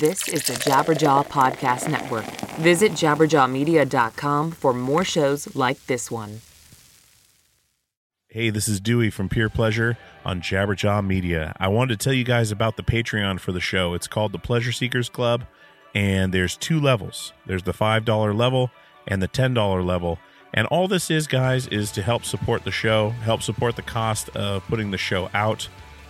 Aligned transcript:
This 0.00 0.26
is 0.26 0.44
the 0.44 0.54
Jabberjaw 0.54 1.26
Podcast 1.26 1.86
Network. 1.86 2.24
Visit 2.56 2.92
jabberjawmedia.com 2.92 4.52
for 4.52 4.72
more 4.72 5.04
shows 5.04 5.54
like 5.54 5.84
this 5.84 6.10
one. 6.10 6.40
Hey, 8.28 8.48
this 8.48 8.68
is 8.68 8.80
Dewey 8.80 9.10
from 9.10 9.28
Peer 9.28 9.50
Pleasure 9.50 9.98
on 10.24 10.40
Jabberjaw 10.40 11.06
Media. 11.06 11.54
I 11.60 11.68
wanted 11.68 12.00
to 12.00 12.02
tell 12.04 12.14
you 12.14 12.24
guys 12.24 12.50
about 12.50 12.78
the 12.78 12.82
Patreon 12.82 13.38
for 13.38 13.52
the 13.52 13.60
show. 13.60 13.92
It's 13.92 14.06
called 14.06 14.32
the 14.32 14.38
Pleasure 14.38 14.72
Seekers 14.72 15.10
Club, 15.10 15.44
and 15.94 16.32
there's 16.32 16.56
two 16.56 16.80
levels 16.80 17.34
there's 17.44 17.64
the 17.64 17.74
$5 17.74 18.34
level 18.34 18.70
and 19.06 19.20
the 19.20 19.28
$10 19.28 19.84
level. 19.84 20.18
And 20.54 20.66
all 20.68 20.88
this 20.88 21.10
is, 21.10 21.26
guys, 21.26 21.66
is 21.66 21.92
to 21.92 22.00
help 22.00 22.24
support 22.24 22.64
the 22.64 22.70
show, 22.70 23.10
help 23.10 23.42
support 23.42 23.76
the 23.76 23.82
cost 23.82 24.30
of 24.30 24.66
putting 24.68 24.90
the 24.90 24.96
show 24.96 25.28
out. 25.34 25.68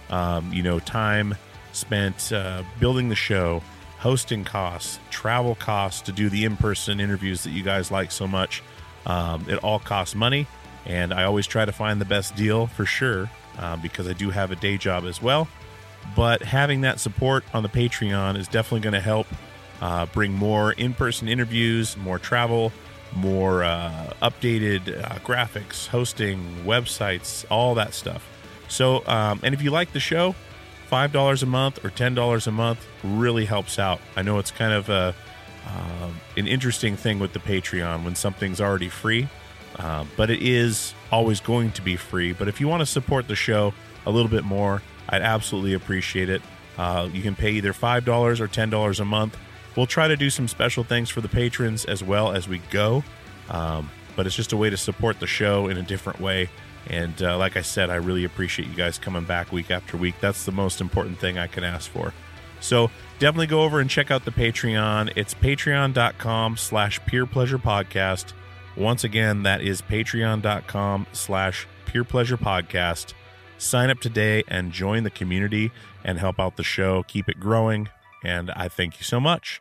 Um, 0.08 0.52
you 0.52 0.62
know, 0.62 0.78
time 0.78 1.34
spent 1.72 2.32
uh, 2.32 2.62
building 2.78 3.08
the 3.08 3.14
show, 3.14 3.62
hosting 3.98 4.44
costs, 4.44 4.98
travel 5.10 5.54
costs 5.54 6.02
to 6.02 6.12
do 6.12 6.28
the 6.28 6.44
in 6.44 6.56
person 6.56 7.00
interviews 7.00 7.44
that 7.44 7.50
you 7.50 7.62
guys 7.62 7.90
like 7.90 8.10
so 8.10 8.26
much. 8.26 8.62
Um, 9.06 9.46
it 9.48 9.58
all 9.58 9.78
costs 9.78 10.14
money, 10.14 10.46
and 10.86 11.12
I 11.12 11.24
always 11.24 11.46
try 11.46 11.64
to 11.64 11.72
find 11.72 12.00
the 12.00 12.04
best 12.04 12.36
deal 12.36 12.66
for 12.66 12.84
sure 12.84 13.30
uh, 13.58 13.76
because 13.76 14.08
I 14.08 14.12
do 14.12 14.30
have 14.30 14.50
a 14.50 14.56
day 14.56 14.76
job 14.78 15.04
as 15.04 15.20
well. 15.20 15.48
But 16.16 16.42
having 16.42 16.82
that 16.82 17.00
support 17.00 17.44
on 17.54 17.62
the 17.62 17.68
Patreon 17.68 18.36
is 18.36 18.48
definitely 18.48 18.80
going 18.80 18.94
to 18.94 19.00
help 19.00 19.26
uh, 19.80 20.06
bring 20.06 20.32
more 20.32 20.72
in 20.72 20.94
person 20.94 21.28
interviews, 21.28 21.96
more 21.96 22.18
travel, 22.18 22.72
more 23.14 23.62
uh, 23.62 24.12
updated 24.22 25.02
uh, 25.02 25.16
graphics, 25.18 25.86
hosting, 25.86 26.64
websites, 26.64 27.44
all 27.50 27.74
that 27.74 27.94
stuff. 27.94 28.28
So, 28.68 29.06
um, 29.06 29.40
and 29.42 29.54
if 29.54 29.62
you 29.62 29.70
like 29.70 29.92
the 29.92 30.00
show, 30.00 30.34
$5 30.92 31.42
a 31.42 31.46
month 31.46 31.82
or 31.82 31.88
$10 31.88 32.46
a 32.46 32.50
month 32.50 32.86
really 33.02 33.46
helps 33.46 33.78
out. 33.78 33.98
I 34.14 34.20
know 34.20 34.38
it's 34.38 34.50
kind 34.50 34.74
of 34.74 34.90
a, 34.90 35.14
uh, 35.66 36.10
an 36.36 36.46
interesting 36.46 36.96
thing 36.96 37.18
with 37.18 37.32
the 37.32 37.38
Patreon 37.38 38.04
when 38.04 38.14
something's 38.14 38.60
already 38.60 38.90
free, 38.90 39.26
uh, 39.76 40.04
but 40.18 40.28
it 40.28 40.42
is 40.42 40.92
always 41.10 41.40
going 41.40 41.72
to 41.72 41.82
be 41.82 41.96
free. 41.96 42.34
But 42.34 42.48
if 42.48 42.60
you 42.60 42.68
want 42.68 42.80
to 42.80 42.86
support 42.86 43.26
the 43.26 43.34
show 43.34 43.72
a 44.04 44.10
little 44.10 44.30
bit 44.30 44.44
more, 44.44 44.82
I'd 45.08 45.22
absolutely 45.22 45.72
appreciate 45.72 46.28
it. 46.28 46.42
Uh, 46.76 47.08
you 47.10 47.22
can 47.22 47.34
pay 47.34 47.52
either 47.52 47.72
$5 47.72 48.40
or 48.40 48.46
$10 48.46 49.00
a 49.00 49.04
month. 49.06 49.38
We'll 49.74 49.86
try 49.86 50.08
to 50.08 50.16
do 50.16 50.28
some 50.28 50.46
special 50.46 50.84
things 50.84 51.08
for 51.08 51.22
the 51.22 51.28
patrons 51.28 51.86
as 51.86 52.04
well 52.04 52.32
as 52.32 52.46
we 52.48 52.58
go. 52.70 53.02
Um, 53.48 53.90
but 54.14 54.26
it's 54.26 54.36
just 54.36 54.52
a 54.52 54.58
way 54.58 54.68
to 54.68 54.76
support 54.76 55.20
the 55.20 55.26
show 55.26 55.68
in 55.68 55.78
a 55.78 55.82
different 55.82 56.20
way. 56.20 56.50
And 56.88 57.22
uh, 57.22 57.38
like 57.38 57.56
I 57.56 57.62
said, 57.62 57.90
I 57.90 57.96
really 57.96 58.24
appreciate 58.24 58.68
you 58.68 58.74
guys 58.74 58.98
coming 58.98 59.24
back 59.24 59.52
week 59.52 59.70
after 59.70 59.96
week. 59.96 60.16
That's 60.20 60.44
the 60.44 60.52
most 60.52 60.80
important 60.80 61.18
thing 61.18 61.38
I 61.38 61.46
can 61.46 61.64
ask 61.64 61.90
for. 61.90 62.12
So 62.60 62.90
definitely 63.18 63.48
go 63.48 63.62
over 63.62 63.80
and 63.80 63.90
check 63.90 64.10
out 64.10 64.24
the 64.24 64.30
Patreon. 64.30 65.12
It's 65.16 65.34
patreon.com 65.34 66.56
slash 66.56 67.04
peer 67.06 67.26
pleasure 67.26 67.58
podcast. 67.58 68.32
Once 68.76 69.04
again, 69.04 69.42
that 69.42 69.60
is 69.62 69.82
patreon.com 69.82 71.06
slash 71.12 71.66
peer 71.86 72.04
pleasure 72.04 72.36
podcast. 72.36 73.14
Sign 73.58 73.90
up 73.90 74.00
today 74.00 74.42
and 74.48 74.72
join 74.72 75.04
the 75.04 75.10
community 75.10 75.70
and 76.04 76.18
help 76.18 76.40
out 76.40 76.56
the 76.56 76.64
show. 76.64 77.04
Keep 77.04 77.28
it 77.28 77.38
growing. 77.38 77.88
And 78.24 78.50
I 78.52 78.68
thank 78.68 78.98
you 78.98 79.04
so 79.04 79.20
much. 79.20 79.60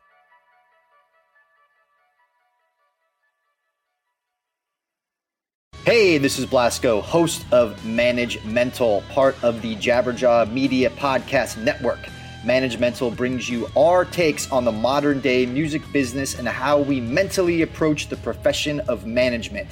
Hey, 5.83 6.19
this 6.19 6.37
is 6.37 6.45
Blasco, 6.45 7.01
host 7.01 7.43
of 7.51 7.83
Manage 7.83 8.45
Mental, 8.45 9.03
part 9.09 9.35
of 9.43 9.63
the 9.63 9.75
Jabberjaw 9.77 10.51
Media 10.51 10.91
Podcast 10.91 11.57
Network. 11.57 11.97
Manage 12.45 12.77
Mental 12.77 13.09
brings 13.09 13.49
you 13.49 13.67
our 13.75 14.05
takes 14.05 14.49
on 14.51 14.63
the 14.63 14.71
modern 14.71 15.21
day 15.21 15.47
music 15.47 15.81
business 15.91 16.37
and 16.37 16.47
how 16.47 16.79
we 16.79 17.01
mentally 17.01 17.63
approach 17.63 18.09
the 18.09 18.17
profession 18.17 18.79
of 18.81 19.07
management. 19.07 19.67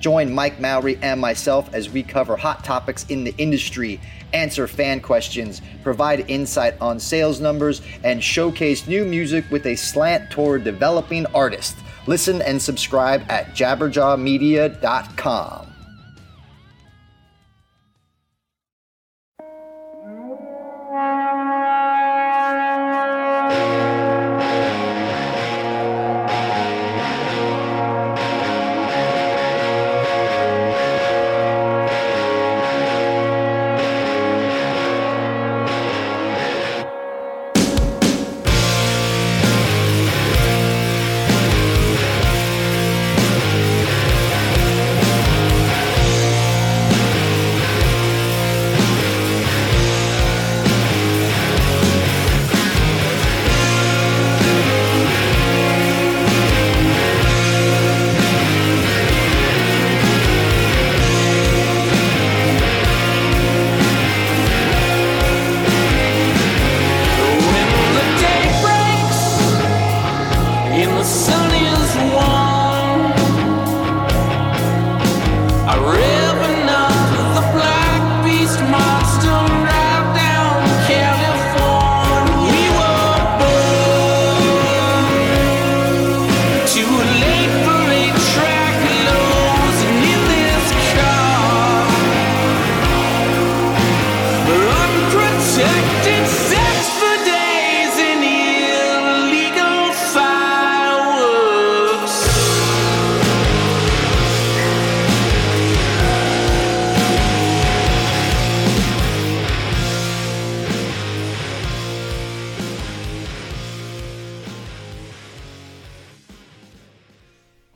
Join 0.00 0.34
Mike 0.34 0.58
Mowry 0.58 0.98
and 1.00 1.20
myself 1.20 1.72
as 1.72 1.88
we 1.88 2.02
cover 2.02 2.36
hot 2.36 2.64
topics 2.64 3.06
in 3.06 3.22
the 3.22 3.34
industry, 3.38 4.00
answer 4.32 4.66
fan 4.66 5.00
questions, 5.00 5.62
provide 5.84 6.28
insight 6.28 6.74
on 6.80 6.98
sales 6.98 7.38
numbers, 7.38 7.82
and 8.02 8.20
showcase 8.20 8.88
new 8.88 9.04
music 9.04 9.48
with 9.52 9.64
a 9.66 9.76
slant 9.76 10.28
toward 10.28 10.64
developing 10.64 11.24
artists. 11.26 11.80
Listen 12.06 12.42
and 12.42 12.60
subscribe 12.60 13.24
at 13.30 13.54
jabberjawmedia.com. 13.54 15.71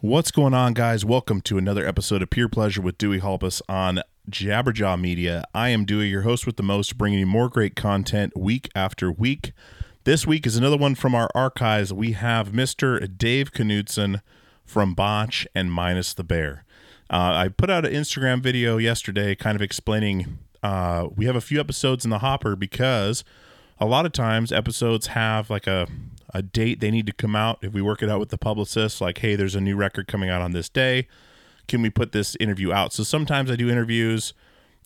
What's 0.07 0.31
going 0.31 0.55
on, 0.55 0.75
guys? 0.75 1.05
Welcome 1.05 1.41
to 1.41 1.59
another 1.59 1.85
episode 1.85 2.23
of 2.23 2.31
Peer 2.31 2.49
Pleasure 2.49 2.81
with 2.81 2.97
Dewey 2.97 3.19
Halpus 3.19 3.61
on 3.69 4.03
Jabberjaw 4.31 5.01
Media. 5.01 5.43
I 5.53 5.71
am 5.71 5.85
Dewey, 5.85 6.07
your 6.07 6.23
host 6.23 6.47
with 6.47 6.57
the 6.57 6.63
most, 6.63 6.97
bringing 6.97 7.19
you 7.19 7.27
more 7.27 7.49
great 7.49 7.75
content 7.75 8.37
week 8.37 8.71
after 8.77 9.11
week. 9.11 9.51
This 10.05 10.25
week 10.25 10.47
is 10.47 10.57
another 10.57 10.77
one 10.77 10.95
from 10.95 11.17
our 11.17 11.29
archives. 11.35 11.93
We 11.93 12.13
have 12.13 12.53
Mr. 12.53 13.19
Dave 13.19 13.51
Knudson 13.51 14.21
from 14.65 14.95
Botch 14.95 15.45
and 15.57 15.73
Minus 15.73 16.15
the 16.15 16.23
Bear. 16.23 16.65
Uh, 17.11 17.33
I 17.35 17.49
put 17.49 17.69
out 17.69 17.85
an 17.85 17.93
Instagram 17.93 18.41
video 18.41 18.77
yesterday 18.77 19.35
kind 19.35 19.57
of 19.57 19.61
explaining 19.61 20.39
uh, 20.63 21.09
we 21.17 21.25
have 21.25 21.35
a 21.35 21.41
few 21.41 21.59
episodes 21.59 22.05
in 22.05 22.13
the 22.13 22.21
hopper 22.21 22.55
because 22.55 23.25
a 23.79 23.87
lot 23.87 24.07
of 24.07 24.13
times 24.13 24.53
episodes 24.53 25.09
have 25.09 25.51
like 25.51 25.67
a 25.67 25.87
a 26.31 26.43
date 26.43 26.81
they 26.81 26.91
need 26.91 27.07
to 27.07 27.13
come 27.13 27.37
out. 27.37 27.59
If 27.63 27.73
we 27.73 27.81
work 27.81 28.03
it 28.03 28.11
out 28.11 28.21
with 28.21 28.31
the 28.31 28.39
publicist 28.39 29.01
like 29.01 29.19
hey 29.19 29.37
there's 29.37 29.55
a 29.55 29.61
new 29.61 29.77
record 29.77 30.09
coming 30.09 30.31
out 30.31 30.43
on 30.43 30.53
this 30.53 30.69
day. 30.69 31.09
Can 31.69 31.83
we 31.83 31.91
put 31.91 32.13
this 32.13 32.37
interview 32.39 32.73
out? 32.73 32.93
So 32.93 33.03
sometimes 33.03 33.51
i 33.51 33.57
do 33.57 33.69
interviews 33.69 34.33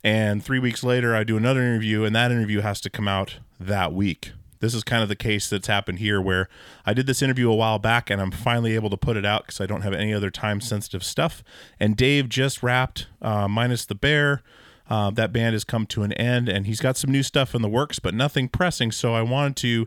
and 0.03 0.43
three 0.43 0.59
weeks 0.59 0.83
later 0.83 1.15
i 1.15 1.25
do 1.25 1.37
another 1.37 1.61
interview 1.61 2.05
and 2.05 2.15
that 2.17 2.31
interview 2.31 2.61
has 2.61 2.81
to 2.83 2.91
come 2.91 3.09
out 3.09 3.39
that 3.59 3.93
week. 3.93 4.33
This 4.61 4.75
is 4.75 4.85
kind 4.85 5.03
of 5.03 5.09
the 5.09 5.17
case 5.17 5.49
that's 5.49 5.69
happened 5.69 5.99
here 5.99 6.21
where 6.21 6.49
i 6.85 6.93
did 6.93 7.07
this 7.07 7.23
interview 7.23 7.51
a 7.51 7.55
while 7.55 7.79
back 7.79 8.11
and 8.11 8.21
i'm 8.21 8.31
finally 8.31 8.75
able 8.75 8.91
to 8.91 8.97
put 8.97 9.17
it 9.17 9.25
out 9.25 9.47
because 9.47 9.61
i 9.61 9.67
don't 9.67 9.83
have 9.83 9.95
any 9.95 10.13
other 10.13 10.31
time 10.31 10.61
sensitive 10.61 11.05
stuff. 11.05 11.43
And 11.79 11.97
dave 11.97 12.29
just 12.29 12.63
wrapped 12.63 13.07
uh, 13.23 13.49
minus 13.49 13.85
the 13.87 13.95
bear 13.95 14.43
uh, 14.91 15.11
that 15.11 15.33
band 15.33 15.55
has 15.55 15.65
come 15.65 15.87
to 15.87 16.03
an 16.03 16.13
end 16.15 16.49
and 16.49 16.67
he's 16.67 16.81
got 16.81 16.97
some 16.97 17.11
new 17.11 17.23
stuff 17.23 17.55
in 17.55 17.63
the 17.63 17.69
works 17.69 17.99
but 17.99 18.13
nothing 18.13 18.49
pressing 18.49 18.93
so 18.93 19.15
i 19.15 19.23
wanted 19.23 19.57
to 19.57 19.87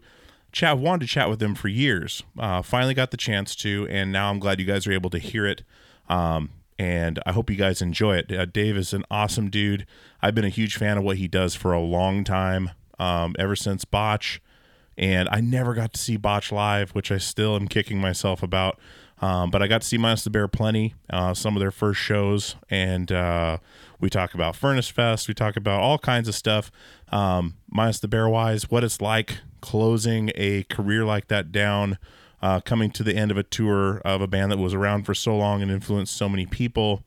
chat 0.53 0.77
wanted 0.77 1.05
to 1.05 1.11
chat 1.11 1.29
with 1.29 1.41
him 1.43 1.55
for 1.55 1.67
years. 1.67 2.23
Uh, 2.39 2.61
finally 2.61 2.93
got 2.93 3.11
the 3.11 3.17
chance 3.17 3.55
to, 3.57 3.87
and 3.89 4.11
now 4.11 4.29
I'm 4.29 4.39
glad 4.39 4.59
you 4.59 4.65
guys 4.65 4.87
are 4.87 4.93
able 4.93 5.09
to 5.09 5.19
hear 5.19 5.45
it. 5.45 5.63
Um, 6.07 6.51
and 6.79 7.19
I 7.25 7.31
hope 7.33 7.49
you 7.49 7.55
guys 7.55 7.81
enjoy 7.81 8.17
it. 8.17 8.31
Uh, 8.31 8.45
Dave 8.45 8.77
is 8.77 8.93
an 8.93 9.03
awesome 9.11 9.49
dude. 9.49 9.85
I've 10.21 10.35
been 10.35 10.45
a 10.45 10.49
huge 10.49 10.77
fan 10.77 10.97
of 10.97 11.03
what 11.03 11.17
he 11.17 11.27
does 11.27 11.55
for 11.55 11.73
a 11.73 11.81
long 11.81 12.23
time, 12.23 12.71
um, 12.99 13.35
ever 13.37 13.55
since 13.55 13.83
Botch. 13.83 14.41
And 14.97 15.27
I 15.31 15.41
never 15.41 15.73
got 15.73 15.93
to 15.93 15.99
see 15.99 16.17
Botch 16.17 16.51
live, 16.51 16.91
which 16.91 17.11
I 17.11 17.17
still 17.17 17.55
am 17.55 17.67
kicking 17.67 17.99
myself 17.99 18.43
about. 18.43 18.79
Um, 19.23 19.51
but 19.51 19.61
I 19.61 19.67
got 19.67 19.79
to 19.79 19.87
see 19.87 19.97
Minus 19.97 20.25
the 20.25 20.29
Bear 20.29 20.49
plenty, 20.49 20.95
uh, 21.09 21.33
some 21.33 21.55
of 21.55 21.61
their 21.61 21.71
first 21.71 22.01
shows, 22.01 22.57
and 22.69 23.09
uh, 23.09 23.59
we 24.01 24.09
talk 24.09 24.33
about 24.33 24.53
Furnace 24.53 24.89
Fest. 24.89 25.29
We 25.29 25.33
talk 25.33 25.55
about 25.55 25.79
all 25.79 25.97
kinds 25.97 26.27
of 26.27 26.35
stuff. 26.35 26.69
Um, 27.09 27.55
Minus 27.71 27.99
the 27.99 28.09
Bear 28.09 28.27
wise, 28.27 28.69
what 28.69 28.83
it's 28.83 28.99
like 28.99 29.37
closing 29.61 30.29
a 30.35 30.63
career 30.63 31.05
like 31.05 31.29
that 31.29 31.53
down, 31.53 31.99
uh, 32.41 32.59
coming 32.59 32.91
to 32.91 33.01
the 33.01 33.15
end 33.15 33.31
of 33.31 33.37
a 33.37 33.43
tour 33.43 33.99
of 33.99 34.19
a 34.19 34.27
band 34.27 34.51
that 34.51 34.57
was 34.57 34.73
around 34.73 35.03
for 35.03 35.13
so 35.13 35.37
long 35.37 35.61
and 35.61 35.71
influenced 35.71 36.17
so 36.17 36.27
many 36.27 36.45
people. 36.45 37.01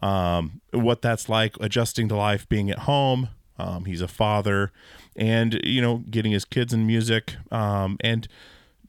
Um, 0.00 0.62
what 0.70 1.02
that's 1.02 1.28
like 1.28 1.54
adjusting 1.60 2.08
to 2.08 2.16
life, 2.16 2.48
being 2.48 2.70
at 2.70 2.78
home. 2.80 3.28
Um, 3.58 3.84
he's 3.84 4.00
a 4.00 4.08
father, 4.08 4.72
and 5.16 5.60
you 5.62 5.82
know, 5.82 5.98
getting 6.10 6.32
his 6.32 6.46
kids 6.46 6.72
in 6.72 6.86
music, 6.86 7.36
um, 7.52 7.98
and 8.00 8.26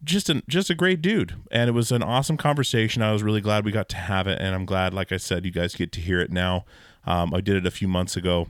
just 0.04 0.30
an 0.30 0.44
just 0.48 0.69
a 0.69 0.75
great 0.75 1.01
dude. 1.01 1.36
And 1.51 1.69
it 1.69 1.74
was 1.74 1.92
an 1.92 2.04
awesome 2.04 2.38
conversation. 2.38 3.01
I 3.01 3.12
was 3.12 3.24
really 3.24 3.42
glad 3.42 3.66
we 3.66 3.72
got 3.72 3.90
to 3.90 3.98
have 3.98 4.28
it. 4.28 4.40
And 4.40 4.56
i'm 4.56 4.66
glad 4.66 4.94
like 4.94 5.12
i 5.12 5.18
said 5.18 5.46
you 5.46 5.51
guys 5.51 5.75
get 5.75 5.92
to 5.94 6.01
hear 6.01 6.19
it 6.19 6.31
now. 6.31 6.66
Um, 7.06 7.34
i 7.34 7.42
did 7.42 7.56
it 7.56 7.66
a 7.66 7.72
few 7.72 7.88
months 7.88 8.16
ago. 8.16 8.48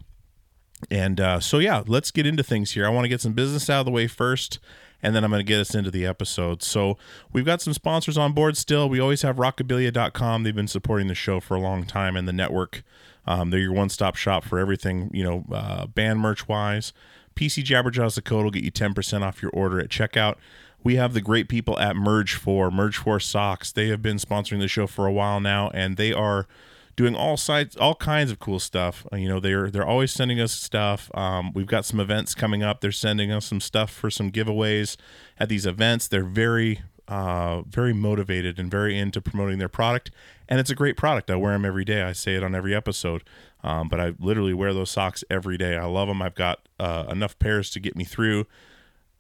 And 0.90 1.20
uh, 1.20 1.40
so 1.40 1.60
yeah 1.60 1.84
let's 1.88 2.12
get 2.12 2.26
into 2.26 2.44
things 2.44 2.72
here. 2.72 2.86
I 2.86 2.90
want 2.90 3.06
to 3.06 3.10
get 3.10 3.22
some 3.22 3.34
business 3.34 3.70
out 3.70 3.82
of 3.82 3.86
the 3.86 3.92
way 3.92 4.08
first 4.08 4.60
and 5.02 5.16
then 5.16 5.24
i'm 5.24 5.32
going 5.32 5.40
to 5.40 5.46
get 5.46 5.62
us 5.62 5.74
into 5.74 5.92
the 5.92 6.06
episode. 6.06 6.62
So 6.62 6.98
we've 7.32 7.46
got 7.46 7.62
some 7.62 7.74
sponsors 7.74 8.18
on 8.18 8.34
board 8.34 8.58
still. 8.58 8.90
We 8.90 9.00
always 9.00 9.22
have 9.24 9.38
rockabilia.com 9.38 10.44
they've 10.44 10.56
been 10.56 10.68
supporting 10.68 11.08
the 11.08 11.16
show 11.16 11.40
for 11.40 11.56
a 11.56 11.62
long 11.62 11.86
time 11.86 12.16
and 12.16 12.28
the 12.28 12.34
network. 12.34 12.84
Um, 13.26 13.50
they're 13.50 13.60
your 13.60 13.74
one-stop 13.74 14.16
shop 14.16 14.44
for 14.44 14.60
everything 14.60 15.10
you 15.14 15.24
know 15.24 15.46
uh, 15.52 15.88
band 15.88 16.20
merch 16.20 16.48
wise 16.48 16.94
pc 17.36 17.64
jabberjaw's 17.64 18.16
the 18.16 18.22
code 18.22 18.44
will 18.44 18.52
get 18.52 18.64
you 18.64 18.72
10% 18.72 19.22
off 19.22 19.42
your 19.42 19.52
order 19.52 19.80
at 19.80 19.90
checkout 19.90 20.36
we 20.84 20.96
have 20.96 21.14
the 21.14 21.22
great 21.22 21.50
people 21.50 21.78
at 21.80 21.96
Merge 21.96 22.36
For, 22.36 22.72
Merge 22.72 22.98
For 22.98 23.20
Socks. 23.20 23.72
They 23.72 23.88
have 23.90 24.02
been 24.02 24.18
sponsoring 24.18 24.60
the 24.60 24.68
show 24.68 24.88
for 24.88 25.06
a 25.06 25.12
while 25.12 25.40
now, 25.40 25.70
and 25.74 25.98
they 25.98 26.14
are 26.14 26.48
doing 26.96 27.16
all 27.16 27.38
sides, 27.38 27.78
all 27.78 27.96
kinds 27.96 28.30
of 28.32 28.40
cool 28.40 28.60
stuff. 28.60 29.06
Uh, 29.12 29.18
You 29.18 29.30
know, 29.30 29.40
they're 29.40 29.70
they're 29.72 29.88
always 29.88 30.12
sending 30.12 30.40
us 30.40 30.52
stuff. 30.52 31.10
Um, 31.16 31.54
we've 31.54 31.68
got 31.68 31.86
some 31.86 32.00
events 32.00 32.36
coming 32.36 32.64
up. 32.64 32.82
They're 32.82 32.92
sending 32.92 33.32
us 33.32 33.46
some 33.46 33.62
stuff 33.62 33.92
for 33.92 34.10
some 34.10 34.32
giveaways 34.32 34.98
at 35.38 35.50
these 35.50 35.66
events. 35.66 36.08
They're 36.08 36.24
very 36.24 36.82
uh, 37.08 37.64
very 37.64 37.94
motivated 37.94 38.60
and 38.60 38.70
very 38.70 38.98
into 38.98 39.22
promoting 39.22 39.58
their 39.60 39.70
product, 39.70 40.12
and 40.48 40.60
it's 40.60 40.70
a 40.70 40.76
great 40.76 40.96
product. 40.96 41.32
I 41.32 41.36
wear 41.36 41.54
them 41.54 41.66
every 41.66 41.86
day. 41.86 42.04
I 42.04 42.14
say 42.14 42.36
it 42.36 42.44
on 42.44 42.54
every 42.54 42.76
episode, 42.76 43.24
um, 43.64 43.90
but 43.90 44.00
I 44.00 44.14
literally 44.20 44.54
wear 44.54 44.74
those 44.74 44.92
socks 44.92 45.24
every 45.30 45.58
day. 45.58 45.76
I 45.76 45.86
love 45.86 46.08
them. 46.08 46.22
I've 46.22 46.36
got 46.36 46.68
uh, 46.80 47.06
enough 47.10 47.38
pairs 47.40 47.70
to 47.72 47.80
get 47.80 47.96
me 47.96 48.04
through 48.04 48.46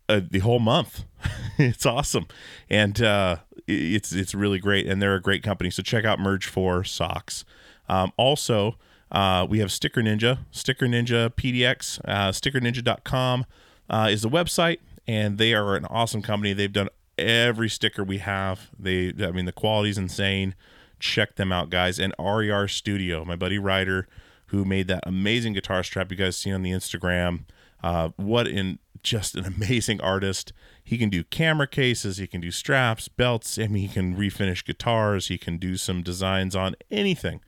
uh, 0.09 0.21
the 0.29 0.39
whole 0.39 0.59
month. 0.59 1.06
it's 1.57 1.85
awesome, 1.85 2.27
and 2.69 3.01
uh, 3.01 3.38
it's 3.67 4.11
it's 4.11 4.35
really 4.35 4.59
great, 4.59 4.88
and 4.88 5.01
they're 5.01 5.15
a 5.15 5.21
great 5.21 5.44
company. 5.44 5.69
So 5.69 5.83
check 5.83 6.03
out 6.03 6.19
Merge 6.19 6.47
for 6.47 6.83
socks. 6.83 7.45
Um, 7.88 8.11
also, 8.17 8.77
uh, 9.11 9.45
we 9.50 9.59
have 9.59 9.71
Sticker 9.71 10.01
Ninja, 10.01 10.39
Sticker 10.51 10.85
Ninja 10.85 11.29
PDX, 11.29 12.00
uh, 12.06 12.31
StickerNinja.com 12.31 13.45
uh, 13.89 14.09
is 14.11 14.21
the 14.21 14.29
website, 14.29 14.79
and 15.07 15.38
they 15.38 15.53
are 15.53 15.75
an 15.75 15.85
awesome 15.85 16.21
company. 16.21 16.53
They've 16.53 16.71
done 16.71 16.89
every 17.17 17.69
sticker 17.69 18.03
we 18.03 18.19
have. 18.19 18.69
They, 18.77 19.13
I 19.19 19.31
mean, 19.31 19.45
the 19.45 19.51
quality's 19.51 19.97
insane. 19.97 20.56
Check 21.00 21.35
them 21.35 21.51
out, 21.51 21.69
guys. 21.69 22.00
And 22.00 22.13
RER 22.19 22.67
Studio, 22.67 23.25
my 23.25 23.35
buddy 23.35 23.57
Ryder, 23.57 24.07
who 24.47 24.65
made 24.65 24.88
that 24.88 25.03
amazing 25.06 25.53
guitar 25.53 25.83
strap 25.83 26.11
you 26.11 26.17
guys 26.17 26.38
see 26.38 26.51
on 26.51 26.61
the 26.61 26.71
Instagram. 26.71 27.45
Uh, 27.81 28.10
what 28.18 28.48
in 28.48 28.80
just 29.04 29.36
an 29.36 29.46
amazing 29.46 30.02
artist. 30.02 30.54
He 30.84 30.98
can 30.98 31.10
do 31.10 31.24
camera 31.24 31.68
cases, 31.68 32.18
he 32.18 32.28
can 32.28 32.42
do 32.42 32.52
straps, 32.52 33.08
belts. 33.08 33.58
I 33.58 33.68
mean, 33.68 33.88
he 33.88 33.94
can 33.94 34.16
refinish 34.16 34.66
guitars, 34.66 35.28
he 35.28 35.38
can 35.38 35.58
do 35.58 35.78
some 35.78 36.02
designs 36.02 36.56
on 36.56 36.76
anything. 36.92 37.42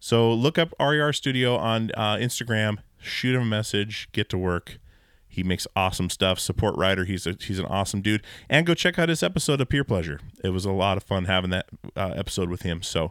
So 0.00 0.32
look 0.32 0.58
up 0.58 0.74
RER 0.78 1.12
Studio 1.12 1.56
on 1.56 1.90
uh, 1.96 2.16
Instagram, 2.16 2.78
shoot 2.98 3.34
him 3.34 3.42
a 3.42 3.46
message, 3.46 4.08
get 4.12 4.28
to 4.30 4.38
work. 4.38 4.78
He 5.26 5.42
makes 5.42 5.66
awesome 5.74 6.10
stuff. 6.10 6.38
Support 6.38 6.76
Ryder. 6.76 7.06
He's 7.06 7.26
a, 7.26 7.36
he's 7.40 7.58
an 7.58 7.66
awesome 7.66 8.02
dude. 8.02 8.22
And 8.48 8.64
go 8.64 8.72
check 8.72 9.00
out 9.00 9.08
his 9.08 9.20
episode 9.20 9.60
of 9.60 9.68
Peer 9.68 9.82
Pleasure. 9.82 10.20
It 10.44 10.50
was 10.50 10.64
a 10.64 10.70
lot 10.70 10.96
of 10.96 11.02
fun 11.02 11.24
having 11.24 11.50
that 11.50 11.66
uh, 11.96 12.12
episode 12.14 12.48
with 12.48 12.62
him. 12.62 12.82
So 12.82 13.10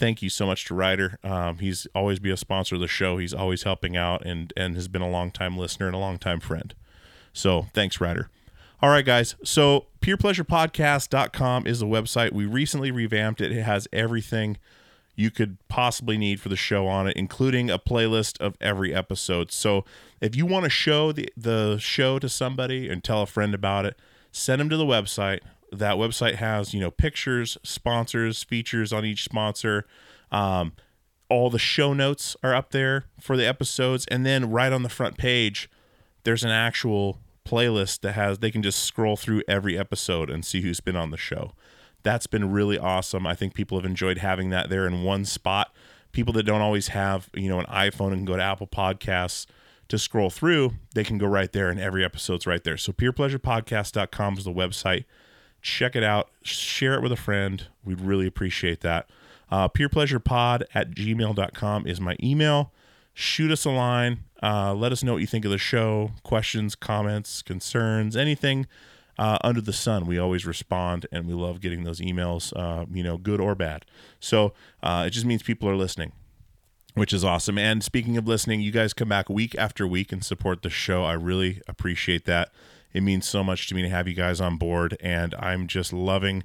thank 0.00 0.22
you 0.22 0.30
so 0.30 0.46
much 0.46 0.64
to 0.64 0.74
Ryder. 0.74 1.18
Um, 1.22 1.58
he's 1.58 1.86
always 1.94 2.18
be 2.18 2.30
a 2.30 2.36
sponsor 2.36 2.74
of 2.74 2.80
the 2.80 2.88
show. 2.88 3.18
He's 3.18 3.34
always 3.34 3.62
helping 3.62 3.96
out 3.96 4.24
and 4.24 4.52
and 4.56 4.74
has 4.74 4.88
been 4.88 5.02
a 5.02 5.08
long 5.08 5.30
time 5.30 5.56
listener 5.56 5.86
and 5.86 5.94
a 5.94 5.98
long 5.98 6.18
time 6.18 6.40
friend. 6.40 6.74
So 7.32 7.66
thanks, 7.74 8.00
Ryder. 8.00 8.30
All 8.82 8.88
right, 8.88 9.04
guys. 9.04 9.36
So 9.44 9.86
peerpleasurepodcast.com 10.00 11.66
is 11.66 11.80
the 11.80 11.86
website. 11.86 12.32
We 12.32 12.46
recently 12.46 12.90
revamped 12.90 13.42
it. 13.42 13.52
It 13.52 13.62
has 13.62 13.86
everything 13.92 14.56
you 15.14 15.30
could 15.30 15.58
possibly 15.68 16.16
need 16.16 16.40
for 16.40 16.48
the 16.48 16.56
show 16.56 16.86
on 16.86 17.06
it, 17.06 17.14
including 17.14 17.68
a 17.68 17.78
playlist 17.78 18.40
of 18.40 18.56
every 18.58 18.94
episode. 18.94 19.52
So 19.52 19.84
if 20.22 20.34
you 20.34 20.46
want 20.46 20.64
to 20.64 20.70
show 20.70 21.12
the, 21.12 21.28
the 21.36 21.76
show 21.76 22.18
to 22.18 22.28
somebody 22.28 22.88
and 22.88 23.04
tell 23.04 23.20
a 23.20 23.26
friend 23.26 23.54
about 23.54 23.84
it, 23.84 23.98
send 24.32 24.60
them 24.60 24.70
to 24.70 24.78
the 24.78 24.86
website. 24.86 25.40
That 25.72 25.96
website 25.96 26.36
has, 26.36 26.74
you 26.74 26.80
know, 26.80 26.90
pictures, 26.90 27.56
sponsors, 27.62 28.42
features 28.42 28.92
on 28.92 29.04
each 29.04 29.24
sponsor. 29.24 29.86
Um, 30.32 30.72
all 31.28 31.48
the 31.48 31.58
show 31.58 31.92
notes 31.92 32.36
are 32.42 32.54
up 32.54 32.70
there 32.72 33.04
for 33.20 33.36
the 33.36 33.46
episodes. 33.46 34.04
And 34.08 34.26
then 34.26 34.50
right 34.50 34.72
on 34.72 34.82
the 34.82 34.88
front 34.88 35.16
page, 35.16 35.70
there's 36.24 36.44
an 36.44 36.50
actual 36.50 37.18
playlist 37.46 38.00
that 38.00 38.12
has 38.12 38.38
they 38.38 38.50
can 38.50 38.62
just 38.62 38.82
scroll 38.82 39.16
through 39.16 39.42
every 39.48 39.78
episode 39.78 40.28
and 40.28 40.44
see 40.44 40.60
who's 40.60 40.80
been 40.80 40.96
on 40.96 41.10
the 41.10 41.16
show. 41.16 41.52
That's 42.02 42.26
been 42.26 42.50
really 42.50 42.78
awesome. 42.78 43.26
I 43.26 43.34
think 43.34 43.54
people 43.54 43.78
have 43.78 43.84
enjoyed 43.84 44.18
having 44.18 44.50
that 44.50 44.70
there 44.70 44.86
in 44.86 45.02
one 45.02 45.24
spot. 45.24 45.72
People 46.12 46.32
that 46.34 46.42
don't 46.42 46.60
always 46.62 46.88
have, 46.88 47.30
you 47.34 47.48
know, 47.48 47.60
an 47.60 47.66
iPhone 47.66 48.12
and 48.12 48.26
go 48.26 48.36
to 48.36 48.42
Apple 48.42 48.66
Podcasts 48.66 49.46
to 49.88 49.98
scroll 49.98 50.30
through, 50.30 50.74
they 50.94 51.04
can 51.04 51.18
go 51.18 51.26
right 51.26 51.52
there 51.52 51.68
and 51.68 51.78
every 51.78 52.04
episode's 52.04 52.46
right 52.46 52.62
there. 52.64 52.76
So 52.76 52.92
peerpleasurepodcast.com 52.92 54.38
is 54.38 54.44
the 54.44 54.52
website. 54.52 55.04
Check 55.62 55.94
it 55.96 56.02
out. 56.02 56.30
Share 56.42 56.94
it 56.94 57.02
with 57.02 57.12
a 57.12 57.16
friend. 57.16 57.66
We'd 57.84 58.00
really 58.00 58.26
appreciate 58.26 58.80
that. 58.80 59.08
Uh, 59.50 59.68
peerpleasurepod 59.68 60.62
at 60.74 60.92
gmail.com 60.92 61.86
is 61.86 62.00
my 62.00 62.16
email. 62.22 62.72
Shoot 63.12 63.50
us 63.50 63.64
a 63.64 63.70
line. 63.70 64.20
Uh, 64.42 64.72
let 64.74 64.92
us 64.92 65.02
know 65.02 65.14
what 65.14 65.20
you 65.20 65.26
think 65.26 65.44
of 65.44 65.50
the 65.50 65.58
show. 65.58 66.12
Questions, 66.22 66.74
comments, 66.74 67.42
concerns, 67.42 68.16
anything 68.16 68.66
uh, 69.18 69.36
under 69.42 69.60
the 69.60 69.72
sun. 69.72 70.06
We 70.06 70.18
always 70.18 70.46
respond, 70.46 71.06
and 71.12 71.26
we 71.26 71.34
love 71.34 71.60
getting 71.60 71.84
those 71.84 72.00
emails, 72.00 72.56
uh, 72.56 72.86
you 72.90 73.02
know, 73.02 73.18
good 73.18 73.40
or 73.40 73.54
bad. 73.54 73.84
So 74.18 74.54
uh, 74.82 75.04
it 75.06 75.10
just 75.10 75.26
means 75.26 75.42
people 75.42 75.68
are 75.68 75.76
listening, 75.76 76.12
which 76.94 77.12
is 77.12 77.22
awesome. 77.22 77.58
And 77.58 77.84
speaking 77.84 78.16
of 78.16 78.26
listening, 78.26 78.60
you 78.60 78.70
guys 78.72 78.94
come 78.94 79.10
back 79.10 79.28
week 79.28 79.54
after 79.58 79.86
week 79.86 80.10
and 80.10 80.24
support 80.24 80.62
the 80.62 80.70
show. 80.70 81.04
I 81.04 81.12
really 81.12 81.60
appreciate 81.68 82.24
that. 82.24 82.50
It 82.92 83.02
means 83.02 83.28
so 83.28 83.44
much 83.44 83.68
to 83.68 83.74
me 83.74 83.82
to 83.82 83.88
have 83.88 84.08
you 84.08 84.14
guys 84.14 84.40
on 84.40 84.56
board, 84.56 84.96
and 85.00 85.34
I'm 85.38 85.66
just 85.66 85.92
loving 85.92 86.44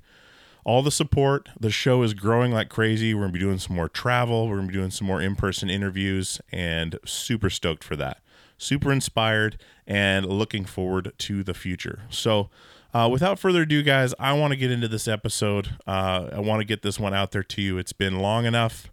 all 0.64 0.82
the 0.82 0.92
support. 0.92 1.50
The 1.60 1.70
show 1.70 2.04
is 2.04 2.14
growing 2.14 2.52
like 2.52 2.70
crazy. 2.70 3.14
We're 3.14 3.22
going 3.22 3.34
to 3.34 3.40
be 3.40 3.46
doing 3.46 3.60
some 3.60 3.76
more 3.76 3.90
travel. 3.90 4.48
We're 4.48 4.56
going 4.56 4.68
to 4.68 4.74
be 4.74 4.80
doing 4.80 4.92
some 4.92 5.08
more 5.08 5.22
in 5.22 5.36
person 5.36 5.70
interviews, 5.70 6.42
and 6.52 7.00
super 7.06 7.50
stoked 7.50 7.84
for 7.84 7.96
that. 7.96 8.20
Super 8.58 8.92
inspired 8.92 9.60
and 9.86 10.26
looking 10.26 10.66
forward 10.66 11.14
to 11.18 11.44
the 11.44 11.54
future. 11.54 12.04
So, 12.10 12.50
uh, 12.94 13.10
without 13.10 13.38
further 13.38 13.64
ado, 13.64 13.84
guys, 13.84 14.14
I 14.18 14.32
want 14.34 14.52
to 14.52 14.58
get 14.58 14.72
into 14.72 14.88
this 14.88 15.08
episode. 15.08 15.76
Uh, 15.86 16.30
I 16.32 16.40
want 16.40 16.62
to 16.62 16.66
get 16.66 16.82
this 16.82 16.98
one 16.98 17.14
out 17.14 17.32
there 17.32 17.44
to 17.44 17.62
you. 17.62 17.78
It's 17.78 17.92
been 17.92 18.20
long 18.20 18.46
enough, 18.46 18.90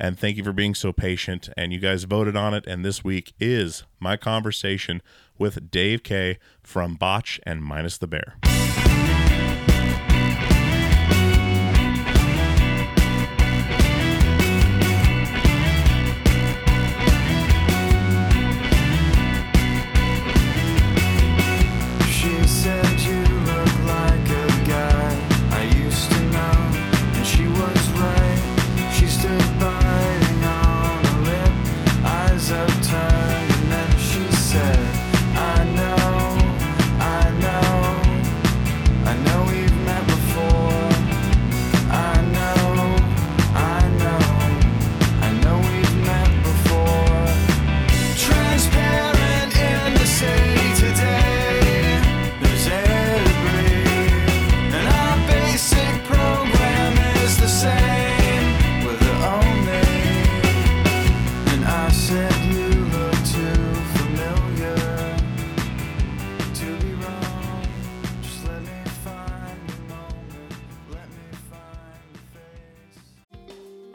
and 0.00 0.18
thank 0.18 0.36
you 0.36 0.42
for 0.42 0.52
being 0.52 0.74
so 0.74 0.92
patient. 0.92 1.48
And 1.56 1.72
you 1.72 1.78
guys 1.78 2.04
voted 2.04 2.36
on 2.36 2.54
it, 2.54 2.66
and 2.66 2.84
this 2.84 3.04
week 3.04 3.32
is 3.38 3.84
my 4.00 4.16
conversation 4.16 5.00
with 5.38 5.70
Dave 5.70 6.02
K 6.02 6.38
from 6.62 6.94
Botch 6.94 7.40
and 7.44 7.62
Minus 7.62 7.98
the 7.98 8.06
Bear. 8.06 8.36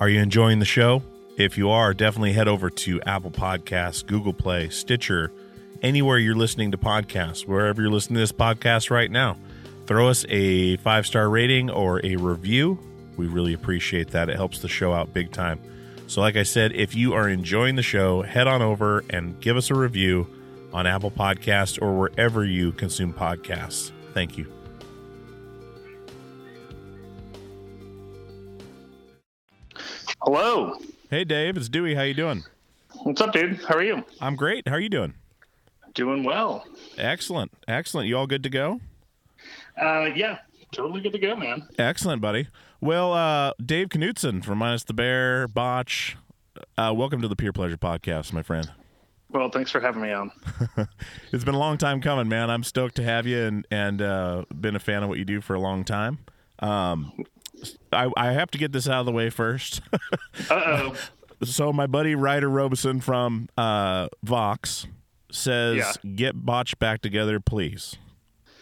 Are 0.01 0.09
you 0.09 0.19
enjoying 0.19 0.57
the 0.57 0.65
show? 0.65 1.03
If 1.37 1.59
you 1.59 1.69
are, 1.69 1.93
definitely 1.93 2.33
head 2.33 2.47
over 2.47 2.71
to 2.71 2.99
Apple 3.03 3.29
Podcasts, 3.29 4.03
Google 4.03 4.33
Play, 4.33 4.69
Stitcher, 4.69 5.31
anywhere 5.83 6.17
you're 6.17 6.33
listening 6.33 6.71
to 6.71 6.77
podcasts, 6.79 7.45
wherever 7.45 7.83
you're 7.83 7.91
listening 7.91 8.15
to 8.15 8.21
this 8.21 8.31
podcast 8.31 8.89
right 8.89 9.11
now. 9.11 9.37
Throw 9.85 10.07
us 10.07 10.25
a 10.27 10.77
five 10.77 11.05
star 11.05 11.29
rating 11.29 11.69
or 11.69 12.03
a 12.03 12.15
review. 12.15 12.79
We 13.15 13.27
really 13.27 13.53
appreciate 13.53 14.09
that. 14.09 14.27
It 14.27 14.37
helps 14.37 14.57
the 14.57 14.67
show 14.67 14.91
out 14.91 15.13
big 15.13 15.31
time. 15.31 15.61
So, 16.07 16.19
like 16.19 16.35
I 16.35 16.43
said, 16.43 16.71
if 16.71 16.95
you 16.95 17.13
are 17.13 17.29
enjoying 17.29 17.75
the 17.75 17.83
show, 17.83 18.23
head 18.23 18.47
on 18.47 18.63
over 18.63 19.03
and 19.11 19.39
give 19.39 19.55
us 19.55 19.69
a 19.69 19.75
review 19.75 20.25
on 20.73 20.87
Apple 20.87 21.11
Podcasts 21.11 21.79
or 21.79 21.95
wherever 21.95 22.43
you 22.43 22.71
consume 22.71 23.13
podcasts. 23.13 23.91
Thank 24.15 24.35
you. 24.35 24.51
Hello. 30.23 30.75
Hey, 31.09 31.23
Dave, 31.23 31.57
it's 31.57 31.67
Dewey. 31.67 31.95
How 31.95 32.03
you 32.03 32.13
doing? 32.13 32.43
What's 33.03 33.19
up, 33.21 33.33
dude? 33.33 33.59
How 33.67 33.75
are 33.75 33.83
you? 33.83 34.03
I'm 34.19 34.35
great. 34.35 34.67
How 34.67 34.75
are 34.75 34.79
you 34.79 34.89
doing? 34.89 35.15
Doing 35.95 36.23
well. 36.23 36.65
Excellent. 36.97 37.51
Excellent. 37.67 38.07
You 38.07 38.17
all 38.17 38.27
good 38.27 38.43
to 38.43 38.49
go? 38.49 38.79
Uh, 39.81 40.09
yeah, 40.15 40.37
totally 40.71 41.01
good 41.01 41.13
to 41.13 41.19
go, 41.19 41.35
man. 41.35 41.67
Excellent, 41.79 42.21
buddy. 42.21 42.47
Well, 42.79 43.13
uh, 43.13 43.53
Dave 43.63 43.89
Knudson 43.89 44.43
from 44.43 44.59
Minus 44.59 44.83
the 44.83 44.93
Bear, 44.93 45.47
Botch. 45.47 46.17
Uh, 46.77 46.93
welcome 46.95 47.21
to 47.21 47.27
the 47.27 47.35
Peer 47.35 47.51
Pleasure 47.51 47.77
Podcast, 47.77 48.31
my 48.31 48.43
friend. 48.43 48.69
Well, 49.31 49.49
thanks 49.49 49.71
for 49.71 49.79
having 49.79 50.01
me 50.01 50.11
on. 50.11 50.31
It's 51.31 51.43
been 51.45 51.55
a 51.55 51.59
long 51.59 51.77
time 51.77 52.01
coming, 52.01 52.27
man. 52.27 52.49
I'm 52.49 52.63
stoked 52.63 52.95
to 52.97 53.03
have 53.03 53.25
you 53.25 53.39
and 53.41 53.65
and 53.71 54.01
uh, 54.01 54.43
been 54.53 54.75
a 54.75 54.79
fan 54.79 55.01
of 55.01 55.09
what 55.09 55.17
you 55.17 55.23
do 55.25 55.39
for 55.41 55.53
a 55.55 55.59
long 55.59 55.85
time. 55.85 56.19
Um, 56.59 57.13
I, 57.91 58.09
I 58.17 58.31
have 58.31 58.51
to 58.51 58.57
get 58.57 58.71
this 58.71 58.87
out 58.87 59.01
of 59.01 59.05
the 59.05 59.11
way 59.11 59.29
first. 59.29 59.81
Uh 60.49 60.53
oh. 60.93 60.95
so 61.43 61.71
my 61.73 61.87
buddy 61.87 62.15
Ryder 62.15 62.49
Robeson 62.49 62.99
from 63.01 63.47
uh, 63.57 64.07
Vox 64.23 64.87
says, 65.31 65.77
Yeah. 65.77 66.11
"Get 66.15 66.45
Botch 66.45 66.77
back 66.79 67.01
together, 67.01 67.39
please, 67.39 67.95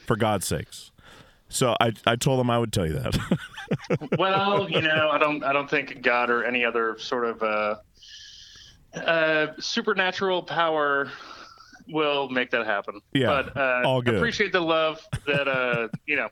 for 0.06 0.16
God's 0.16 0.48
sakes." 0.48 0.92
So 1.48 1.76
I 1.80 1.94
I 2.06 2.16
told 2.16 2.40
him 2.40 2.50
I 2.50 2.58
would 2.60 2.74
tell 2.74 2.86
you 2.86 2.94
that. 2.94 3.40
well, 4.20 4.70
you 4.70 4.82
know, 4.82 5.10
I 5.12 5.18
don't, 5.18 5.44
I 5.44 5.54
don't 5.54 5.70
think 5.70 6.02
God 6.02 6.30
or 6.30 6.44
any 6.44 6.64
other 6.66 6.98
sort 7.00 7.26
of 7.26 7.42
uh, 7.44 7.76
uh, 9.00 9.48
supernatural 9.60 10.44
power 10.44 11.10
will 11.88 12.30
make 12.30 12.52
that 12.52 12.66
happen. 12.66 13.00
Yeah, 13.14 13.28
but 13.28 13.58
uh, 13.58 13.82
all 13.86 14.02
good. 14.02 14.16
appreciate 14.16 14.52
the 14.52 14.62
love 14.62 15.02
that 15.26 15.48
uh, 15.48 15.88
you 16.06 16.16
know 16.16 16.30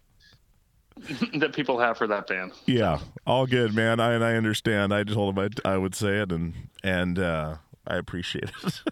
that 1.40 1.54
people 1.54 1.80
have 1.80 1.98
for 1.98 2.08
that 2.08 2.28
band. 2.28 2.52
Yeah, 2.66 3.00
all 3.26 3.46
good, 3.46 3.74
man. 3.74 4.00
I 4.00 4.14
and 4.14 4.24
I 4.24 4.34
understand. 4.36 4.94
I 4.94 5.04
told 5.04 5.38
him 5.38 5.50
I 5.66 5.74
I 5.74 5.78
would 5.78 5.96
say 5.96 6.18
it, 6.20 6.32
and 6.32 6.54
and 6.84 7.20
uh, 7.20 7.56
I 7.86 7.98
appreciate 7.98 8.52
it. 8.66 8.82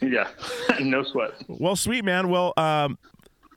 Yeah, 0.00 0.28
no 0.80 1.02
sweat. 1.02 1.32
well, 1.48 1.74
sweet 1.74 2.04
man. 2.04 2.28
Well, 2.28 2.52
um, 2.56 2.98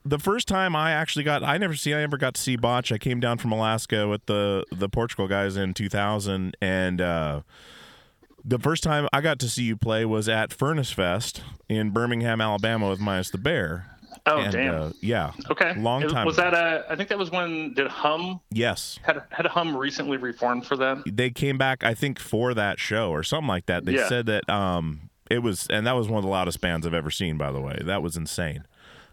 the 0.04 0.18
first 0.18 0.48
time 0.48 0.76
I 0.76 0.92
actually 0.92 1.24
got, 1.24 1.44
I 1.44 1.60
never 1.60 1.76
see, 1.76 1.94
I 1.94 2.00
never 2.00 2.18
got 2.18 2.34
to 2.34 2.42
see 2.42 2.56
Botch. 2.56 2.92
I 2.92 2.98
came 2.98 3.20
down 3.20 3.38
from 3.38 3.52
Alaska 3.52 4.08
with 4.08 4.26
the 4.26 4.64
the 4.72 4.90
Portugal 4.90 5.28
guys 5.28 5.56
in 5.56 5.76
2000, 5.76 6.58
and 6.62 7.00
uh, 7.00 7.42
the 8.44 8.58
first 8.58 8.82
time 8.82 9.08
I 9.14 9.22
got 9.22 9.38
to 9.40 9.50
see 9.50 9.64
you 9.64 9.78
play 9.78 10.04
was 10.04 10.28
at 10.28 10.52
Furnace 10.52 10.92
Fest 10.92 11.44
in 11.70 11.92
Birmingham, 11.92 12.42
Alabama, 12.42 12.90
with 12.90 13.00
Minus 13.00 13.30
the 13.30 13.38
Bear. 13.38 13.95
Oh 14.28 14.40
and, 14.40 14.52
damn. 14.52 14.76
Uh, 14.82 14.90
yeah. 15.02 15.32
okay. 15.52 15.76
long 15.76 16.02
It- 16.04 16.10
time 16.10 16.26
Was 16.26 16.38
ago. 16.38 16.50
that 16.52 16.54
a? 16.88 16.92
I 16.92 16.96
think 16.96 17.10
that 17.10 17.18
was 17.18 17.30
when 17.32 17.74
did 17.74 17.88
Hum 17.88 18.40
Yes. 18.52 18.98
had 19.04 19.22
had 19.30 19.46
Hum 19.48 19.76
recently 19.78 20.18
reformed 20.18 20.66
for 20.66 20.76
them? 20.76 21.04
they 21.06 21.30
came 21.30 21.58
back 21.58 21.84
I 21.84 21.94
think 21.94 22.20
for 22.20 22.54
that 22.56 22.80
show 22.80 23.12
or 23.12 23.22
something 23.24 23.48
like 23.48 23.68
that. 23.68 23.86
They 23.86 23.94
Yeah. 23.96 24.08
said 24.10 24.26
that 24.26 24.50
um 24.50 25.10
it 25.30 25.40
was 25.40 25.68
and 25.70 25.86
that 25.88 25.94
was 25.96 26.08
one 26.08 26.18
of 26.18 26.24
the 26.24 26.30
loudest 26.30 26.60
bands 26.62 26.86
I've 26.88 26.94
ever 26.94 27.12
seen 27.12 27.38
by 27.38 27.52
the 27.52 27.62
way. 27.62 27.78
That 27.84 28.02
was 28.02 28.18
insane. 28.18 28.66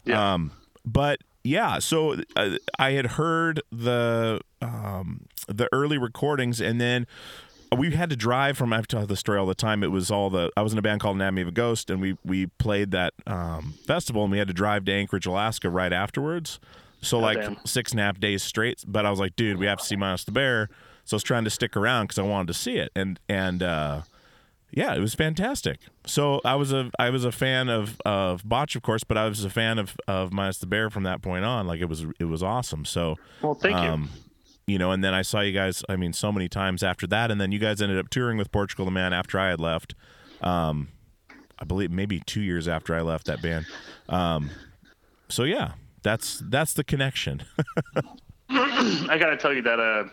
Yeah. 0.04 0.34
Um 0.34 0.52
but 0.84 1.20
yeah, 1.44 1.78
so 1.80 2.16
uh, 2.36 2.56
I 2.78 2.92
had 2.92 3.06
heard 3.06 3.60
the 3.70 4.40
um 4.60 5.26
the 5.48 5.68
early 5.72 5.98
recordings 5.98 6.60
and 6.60 6.80
then 6.80 7.06
we 7.74 7.90
had 7.90 8.10
to 8.10 8.16
drive 8.16 8.58
from 8.58 8.72
I've 8.72 8.88
told 8.88 9.08
the 9.08 9.16
story 9.16 9.38
all 9.38 9.46
the 9.46 9.54
time. 9.54 9.82
It 9.82 9.90
was 9.90 10.10
all 10.10 10.30
the 10.30 10.50
I 10.56 10.62
was 10.62 10.72
in 10.72 10.78
a 10.78 10.82
band 10.82 11.00
called 11.00 11.16
Anatomy 11.16 11.42
of 11.42 11.48
a 11.48 11.52
Ghost 11.52 11.90
and 11.90 12.00
we 12.00 12.16
we 12.24 12.46
played 12.46 12.90
that 12.92 13.14
um 13.26 13.74
festival 13.86 14.22
and 14.22 14.32
we 14.32 14.38
had 14.38 14.48
to 14.48 14.54
drive 14.54 14.84
to 14.86 14.92
Anchorage, 14.92 15.26
Alaska 15.26 15.70
right 15.70 15.92
afterwards. 15.92 16.60
So 17.00 17.18
like 17.18 17.40
damn. 17.40 17.56
six 17.64 17.92
and 17.92 18.00
a 18.00 18.04
half 18.04 18.20
days 18.20 18.42
straight. 18.42 18.84
But 18.86 19.06
I 19.06 19.10
was 19.10 19.20
like, 19.20 19.36
dude, 19.36 19.58
we 19.58 19.66
have 19.66 19.78
to 19.78 19.84
see 19.84 19.96
Minus 19.96 20.24
the 20.24 20.32
Bear. 20.32 20.68
So 21.04 21.14
I 21.14 21.16
was 21.16 21.24
trying 21.24 21.44
to 21.44 21.50
stick 21.50 21.76
around 21.76 22.06
because 22.06 22.18
I 22.18 22.22
wanted 22.22 22.46
to 22.48 22.54
see 22.54 22.76
it. 22.76 22.92
And 22.94 23.18
and 23.28 23.62
uh, 23.62 24.02
yeah, 24.70 24.94
it 24.94 25.00
was 25.00 25.14
fantastic. 25.14 25.80
So 26.06 26.40
I 26.44 26.54
was 26.54 26.72
a 26.72 26.90
I 26.98 27.10
was 27.10 27.24
a 27.24 27.32
fan 27.32 27.68
of 27.68 28.00
of 28.06 28.48
Botch, 28.48 28.76
of 28.76 28.82
course, 28.82 29.04
but 29.04 29.18
I 29.18 29.28
was 29.28 29.44
a 29.44 29.50
fan 29.50 29.78
of 29.78 29.96
of 30.06 30.32
Minus 30.32 30.58
the 30.58 30.66
Bear 30.66 30.90
from 30.90 31.02
that 31.02 31.22
point 31.22 31.44
on. 31.44 31.66
Like 31.66 31.80
it 31.80 31.88
was 31.88 32.06
it 32.18 32.24
was 32.24 32.42
awesome. 32.42 32.84
So 32.84 33.16
Well, 33.42 33.54
thank 33.54 33.76
um, 33.76 34.10
you 34.14 34.31
know, 34.78 34.92
and 34.92 35.02
then 35.02 35.14
I 35.14 35.22
saw 35.22 35.40
you 35.40 35.52
guys. 35.52 35.82
I 35.88 35.96
mean, 35.96 36.12
so 36.12 36.32
many 36.32 36.48
times 36.48 36.82
after 36.82 37.06
that, 37.08 37.30
and 37.30 37.40
then 37.40 37.52
you 37.52 37.58
guys 37.58 37.82
ended 37.82 37.98
up 37.98 38.08
touring 38.10 38.38
with 38.38 38.52
Portugal 38.52 38.84
the 38.84 38.90
Man 38.90 39.12
after 39.12 39.38
I 39.38 39.48
had 39.48 39.60
left. 39.60 39.94
Um, 40.40 40.88
I 41.58 41.64
believe 41.64 41.90
maybe 41.90 42.20
two 42.26 42.40
years 42.40 42.66
after 42.68 42.94
I 42.94 43.02
left 43.02 43.26
that 43.26 43.40
band. 43.40 43.66
Um, 44.08 44.50
so 45.28 45.44
yeah, 45.44 45.72
that's 46.02 46.42
that's 46.44 46.74
the 46.74 46.84
connection. 46.84 47.42
I 48.50 49.16
got 49.18 49.30
to 49.30 49.36
tell 49.36 49.52
you 49.52 49.62
that 49.62 49.80
uh, 49.80 50.04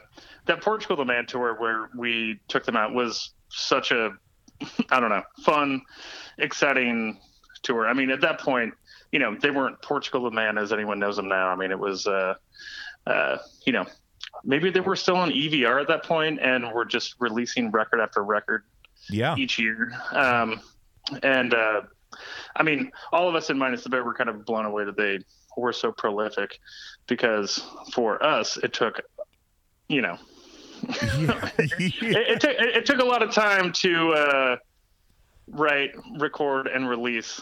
that 0.46 0.62
Portugal 0.62 0.96
the 0.96 1.06
Man 1.06 1.26
tour 1.26 1.56
where 1.60 1.90
we 1.98 2.40
took 2.48 2.66
them 2.66 2.76
out 2.76 2.94
was 2.94 3.32
such 3.50 3.92
a 3.92 4.12
I 4.90 5.00
don't 5.00 5.10
know 5.10 5.24
fun, 5.44 5.82
exciting 6.38 7.20
tour. 7.64 7.88
I 7.88 7.94
mean, 7.94 8.10
at 8.12 8.22
that 8.22 8.40
point, 8.40 8.74
you 9.12 9.20
know, 9.20 9.36
they 9.36 9.52
weren't 9.52 9.82
Portugal 9.82 10.24
the 10.24 10.32
Man 10.32 10.58
as 10.58 10.72
anyone 10.72 11.00
knows 11.00 11.16
them 11.16 11.28
now. 11.28 11.50
I 11.50 11.56
mean, 11.56 11.72
it 11.72 11.80
was 11.80 12.08
uh, 12.08 12.36
uh, 13.08 13.38
you 13.66 13.74
know, 13.74 13.86
maybe 14.44 14.70
they 14.70 14.80
were 14.80 14.96
still 14.96 15.18
on 15.18 15.32
EVR 15.32 15.82
at 15.82 15.88
that 15.88 16.04
point 16.04 16.40
and 16.42 16.72
were 16.74 16.86
just 16.86 17.16
releasing 17.20 17.72
record 17.72 18.00
after 18.00 18.24
record 18.24 18.64
yeah, 19.10 19.36
each 19.36 19.60
year. 19.60 19.92
Um, 20.12 20.62
and 21.24 21.54
uh, 21.54 21.82
I 22.56 22.64
mean, 22.64 22.92
all 23.12 23.28
of 23.30 23.36
us 23.36 23.50
in 23.50 23.58
Minus 23.58 23.84
the 23.84 23.90
Bear 23.90 24.04
were 24.04 24.14
kind 24.14 24.30
of 24.30 24.46
blown 24.46 24.66
away 24.66 24.86
that 24.86 24.98
they 24.98 25.20
were 25.58 25.74
so 25.74 25.92
prolific 25.92 26.60
because 27.08 27.64
for 27.94 28.24
us, 28.24 28.58
it 28.58 28.74
took, 28.74 29.02
you 29.88 30.02
know, 30.02 30.18
it, 30.84 32.14
it, 32.14 32.42
took, 32.42 32.52
it, 32.52 32.76
it 32.76 32.86
took 32.86 33.00
a 33.00 33.06
lot 33.06 33.22
of 33.22 33.32
time 33.32 33.72
to 33.74 34.12
uh, 34.14 34.56
write, 35.48 35.92
record, 36.18 36.68
and 36.68 36.88
release 36.88 37.42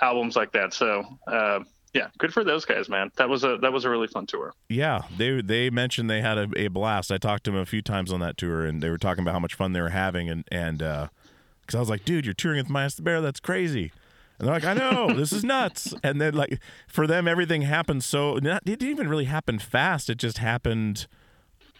albums 0.00 0.34
like 0.34 0.52
that. 0.52 0.72
So, 0.72 1.04
uh, 1.26 1.60
yeah, 1.94 2.08
good 2.18 2.34
for 2.34 2.44
those 2.44 2.64
guys, 2.64 2.88
man. 2.88 3.10
That 3.16 3.28
was 3.28 3.44
a 3.44 3.56
that 3.62 3.72
was 3.72 3.84
a 3.84 3.90
really 3.90 4.08
fun 4.08 4.26
tour. 4.26 4.52
yeah. 4.68 5.02
They 5.16 5.40
they 5.40 5.70
mentioned 5.70 6.10
they 6.10 6.20
had 6.20 6.36
a, 6.36 6.48
a 6.56 6.68
blast. 6.68 7.10
I 7.10 7.18
talked 7.18 7.44
to 7.44 7.52
them 7.52 7.60
a 7.60 7.66
few 7.66 7.80
times 7.80 8.12
on 8.12 8.20
that 8.20 8.36
tour, 8.36 8.66
and 8.66 8.82
they 8.82 8.90
were 8.90 8.98
talking 8.98 9.22
about 9.22 9.32
how 9.32 9.40
much 9.40 9.54
fun 9.54 9.72
they 9.72 9.80
were 9.80 9.90
having, 9.90 10.28
and 10.28 10.44
and 10.50 10.78
because 10.78 11.74
I 11.76 11.80
was 11.80 11.88
like, 11.88 12.04
dude, 12.04 12.26
you're 12.26 12.34
touring 12.34 12.58
with 12.58 12.68
Minus 12.68 12.94
the 12.96 13.02
Bear. 13.02 13.20
That's 13.20 13.40
crazy. 13.40 13.92
And 14.38 14.48
they're 14.48 14.54
like, 14.54 14.64
I 14.64 14.74
know, 14.74 15.12
this 15.14 15.32
is 15.32 15.44
nuts. 15.44 15.94
And 16.02 16.20
then, 16.20 16.34
like, 16.34 16.60
for 16.88 17.06
them, 17.06 17.26
everything 17.28 17.62
happened 17.62 18.04
so, 18.04 18.34
not, 18.34 18.62
it 18.66 18.78
didn't 18.78 18.90
even 18.90 19.08
really 19.08 19.24
happen 19.26 19.58
fast. 19.58 20.10
It 20.10 20.16
just 20.16 20.38
happened, 20.38 21.06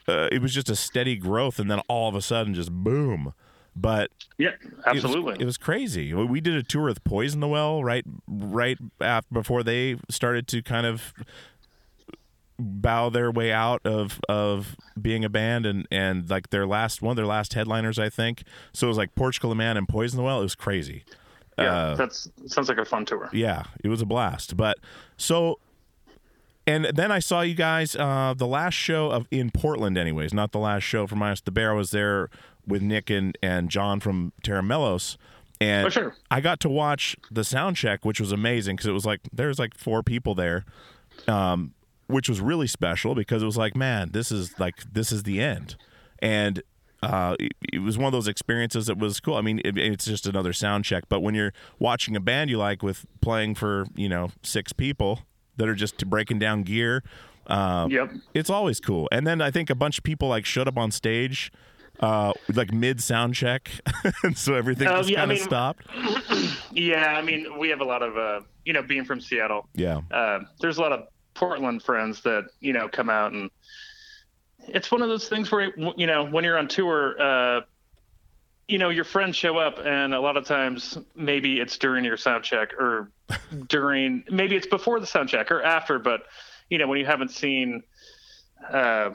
uh, 0.08 0.28
it 0.30 0.40
was 0.40 0.54
just 0.54 0.70
a 0.70 0.76
steady 0.76 1.16
growth. 1.16 1.58
And 1.58 1.70
then 1.70 1.80
all 1.88 2.08
of 2.08 2.14
a 2.14 2.22
sudden, 2.22 2.54
just 2.54 2.72
boom. 2.72 3.34
But 3.76 4.10
Yeah, 4.38 4.50
it 4.50 4.60
was- 4.64 4.84
absolutely. 4.86 5.36
it 5.40 5.44
was, 5.44 5.56
crazy. 5.58 6.12
We 6.14 6.40
did 6.40 6.54
a 6.54 6.62
tour 6.62 6.84
with 6.84 7.02
Poison 7.04 7.40
the 7.40 7.48
Well 7.48 7.82
right, 7.82 8.04
right 8.28 8.78
after, 9.00 9.32
before 9.32 9.62
they 9.62 9.96
started 10.08 10.46
to 10.48 10.62
kind 10.62 10.86
of 10.86 11.12
bow 12.56 13.08
their 13.10 13.32
way 13.32 13.50
out 13.52 13.80
of 13.84 14.20
of 14.28 14.76
being 15.00 15.24
a 15.24 15.28
band 15.28 15.66
and 15.66 15.88
and 15.90 16.30
like 16.30 16.50
their 16.50 16.66
last 16.66 17.02
one 17.02 17.10
of 17.10 17.16
their 17.16 17.26
last 17.26 17.54
headliners 17.54 17.98
I 17.98 18.08
think 18.08 18.44
so 18.72 18.86
it 18.86 18.88
was 18.90 18.96
like 18.96 19.12
Portugal 19.16 19.50
the 19.50 19.56
Man 19.56 19.76
and 19.76 19.88
Poison 19.88 20.18
the 20.18 20.22
Well 20.22 20.38
it 20.38 20.44
was 20.44 20.54
crazy 20.54 21.04
yeah, 21.58 21.64
uh, 21.74 21.94
that's 21.96 22.28
sounds 22.46 22.68
like 22.68 22.78
a 22.78 22.84
fun 22.84 23.04
tour. 23.04 23.28
yeah, 23.32 23.64
it 23.82 23.88
was 23.88 24.02
a 24.02 24.06
blast. 24.06 24.56
But 24.56 24.78
so, 25.16 25.60
and 26.66 26.86
then 26.86 27.12
I 27.12 27.20
saw 27.20 27.42
you 27.42 27.54
guys 27.54 27.94
uh, 27.94 28.34
the 28.36 28.46
last 28.48 28.74
show 28.74 29.12
of 29.12 29.28
in 29.30 29.50
Portland, 29.52 29.96
anyways, 29.96 30.34
not 30.34 30.50
the 30.50 30.58
last 30.58 30.82
show 30.82 31.06
for 31.06 31.14
Minus 31.14 31.40
the 31.42 31.52
Bear. 31.52 31.70
I 31.70 31.74
was 31.74 31.92
there 31.92 32.28
with 32.66 32.82
Nick 32.82 33.10
and 33.10 33.36
and 33.42 33.70
John 33.70 34.00
from 34.00 34.32
Tera 34.42 34.62
Melos. 34.62 35.16
And 35.60 35.86
Oh, 35.86 35.90
sure. 35.90 36.16
I 36.30 36.40
got 36.40 36.58
to 36.60 36.68
watch 36.68 37.16
the 37.30 37.44
sound 37.44 37.76
check, 37.76 38.04
which 38.04 38.20
was 38.20 38.32
amazing 38.32 38.76
because 38.76 38.86
it 38.88 38.92
was 38.92 39.06
like 39.06 39.20
there's 39.32 39.58
like 39.58 39.76
four 39.76 40.02
people 40.02 40.34
there, 40.34 40.64
um, 41.28 41.74
which 42.06 42.28
was 42.28 42.40
really 42.40 42.66
special 42.66 43.14
because 43.14 43.42
it 43.42 43.46
was 43.46 43.56
like, 43.56 43.76
man, 43.76 44.10
this 44.12 44.30
is 44.32 44.58
like 44.58 44.74
this 44.92 45.12
is 45.12 45.22
the 45.22 45.40
end, 45.40 45.76
and 46.20 46.62
uh, 47.02 47.36
it, 47.38 47.52
it 47.72 47.78
was 47.82 47.96
one 47.98 48.06
of 48.06 48.12
those 48.12 48.26
experiences 48.28 48.86
that 48.86 48.98
was 48.98 49.20
cool. 49.20 49.36
I 49.36 49.42
mean, 49.42 49.60
it, 49.64 49.76
it's 49.78 50.04
just 50.06 50.26
another 50.26 50.52
sound 50.52 50.84
check, 50.84 51.04
but 51.08 51.20
when 51.20 51.34
you're 51.34 51.52
watching 51.78 52.16
a 52.16 52.20
band 52.20 52.50
you 52.50 52.58
like 52.58 52.82
with 52.82 53.06
playing 53.20 53.54
for 53.54 53.86
you 53.94 54.08
know 54.08 54.30
six 54.42 54.72
people 54.72 55.20
that 55.56 55.68
are 55.68 55.74
just 55.74 56.04
breaking 56.10 56.40
down 56.40 56.62
gear, 56.64 57.02
um, 57.46 57.90
Yep. 57.90 58.12
it's 58.34 58.50
always 58.50 58.80
cool. 58.80 59.08
And 59.12 59.24
then 59.26 59.40
I 59.40 59.50
think 59.52 59.70
a 59.70 59.74
bunch 59.76 59.98
of 59.98 60.04
people 60.04 60.28
like 60.28 60.44
showed 60.44 60.66
up 60.66 60.76
on 60.76 60.90
stage 60.90 61.52
uh, 62.00 62.32
like 62.52 62.72
mid 62.72 63.02
sound 63.02 63.34
check, 63.34 63.70
and 64.24 64.36
so 64.36 64.54
everything 64.54 64.88
Oh, 64.88 64.96
just 64.98 65.10
yeah, 65.10 65.18
kind 65.20 65.30
of 65.32 65.38
mean- 65.38 65.44
stopped. 65.46 65.86
Yeah, 66.72 67.14
I 67.16 67.22
mean, 67.22 67.56
we 67.58 67.68
have 67.68 67.80
a 67.80 67.84
lot 67.84 68.02
of, 68.02 68.16
uh, 68.18 68.40
you 68.64 68.72
know, 68.72 68.82
being 68.82 69.04
from 69.04 69.20
Seattle, 69.20 69.68
Yeah, 69.74 70.00
uh, 70.10 70.40
there's 70.60 70.78
a 70.78 70.80
lot 70.80 70.90
of 70.90 71.06
Portland 71.34 71.82
friends 71.84 72.20
that 72.22 72.46
you 72.60 72.72
know 72.72 72.88
come 72.88 73.08
out 73.08 73.32
and 73.32 73.48
it's 74.66 74.90
one 74.90 75.02
of 75.02 75.08
those 75.08 75.28
things 75.28 75.52
where 75.52 75.72
you 75.96 76.06
know 76.06 76.24
when 76.24 76.42
you're 76.42 76.58
on 76.58 76.66
tour, 76.68 77.20
uh, 77.20 77.60
you 78.66 78.78
know 78.78 78.88
your 78.88 79.04
friends 79.04 79.36
show 79.36 79.58
up 79.58 79.78
and 79.84 80.14
a 80.14 80.20
lot 80.20 80.36
of 80.36 80.44
times 80.46 80.96
maybe 81.14 81.60
it's 81.60 81.76
during 81.78 82.04
your 82.04 82.16
sound 82.16 82.42
check 82.44 82.72
or 82.74 83.10
during 83.68 84.24
maybe 84.30 84.56
it's 84.56 84.66
before 84.66 84.98
the 85.00 85.06
sound 85.06 85.28
check 85.28 85.50
or 85.52 85.62
after, 85.62 85.98
but 85.98 86.22
you 86.70 86.78
know 86.78 86.88
when 86.88 86.98
you 86.98 87.06
haven't 87.06 87.30
seen, 87.30 87.82
uh, 88.72 89.10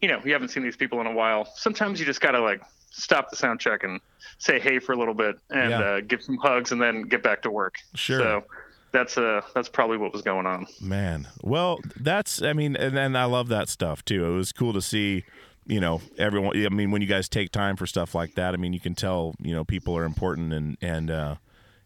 you 0.00 0.08
know 0.08 0.20
you 0.24 0.32
haven't 0.32 0.48
seen 0.48 0.62
these 0.62 0.76
people 0.76 1.00
in 1.00 1.06
a 1.06 1.12
while. 1.12 1.46
Sometimes 1.56 2.00
you 2.00 2.06
just 2.06 2.20
gotta 2.20 2.40
like 2.40 2.62
stop 2.90 3.30
the 3.30 3.36
sound 3.36 3.60
check 3.60 3.84
and 3.84 4.00
say 4.38 4.58
hey 4.60 4.78
for 4.78 4.92
a 4.92 4.96
little 4.96 5.14
bit 5.14 5.36
and 5.50 5.70
Yeah. 5.70 5.80
uh, 5.80 6.00
give 6.00 6.22
some 6.22 6.36
hugs 6.38 6.72
and 6.72 6.80
then 6.80 7.02
get 7.02 7.22
back 7.22 7.42
to 7.42 7.50
work. 7.50 7.74
Sure. 7.94 8.18
So 8.18 8.44
that's 8.92 9.18
uh 9.18 9.42
that's 9.54 9.68
probably 9.68 9.98
what 9.98 10.12
was 10.12 10.22
going 10.22 10.46
on. 10.46 10.66
man. 10.80 11.28
Well, 11.42 11.80
that's 11.96 12.40
I 12.42 12.52
mean, 12.52 12.74
and 12.76 12.96
then 12.96 13.16
I 13.16 13.24
love 13.24 13.48
that 13.48 13.68
stuff 13.68 14.04
too. 14.04 14.24
It 14.26 14.34
was 14.34 14.52
cool 14.52 14.72
to 14.72 14.80
see. 14.82 15.24
You 15.66 15.80
know, 15.80 16.00
everyone. 16.16 16.56
I 16.64 16.70
mean, 16.70 16.90
when 16.92 17.02
you 17.02 17.06
guys 17.08 17.28
take 17.28 17.50
time 17.52 17.76
for 17.76 17.86
stuff 17.86 18.14
like 18.14 18.36
that, 18.36 18.54
I 18.54 18.56
mean, 18.56 18.72
you 18.72 18.80
can 18.80 18.94
tell. 18.94 19.34
You 19.38 19.54
know, 19.54 19.64
people 19.66 19.94
are 19.98 20.04
important, 20.04 20.54
and 20.54 20.78
and 20.80 21.10
uh, 21.10 21.34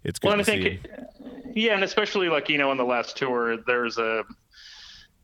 it's 0.04 0.20
good 0.20 0.28
Well, 0.28 0.36
and 0.38 0.46
to 0.46 0.52
I 0.52 0.54
see. 0.54 0.78
think, 0.78 1.56
yeah, 1.56 1.74
and 1.74 1.82
especially 1.82 2.28
like 2.28 2.48
you 2.48 2.58
know 2.58 2.70
on 2.70 2.76
the 2.76 2.84
last 2.84 3.16
tour, 3.16 3.56
there's 3.66 3.98
a, 3.98 4.22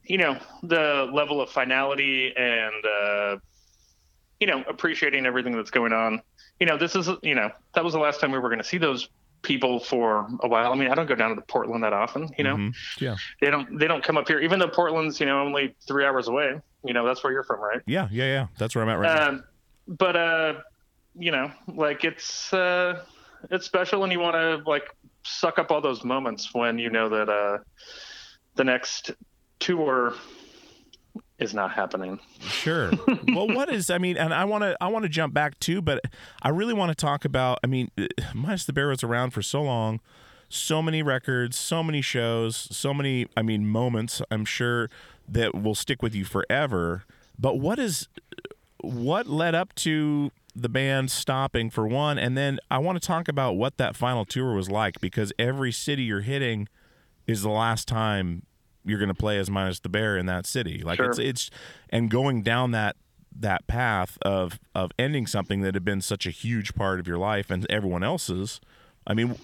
you 0.09 0.19
know, 0.19 0.39
the 0.63 1.09
level 1.13 1.41
of 1.41 1.51
finality 1.51 2.33
and 2.37 2.85
uh, 2.85 3.37
you 4.41 4.47
know 4.47 4.65
appreciating 4.69 5.27
everything 5.27 5.55
that's 5.55 5.71
going 5.71 5.93
on. 5.93 6.23
You 6.59 6.67
know, 6.67 6.77
this 6.77 6.97
is 6.97 7.09
you 7.23 7.35
know 7.35 7.51
that 7.75 7.85
was 7.85 7.93
the 7.93 8.01
last 8.01 8.21
time 8.21 8.33
we 8.33 8.39
were 8.39 8.49
going 8.49 8.61
to 8.61 8.65
see 8.69 8.79
those 8.79 9.09
people 9.43 9.79
for 9.79 10.27
a 10.43 10.49
while. 10.49 10.73
I 10.73 10.75
mean, 10.75 10.91
I 10.91 10.95
don't 10.95 11.07
go 11.07 11.15
down 11.15 11.37
to 11.37 11.43
Portland 11.43 11.85
that 11.85 11.93
often. 11.93 12.29
You 12.37 12.45
know, 12.45 12.57
Mhm. 12.57 12.75
Yeah, 13.01 13.17
they 13.41 13.51
don't 13.51 13.79
they 13.79 13.87
don't 13.87 14.03
come 14.03 14.17
up 14.17 14.27
here, 14.27 14.41
even 14.41 14.59
though 14.59 14.69
Portland's 14.69 15.21
you 15.21 15.27
know 15.27 15.41
only 15.41 15.75
three 15.87 16.05
hours 16.05 16.27
away. 16.29 16.61
You 16.85 16.95
know, 16.95 17.05
that's 17.07 17.23
where 17.23 17.33
you're 17.33 17.45
from, 17.45 17.61
right? 17.61 17.81
yeah, 17.87 18.09
yeah, 18.11 18.25
yeah. 18.25 18.47
That's 18.57 18.75
where 18.75 18.83
I'm 18.85 18.89
at 18.89 18.99
right 18.99 19.15
now. 19.15 19.29
Um, 19.29 19.45
but 19.87 20.17
uh, 20.17 20.55
you 21.15 21.33
know, 21.33 21.51
like 21.67 22.05
it's 22.05 22.53
uh, 22.53 23.05
it's 23.51 23.67
special, 23.67 24.05
and 24.05 24.13
you 24.13 24.21
want 24.21 24.35
to 24.35 24.63
like 24.69 24.85
suck 25.25 25.59
up 25.59 25.71
all 25.71 25.81
those 25.81 26.05
moments 26.05 26.55
when 26.55 26.79
you 26.79 26.91
know 26.91 27.09
that 27.09 27.29
uh, 27.29 27.59
the 28.55 28.65
next 28.65 29.13
tour 29.59 30.15
is 31.39 31.55
not 31.55 31.71
happening. 31.73 32.19
Sure. 32.41 32.91
well, 33.29 33.49
what 33.49 33.71
is? 33.71 33.91
I 33.91 33.99
mean, 33.99 34.17
and 34.17 34.35
I 34.35 34.45
want 34.45 34.63
to 34.63 34.77
I 34.81 34.89
want 34.89 35.05
to 35.05 35.09
jump 35.09 35.35
back 35.35 35.59
too, 35.61 35.81
but 35.81 36.03
I 36.43 36.49
really 36.49 36.75
want 36.75 36.91
to 36.91 36.95
talk 36.95 37.25
about. 37.25 37.59
I 37.63 37.67
mean, 37.67 37.91
minus 38.35 38.65
the 38.65 38.73
bear 38.73 38.89
was 38.89 39.03
around 39.03 39.31
for 39.31 39.43
so 39.43 39.63
long, 39.63 40.01
so 40.49 40.83
many 40.83 41.03
records, 41.03 41.57
so 41.57 41.83
many 41.83 42.03
shows, 42.03 42.69
so 42.71 42.93
many. 42.93 43.27
I 43.37 43.43
mean, 43.43 43.67
moments. 43.67 44.21
I'm 44.31 44.45
sure 44.45 44.91
that 45.29 45.55
will 45.55 45.75
stick 45.75 46.03
with 46.03 46.15
you 46.15 46.25
forever. 46.25 47.05
But 47.39 47.59
what 47.59 47.79
is 47.79 48.09
what 48.81 49.27
led 49.27 49.55
up 49.55 49.75
to 49.77 50.33
the 50.55 50.69
band 50.69 51.11
stopping 51.11 51.71
for 51.71 51.87
one, 51.87 52.19
and 52.19 52.37
then 52.37 52.59
I 52.71 52.79
want 52.79 53.01
to 53.01 53.07
talk 53.07 53.29
about 53.29 53.53
what 53.53 53.77
that 53.77 53.95
final 53.95 54.25
tour 54.25 54.55
was 54.55 54.69
like 54.69 55.01
because 55.01 55.33
every 55.39 55.71
city 55.71 56.03
you're 56.05 56.23
hitting 56.23 56.69
is 57.29 57.43
the 57.43 57.51
last 57.51 57.87
time 57.87 58.43
you're 58.85 58.99
going 58.99 59.09
to 59.09 59.15
play 59.15 59.39
as 59.39 59.51
minus 59.51 59.81
the 59.81 59.89
bear 59.89 60.17
in 60.17 60.27
that 60.27 60.47
city. 60.47 60.83
Like 60.83 60.97
Sure. 60.97 61.11
it's 61.11 61.19
it's 61.19 61.51
and 61.91 62.11
going 62.11 62.43
down 62.43 62.71
that 62.73 62.97
that 63.41 63.67
path 63.67 64.19
of 64.23 64.59
of 64.75 64.91
ending 64.99 65.27
something 65.27 65.61
that 65.61 65.75
had 65.75 65.85
been 65.85 66.01
such 66.01 66.27
a 66.27 66.31
huge 66.31 66.75
part 66.75 66.99
of 67.01 67.07
your 67.07 67.19
life 67.19 67.51
and 67.51 67.67
everyone 67.71 68.03
else's. 68.03 68.61
I 69.07 69.15
mean, 69.15 69.37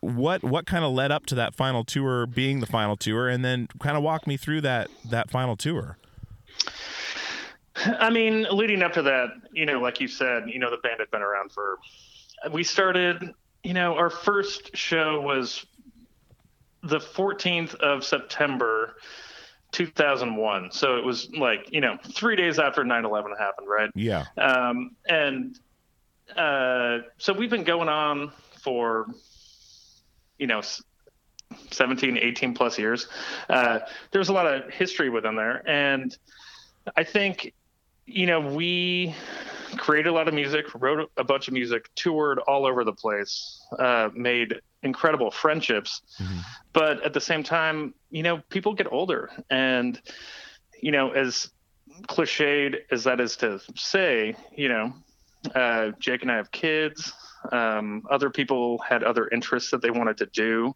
what 0.00 0.42
what 0.44 0.66
kind 0.66 0.84
of 0.84 0.92
led 0.92 1.10
up 1.10 1.26
to 1.26 1.34
that 1.36 1.54
final 1.54 1.84
tour 1.84 2.26
being 2.26 2.60
the 2.60 2.66
final 2.66 2.96
tour, 2.96 3.28
and 3.28 3.44
then 3.44 3.68
kind 3.80 3.96
of 3.96 4.02
walk 4.02 4.26
me 4.26 4.36
through 4.36 4.60
that 4.62 4.88
that 5.08 5.30
final 5.30 5.56
tour. 5.56 5.96
I 7.76 8.10
mean, 8.10 8.46
leading 8.50 8.82
up 8.82 8.92
to 8.92 9.02
that, 9.02 9.30
you 9.52 9.66
know, 9.66 9.80
like 9.80 10.00
you 10.00 10.06
said, 10.08 10.44
you 10.46 10.58
know, 10.58 10.70
the 10.70 10.76
band 10.76 11.00
had 11.00 11.10
been 11.10 11.22
around 11.22 11.50
for. 11.50 11.78
We 12.52 12.62
started, 12.62 13.34
you 13.64 13.74
know, 13.74 13.96
our 13.96 14.10
first 14.10 14.76
show 14.76 15.20
was 15.20 15.66
the 16.84 16.98
14th 16.98 17.74
of 17.76 18.04
September, 18.04 18.96
2001. 19.72 20.70
So 20.70 20.96
it 20.96 21.04
was 21.04 21.30
like, 21.36 21.68
you 21.72 21.80
know, 21.80 21.96
three 22.14 22.36
days 22.36 22.58
after 22.58 22.84
9 22.84 23.04
11 23.04 23.32
happened, 23.38 23.68
right? 23.68 23.90
Yeah, 23.94 24.24
Um, 24.38 24.94
and 25.08 25.58
uh, 26.36 26.98
so 27.18 27.32
we've 27.32 27.50
been 27.50 27.64
going 27.64 27.88
on 27.88 28.32
for, 28.62 29.06
you 30.38 30.46
know, 30.46 30.58
s- 30.58 30.82
17, 31.70 32.18
18 32.18 32.54
plus 32.54 32.78
years. 32.78 33.08
Uh, 33.48 33.80
there's 34.10 34.28
a 34.28 34.32
lot 34.32 34.46
of 34.46 34.70
history 34.72 35.10
within 35.10 35.36
there. 35.36 35.62
And 35.68 36.16
I 36.96 37.04
think, 37.04 37.52
you 38.06 38.26
know, 38.26 38.40
we 38.40 39.14
created 39.76 40.08
a 40.08 40.12
lot 40.12 40.28
of 40.28 40.34
music, 40.34 40.66
wrote 40.74 41.10
a 41.16 41.24
bunch 41.24 41.48
of 41.48 41.54
music, 41.54 41.88
toured 41.94 42.38
all 42.40 42.64
over 42.66 42.84
the 42.84 42.92
place, 42.92 43.60
uh, 43.78 44.08
made 44.14 44.60
incredible 44.84 45.30
friendships. 45.30 46.02
But 46.72 47.02
at 47.02 47.12
the 47.12 47.20
same 47.20 47.42
time, 47.42 47.94
you 48.10 48.22
know, 48.22 48.42
people 48.50 48.74
get 48.74 48.92
older. 48.92 49.30
And, 49.50 50.00
you 50.80 50.92
know, 50.92 51.10
as 51.10 51.50
cliched 52.08 52.76
as 52.90 53.04
that 53.04 53.20
is 53.20 53.36
to 53.36 53.60
say, 53.76 54.34
you 54.56 54.68
know, 54.68 54.92
uh, 55.54 55.92
Jake 55.98 56.22
and 56.22 56.30
I 56.30 56.36
have 56.36 56.50
kids. 56.50 57.12
Um, 57.52 58.04
other 58.10 58.30
people 58.30 58.78
had 58.78 59.02
other 59.02 59.28
interests 59.28 59.70
that 59.70 59.82
they 59.82 59.90
wanted 59.90 60.16
to 60.18 60.26
do. 60.26 60.74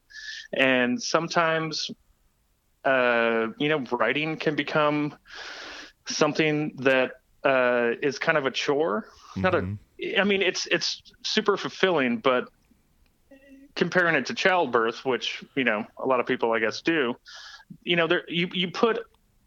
And 0.52 1.02
sometimes, 1.02 1.90
uh, 2.84 3.48
you 3.58 3.68
know, 3.68 3.84
writing 3.90 4.36
can 4.36 4.54
become 4.54 5.16
something 6.06 6.74
that 6.76 7.12
uh, 7.44 7.92
is 8.02 8.18
kind 8.18 8.38
of 8.38 8.46
a 8.46 8.50
chore. 8.50 9.06
Not 9.36 9.54
a, 9.54 9.58
I 10.18 10.24
mean, 10.24 10.42
it's 10.42 10.66
it's 10.66 11.02
super 11.22 11.56
fulfilling, 11.56 12.18
but 12.18 12.48
comparing 13.78 14.16
it 14.16 14.26
to 14.26 14.34
childbirth, 14.34 15.04
which 15.04 15.42
you 15.54 15.64
know 15.64 15.86
a 15.96 16.06
lot 16.06 16.20
of 16.20 16.26
people 16.26 16.52
I 16.52 16.58
guess 16.58 16.82
do, 16.82 17.14
you 17.82 17.96
know, 17.96 18.06
there 18.06 18.24
you 18.28 18.50
you 18.52 18.70
put 18.70 18.98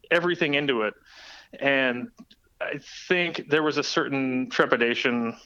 everything 0.10 0.56
into 0.56 0.84
it, 0.84 0.96
and 1.60 2.10
I 2.60 2.80
think 3.08 3.50
there 3.50 3.62
was 3.62 3.78
a 3.78 3.84
certain 3.84 4.50
trepidation 4.50 5.38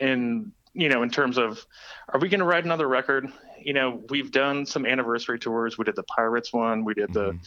in 0.00 0.52
you 0.74 0.88
know 0.88 1.02
in 1.02 1.10
terms 1.10 1.38
of 1.38 1.64
are 2.08 2.20
we 2.20 2.28
going 2.28 2.40
to 2.40 2.46
write 2.46 2.64
another 2.64 2.88
record? 2.88 3.32
You 3.58 3.72
know 3.72 4.02
we've 4.10 4.30
done 4.30 4.66
some 4.66 4.84
anniversary 4.84 5.38
tours. 5.38 5.78
We 5.78 5.84
did 5.84 5.96
the 5.96 6.02
pirates 6.02 6.52
one. 6.52 6.84
We 6.84 6.94
did 6.94 7.14
the 7.14 7.38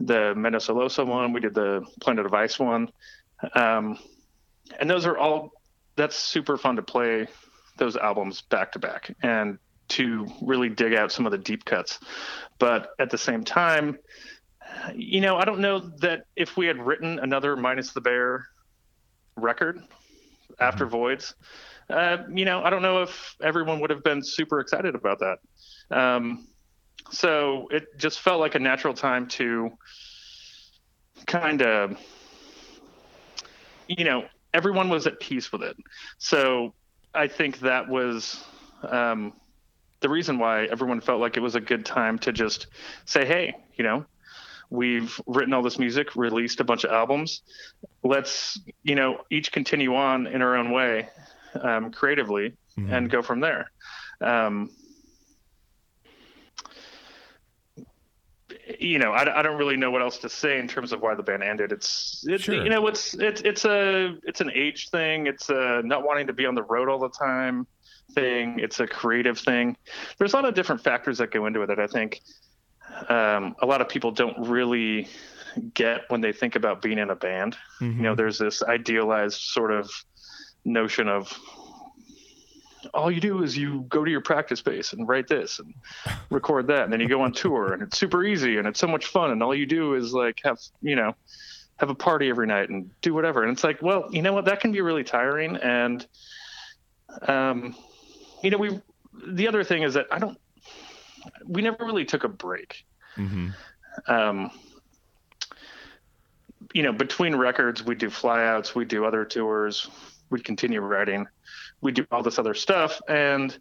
the 0.00 0.34
Mendoza 0.34 1.04
one. 1.04 1.32
We 1.32 1.40
did 1.40 1.54
the 1.54 1.84
planet 2.00 2.26
of 2.26 2.34
ice 2.34 2.58
one. 2.58 2.90
Um, 3.54 3.98
and 4.80 4.88
those 4.88 5.06
are 5.06 5.16
all 5.16 5.52
that's 5.96 6.16
super 6.16 6.56
fun 6.56 6.76
to 6.76 6.82
play 6.82 7.28
those 7.76 7.96
albums 7.96 8.40
back 8.42 8.72
to 8.72 8.78
back. 8.78 9.14
And 9.22 9.58
to 9.88 10.26
really 10.42 10.68
dig 10.68 10.94
out 10.94 11.12
some 11.12 11.26
of 11.26 11.32
the 11.32 11.38
deep 11.38 11.64
cuts. 11.64 11.98
But 12.58 12.90
at 12.98 13.10
the 13.10 13.18
same 13.18 13.44
time 13.44 13.98
you 14.94 15.20
know 15.20 15.36
i 15.36 15.44
don't 15.44 15.60
know 15.60 15.78
that 15.78 16.26
if 16.36 16.56
we 16.56 16.66
had 16.66 16.78
written 16.78 17.18
another 17.20 17.56
minus 17.56 17.92
the 17.92 18.00
bear 18.00 18.46
record 19.36 19.80
after 20.60 20.86
voids 20.86 21.34
uh, 21.90 22.18
you 22.32 22.44
know 22.44 22.62
i 22.62 22.70
don't 22.70 22.82
know 22.82 23.02
if 23.02 23.36
everyone 23.42 23.80
would 23.80 23.90
have 23.90 24.02
been 24.02 24.22
super 24.22 24.60
excited 24.60 24.94
about 24.94 25.20
that. 25.20 25.38
Um, 25.96 26.48
so 27.10 27.68
it 27.70 27.96
just 27.96 28.20
felt 28.20 28.40
like 28.40 28.56
a 28.56 28.58
natural 28.58 28.92
time 28.92 29.28
to 29.28 29.70
kind 31.26 31.62
of 31.62 31.96
you 33.86 34.04
know 34.04 34.24
everyone 34.52 34.88
was 34.88 35.06
at 35.06 35.20
peace 35.20 35.52
with 35.52 35.62
it. 35.62 35.76
So 36.18 36.74
i 37.14 37.28
think 37.28 37.60
that 37.60 37.88
was 37.88 38.42
um, 38.82 39.32
the 40.06 40.12
reason 40.12 40.38
why 40.38 40.66
everyone 40.66 41.00
felt 41.00 41.20
like 41.20 41.36
it 41.36 41.40
was 41.40 41.56
a 41.56 41.60
good 41.60 41.84
time 41.84 42.16
to 42.16 42.30
just 42.30 42.68
say 43.06 43.26
hey 43.26 43.56
you 43.74 43.82
know 43.82 44.06
we've 44.70 45.20
written 45.26 45.52
all 45.52 45.62
this 45.62 45.80
music 45.80 46.14
released 46.14 46.60
a 46.60 46.64
bunch 46.64 46.84
of 46.84 46.92
albums. 46.92 47.42
Let's 48.04 48.60
you 48.84 48.94
know 48.94 49.22
each 49.32 49.50
continue 49.50 49.96
on 49.96 50.28
in 50.28 50.42
our 50.42 50.54
own 50.54 50.70
way 50.70 51.08
um, 51.60 51.90
creatively 51.90 52.54
and 52.76 53.10
go 53.10 53.20
from 53.20 53.40
there. 53.40 53.72
Um, 54.20 54.70
you 58.78 59.00
know 59.00 59.10
I, 59.10 59.40
I 59.40 59.42
don't 59.42 59.58
really 59.58 59.76
know 59.76 59.90
what 59.90 60.02
else 60.02 60.18
to 60.18 60.28
say 60.28 60.60
in 60.60 60.68
terms 60.68 60.92
of 60.92 61.00
why 61.00 61.16
the 61.16 61.24
band 61.24 61.42
ended. 61.42 61.72
It's 61.72 62.24
it's 62.28 62.44
Sure. 62.44 62.62
you 62.62 62.70
know 62.70 62.86
it's 62.86 63.14
it's 63.14 63.40
it's 63.40 63.64
a 63.64 64.14
it's 64.22 64.40
an 64.40 64.52
age 64.54 64.90
thing. 64.90 65.26
It's 65.26 65.50
a 65.50 65.82
not 65.84 66.04
wanting 66.04 66.28
to 66.28 66.32
be 66.32 66.46
on 66.46 66.54
the 66.54 66.62
road 66.62 66.88
all 66.88 67.00
the 67.00 67.08
time 67.08 67.66
thing. 68.16 68.58
It's 68.58 68.80
a 68.80 68.86
creative 68.86 69.38
thing. 69.38 69.76
There's 70.18 70.32
a 70.32 70.36
lot 70.36 70.44
of 70.44 70.54
different 70.54 70.82
factors 70.82 71.18
that 71.18 71.30
go 71.30 71.46
into 71.46 71.62
it 71.62 71.66
that 71.68 71.78
i 71.78 71.86
think 71.86 72.20
um, 73.08 73.54
a 73.60 73.66
lot 73.66 73.80
of 73.80 73.88
people 73.88 74.10
don't 74.10 74.48
really 74.48 75.08
get 75.74 76.02
when 76.08 76.20
they 76.20 76.32
think 76.32 76.56
about 76.56 76.82
being 76.82 76.98
in 76.98 77.10
a 77.10 77.16
band. 77.16 77.56
You 77.96 78.02
know, 78.02 78.14
there's 78.14 78.38
this 78.38 78.62
idealized 78.62 79.40
sort 79.40 79.72
of 79.72 79.90
notion 80.64 81.08
of 81.08 81.32
all 82.94 83.10
you 83.10 83.20
do 83.20 83.42
is 83.42 83.56
you 83.56 83.84
go 83.88 84.04
to 84.04 84.10
your 84.10 84.20
practice 84.20 84.60
space 84.60 84.92
and 84.92 85.08
write 85.08 85.26
this 85.28 85.58
and 85.58 85.74
record 86.30 86.66
that 86.68 86.84
and 86.84 86.92
then 86.92 87.00
you 87.00 87.08
go 87.08 87.20
on 87.20 87.32
tour 87.32 87.72
and 87.72 87.82
it's 87.82 87.98
super 87.98 88.24
easy 88.24 88.58
and 88.58 88.66
it's 88.66 88.78
so 88.78 88.86
much 88.86 89.06
fun 89.06 89.30
and 89.30 89.42
all 89.42 89.54
you 89.54 89.66
do 89.66 89.94
is 89.94 90.12
like 90.12 90.38
have 90.44 90.58
you 90.82 90.94
know 90.94 91.14
have 91.78 91.90
a 91.90 91.94
party 91.94 92.30
every 92.30 92.46
night 92.46 92.70
and 92.70 92.90
do 93.02 93.12
whatever. 93.12 93.42
And 93.42 93.52
it's 93.52 93.64
like 93.64 93.82
well 93.82 94.08
you 94.10 94.22
know 94.22 94.32
what? 94.32 94.44
That 94.44 94.60
can 94.60 94.72
be 94.72 94.80
really 94.80 95.04
tiring 95.04 95.56
and 95.56 96.06
um 97.28 97.74
you 98.46 98.50
know 98.50 98.58
we 98.58 98.80
the 99.26 99.48
other 99.48 99.64
thing 99.64 99.82
is 99.82 99.94
that 99.94 100.06
i 100.10 100.18
don't 100.18 100.38
we 101.46 101.60
never 101.60 101.84
really 101.84 102.04
took 102.04 102.24
a 102.24 102.28
break 102.28 102.84
hmm 103.16 103.48
um, 104.08 104.50
you 106.72 106.82
know, 106.82 106.92
between 106.92 107.34
records, 107.34 107.82
we 107.84 107.94
do 107.94 108.08
flyouts, 108.08 108.74
we 108.74 108.84
do 108.84 109.04
other 109.04 109.24
tours, 109.24 109.88
we 110.30 110.40
continue 110.40 110.80
writing, 110.80 111.26
we 111.80 111.92
do 111.92 112.06
all 112.10 112.22
this 112.22 112.38
other 112.38 112.54
stuff, 112.54 113.00
and 113.08 113.58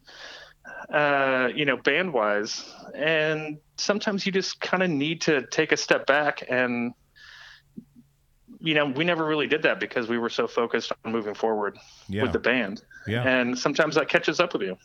uh, 0.92 1.50
you 1.56 1.66
know, 1.66 1.78
band 1.78 2.12
wise, 2.12 2.66
and 2.96 3.60
sometimes 3.78 4.26
you 4.26 4.32
just 4.32 4.60
kind 4.60 4.82
of 4.84 4.90
need 4.90 5.22
to 5.22 5.46
take 5.48 5.72
a 5.72 5.78
step 5.78 6.06
back 6.06 6.44
and. 6.50 6.94
You 8.66 8.74
know, 8.74 8.86
we 8.88 9.04
never 9.04 9.26
really 9.26 9.48
did 9.48 9.62
that 9.64 9.80
because 9.80 10.08
we 10.10 10.18
were 10.18 10.30
so 10.30 10.48
focused 10.48 10.92
on 11.06 11.12
moving 11.12 11.34
forward 11.36 11.78
Yeah. 12.10 12.24
with 12.24 12.34
the 12.34 12.40
band. 12.40 12.82
Yeah. 13.08 13.22
And 13.22 13.58
sometimes 13.58 13.96
that 13.96 14.10
catches 14.10 14.40
up 14.40 14.54
with 14.54 14.64
you. 14.64 14.78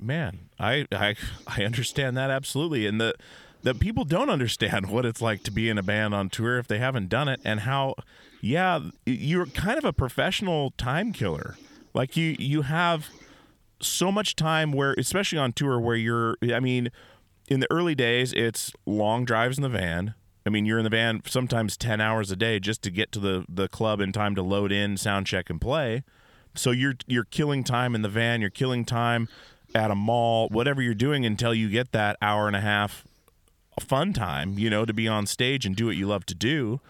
man 0.00 0.48
i 0.58 0.86
i 0.92 1.14
i 1.46 1.62
understand 1.64 2.16
that 2.16 2.28
absolutely 2.30 2.86
and 2.86 3.00
the 3.00 3.14
that 3.62 3.78
people 3.80 4.04
don't 4.04 4.28
understand 4.28 4.90
what 4.90 5.04
it's 5.06 5.22
like 5.22 5.42
to 5.44 5.50
be 5.50 5.68
in 5.70 5.78
a 5.78 5.82
band 5.82 6.12
on 6.14 6.28
tour 6.28 6.58
if 6.58 6.66
they 6.66 6.78
haven't 6.78 7.08
done 7.08 7.28
it 7.28 7.40
and 7.44 7.60
how 7.60 7.94
yeah 8.40 8.80
you're 9.06 9.46
kind 9.46 9.78
of 9.78 9.84
a 9.84 9.92
professional 9.92 10.72
time 10.72 11.12
killer 11.12 11.56
like 11.94 12.16
you 12.16 12.34
you 12.38 12.62
have 12.62 13.08
so 13.80 14.10
much 14.12 14.34
time 14.36 14.72
where 14.72 14.94
especially 14.98 15.38
on 15.38 15.52
tour 15.52 15.78
where 15.80 15.96
you're 15.96 16.36
i 16.52 16.60
mean 16.60 16.90
in 17.48 17.60
the 17.60 17.70
early 17.70 17.94
days 17.94 18.32
it's 18.34 18.72
long 18.86 19.24
drives 19.24 19.56
in 19.58 19.62
the 19.62 19.68
van 19.68 20.14
i 20.46 20.50
mean 20.50 20.64
you're 20.66 20.78
in 20.78 20.84
the 20.84 20.90
van 20.90 21.20
sometimes 21.26 21.76
10 21.76 22.00
hours 22.00 22.30
a 22.30 22.36
day 22.36 22.58
just 22.60 22.82
to 22.82 22.90
get 22.90 23.12
to 23.12 23.18
the 23.18 23.44
the 23.48 23.68
club 23.68 24.00
in 24.00 24.12
time 24.12 24.34
to 24.34 24.42
load 24.42 24.72
in 24.72 24.96
sound 24.96 25.26
check 25.26 25.50
and 25.50 25.60
play. 25.60 26.02
So 26.54 26.70
you're 26.70 26.94
you're 27.06 27.24
killing 27.24 27.64
time 27.64 27.94
in 27.94 28.02
the 28.02 28.08
van. 28.08 28.40
You're 28.40 28.50
killing 28.50 28.84
time 28.84 29.28
at 29.74 29.90
a 29.90 29.94
mall 29.94 30.48
whatever 30.50 30.80
you're 30.80 30.94
doing 30.94 31.26
until 31.26 31.52
you 31.52 31.68
get 31.68 31.90
that 31.92 32.16
hour 32.22 32.46
and 32.46 32.54
a 32.54 32.60
half 32.60 33.04
fun 33.80 34.12
time 34.12 34.56
you 34.56 34.70
know 34.70 34.84
to 34.84 34.92
be 34.94 35.08
on 35.08 35.26
stage 35.26 35.66
and 35.66 35.74
do 35.74 35.86
what 35.86 35.96
you 35.96 36.06
love 36.06 36.24
to 36.26 36.34
do. 36.34 36.80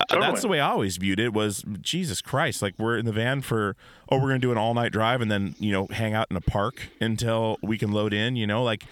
Uh, 0.00 0.04
Totally. 0.06 0.26
that's 0.26 0.42
the 0.42 0.48
way 0.48 0.58
i 0.58 0.68
always 0.68 0.96
viewed 0.96 1.20
it 1.20 1.32
was 1.32 1.64
jesus 1.80 2.20
christ 2.20 2.60
like 2.60 2.74
we're 2.80 2.98
in 2.98 3.06
the 3.06 3.12
van 3.12 3.40
for 3.40 3.76
oh 4.08 4.16
we're 4.18 4.26
gonna 4.26 4.40
do 4.40 4.50
an 4.50 4.58
all 4.58 4.74
night 4.74 4.90
drive 4.90 5.20
and 5.20 5.30
then 5.30 5.54
you 5.60 5.70
know 5.70 5.86
hang 5.86 6.12
out 6.12 6.26
in 6.32 6.36
a 6.36 6.40
park 6.40 6.88
until 7.00 7.58
we 7.62 7.78
can 7.78 7.92
load 7.92 8.12
in 8.12 8.34
you 8.34 8.44
know? 8.44 8.64
Like 8.64 8.86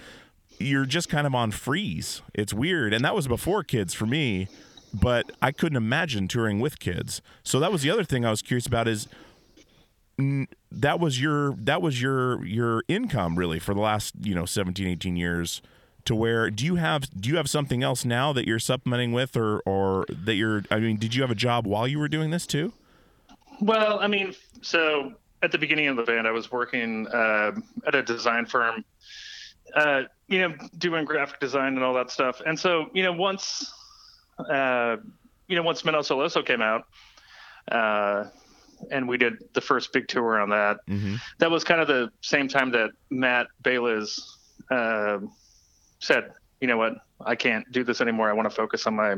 you're 0.59 0.87
just 0.87 1.09
kind 1.09 1.27
of 1.27 1.35
on 1.35 1.51
freeze. 1.51 2.23
It's 2.35 2.53
weird. 2.55 2.93
And 2.95 3.05
that 3.05 3.15
was 3.15 3.29
before 3.29 3.63
kids 3.63 3.95
for 3.95 4.07
me 4.07 4.49
but 4.95 5.31
i 5.41 5.51
couldn't 5.51 5.77
imagine 5.77 6.29
touring 6.29 6.61
with 6.61 6.79
kids. 6.79 7.23
So 7.43 7.59
that 7.61 7.73
was 7.73 7.83
the 7.83 7.91
other 7.91 8.05
thing 8.05 8.25
i 8.25 8.31
was 8.31 8.43
curious 8.43 8.67
about 8.67 8.89
is 8.89 9.09
that 10.71 11.01
was 11.01 11.21
your 11.21 11.55
that 11.55 11.81
was 11.81 12.03
your 12.03 12.45
your 12.45 12.83
income 12.89 13.39
really 13.39 13.59
for 13.59 13.75
the 13.75 13.81
last 13.81 14.15
you 14.21 14.35
know 14.35 14.45
17 14.45 14.87
18 14.87 15.17
years 15.17 15.63
to 16.05 16.15
where 16.15 16.51
do 16.51 16.67
you 16.67 16.77
have 16.77 17.09
do 17.19 17.29
you 17.29 17.37
have 17.37 17.49
something 17.49 17.83
else 17.83 18.05
now 18.05 18.33
that 18.33 18.47
you're 18.47 18.59
supplementing 18.59 19.13
with 19.13 19.37
or 19.37 19.61
or 19.61 20.05
that 20.09 20.35
you're 20.35 20.63
i 20.71 20.79
mean 20.79 20.97
did 20.97 21.15
you 21.15 21.23
have 21.23 21.31
a 21.31 21.37
job 21.37 21.67
while 21.67 21.89
you 21.89 21.99
were 21.99 22.09
doing 22.09 22.31
this 22.31 22.47
too? 22.47 22.73
Well, 23.61 24.01
I 24.01 24.09
mean, 24.09 24.35
so 24.61 25.13
at 25.43 25.53
the 25.53 25.59
beginning 25.59 25.87
of 25.87 25.97
the 25.97 26.03
band, 26.03 26.27
I 26.27 26.33
was 26.33 26.51
working 26.51 27.07
uh, 27.09 27.53
at 27.87 27.95
a 27.95 28.03
design 28.03 28.47
firm, 28.47 28.85
uh, 29.75 30.03
you 30.29 30.41
know, 30.41 30.55
doing 30.79 31.05
graphic 31.05 31.41
design 31.41 31.75
and 31.75 31.85
all 31.85 31.95
that 31.95 32.11
stuff. 32.11 32.41
And 32.45 32.59
so, 32.59 32.87
you 32.93 33.03
know, 33.03 33.13
once, 33.13 33.73
uh, 34.39 34.97
you 35.49 35.57
know, 35.57 35.63
once 35.63 35.83
Menos 35.83 36.11
el 36.11 36.19
Oso 36.19 36.45
came 36.45 36.63
out, 36.63 36.87
uh, 37.71 38.25
and 38.91 39.09
we 39.09 39.17
did 39.17 39.35
the 39.53 39.61
first 39.61 39.93
big 39.93 40.09
tour 40.09 40.41
on 40.41 40.51
that. 40.51 40.79
mm-hmm. 40.89 41.17
That 41.39 41.51
was 41.51 41.65
kind 41.65 41.81
of 41.81 41.89
the 41.89 42.11
same 42.21 42.49
time 42.49 42.71
that 42.73 42.91
Matt 43.11 43.47
Bayles 43.63 44.39
uh, 44.71 45.19
said, 46.01 46.33
"You 46.61 46.69
know 46.69 46.77
what? 46.77 46.95
I 47.25 47.37
can't 47.37 47.71
do 47.71 47.85
this 47.85 48.01
anymore. 48.01 48.29
I 48.29 48.33
want 48.33 48.51
to 48.51 48.55
focus 48.55 48.87
on 48.87 48.97
my 48.97 49.17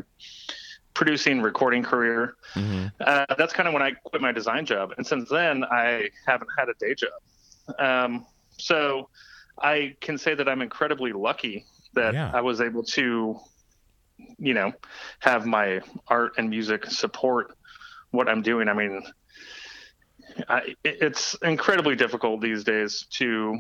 producing, 0.92 1.40
recording 1.40 1.82
career." 1.82 2.36
Mm-hmm. 2.54 2.88
uh, 3.00 3.34
that's 3.38 3.52
kind 3.52 3.66
of 3.66 3.72
when 3.72 3.82
I 3.82 3.92
quit 3.92 4.20
my 4.20 4.32
design 4.32 4.66
job. 4.66 4.92
And 4.98 5.06
since 5.06 5.28
then, 5.30 5.64
I 5.64 6.10
haven't 6.26 6.50
had 6.58 6.68
a 6.68 6.74
day 6.78 6.94
job. 6.94 7.78
Um, 7.78 8.26
so 8.58 9.08
I 9.60 9.96
can 10.00 10.18
say 10.18 10.34
that 10.34 10.48
I'm 10.48 10.62
incredibly 10.62 11.12
lucky 11.12 11.64
that 11.94 12.14
Yeah. 12.14 12.30
I 12.32 12.40
was 12.40 12.60
able 12.60 12.82
to, 12.84 13.38
you 14.38 14.54
know, 14.54 14.72
have 15.20 15.46
my 15.46 15.80
art 16.08 16.34
and 16.38 16.50
music 16.50 16.86
support 16.86 17.56
what 18.10 18.28
I'm 18.28 18.42
doing. 18.42 18.68
I 18.68 18.74
mean, 18.74 19.02
I, 20.48 20.74
it's 20.84 21.34
incredibly 21.42 21.96
difficult 21.96 22.40
these 22.40 22.64
days 22.64 23.06
to 23.18 23.58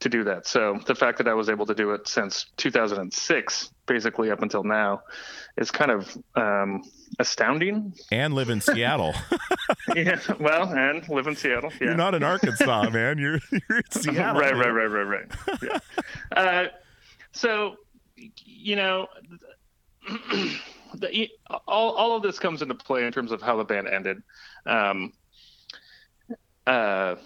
to 0.00 0.08
do 0.08 0.24
that. 0.24 0.46
So 0.46 0.80
the 0.86 0.94
fact 0.94 1.18
that 1.18 1.28
I 1.28 1.34
was 1.34 1.48
able 1.48 1.66
to 1.66 1.74
do 1.74 1.92
it 1.92 2.08
since 2.08 2.46
2006, 2.56 3.70
basically 3.86 4.30
up 4.30 4.42
until 4.42 4.64
now, 4.64 5.02
is 5.56 5.70
kind 5.70 5.90
of 5.90 6.16
um, 6.36 6.82
astounding. 7.18 7.94
and 8.10 8.34
live 8.34 8.48
in 8.50 8.60
seattle 8.60 9.14
yeah, 9.94 10.18
well, 10.38 10.72
and 10.72 11.06
live 11.08 11.26
in 11.26 11.36
Seattle. 11.36 11.70
Yeah. 11.80 11.88
you're 11.88 11.96
not 11.96 12.14
in 12.14 12.22
arkansas 12.22 12.88
man 12.92 13.18
you're 13.18 13.40
you're 13.50 13.78
in 13.78 13.90
seattle 13.90 14.40
right, 14.40 14.56
right, 14.56 14.70
right, 14.70 14.86
right, 14.86 15.02
right. 15.02 15.62
Yeah. 15.62 15.78
uh, 16.36 16.66
so, 17.32 17.76
you 18.44 18.76
know, 18.76 19.06
the, 20.94 21.28
all 21.66 21.92
all 21.92 22.16
of 22.16 22.22
this 22.22 22.38
comes 22.38 22.62
into 22.62 22.74
play 22.74 23.04
in 23.04 23.12
terms 23.12 23.32
of 23.32 23.42
how 23.42 23.56
the 23.56 23.64
band 23.64 23.88
ended. 23.88 24.22
Um, 24.66 25.12
uh, 26.66 27.16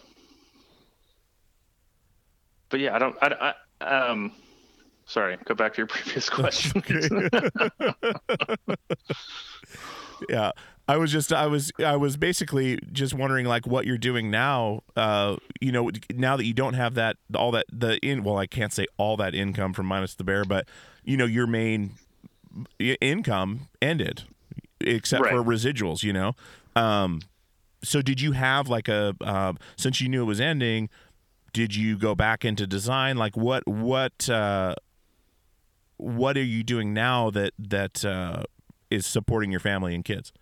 but 2.75 2.81
yeah, 2.81 2.93
I 2.93 2.99
don't. 2.99 3.17
I, 3.23 3.55
I 3.81 3.85
um, 3.85 4.33
sorry. 5.07 5.39
Go 5.45 5.55
back 5.55 5.75
to 5.75 5.79
your 5.79 5.87
previous 5.97 6.29
question. 6.29 6.83
yeah 10.29 10.51
i 10.89 10.97
was 10.97 11.13
just 11.13 11.33
i 11.33 11.47
was 11.47 11.71
i 11.85 11.97
was 11.97 12.17
basically 12.17 12.79
just 12.93 13.13
wondering 13.13 13.45
like 13.47 13.67
what 13.67 13.85
you're 13.85 13.99
doing 13.99 14.31
now 14.31 14.81
uh 14.97 15.37
you 15.61 15.71
know 15.71 15.91
now 16.15 16.37
that 16.37 16.47
you 16.47 16.55
don't 16.55 16.75
have 16.75 16.95
that 16.95 17.17
all 17.35 17.51
that 17.51 17.67
the 17.71 17.99
in 17.99 18.23
well 18.23 18.39
i 18.39 18.47
can't 18.47 18.73
say 18.73 18.87
all 18.97 19.17
that 19.17 19.35
income 19.35 19.73
from 19.73 19.87
minus 19.87 20.15
the 20.15 20.25
bear 20.25 20.45
but 20.45 20.67
you 21.03 21.17
know 21.17 21.27
your 21.27 21.49
main 21.49 21.91
income 23.01 23.69
ended 23.83 24.23
except 24.81 25.27
for 25.27 25.43
residuals 25.43 26.05
you 26.05 26.13
know 26.13 26.33
um 26.77 27.21
so 27.83 28.01
did 28.01 28.21
you 28.21 28.33
have 28.33 28.69
like 28.69 28.89
a 28.89 29.15
uh, 29.21 29.53
since 29.77 30.01
you 30.01 30.09
knew 30.09 30.23
it 30.23 30.27
was 30.27 30.41
ending 30.41 30.89
did 31.55 31.75
you 31.75 31.97
go 31.97 32.14
back 32.14 32.45
into 32.45 32.67
design 32.67 33.17
like 33.17 33.37
what 33.37 33.67
what 33.67 34.29
uh 34.29 34.75
what 35.97 36.37
are 36.37 36.43
you 36.43 36.62
doing 36.62 36.93
now 36.93 37.31
that 37.31 37.55
that 37.59 38.05
uh 38.05 38.43
is 38.90 39.07
supporting 39.07 39.51
your 39.51 39.61
family 39.61 39.95
and 39.95 40.05
kids 40.05 40.33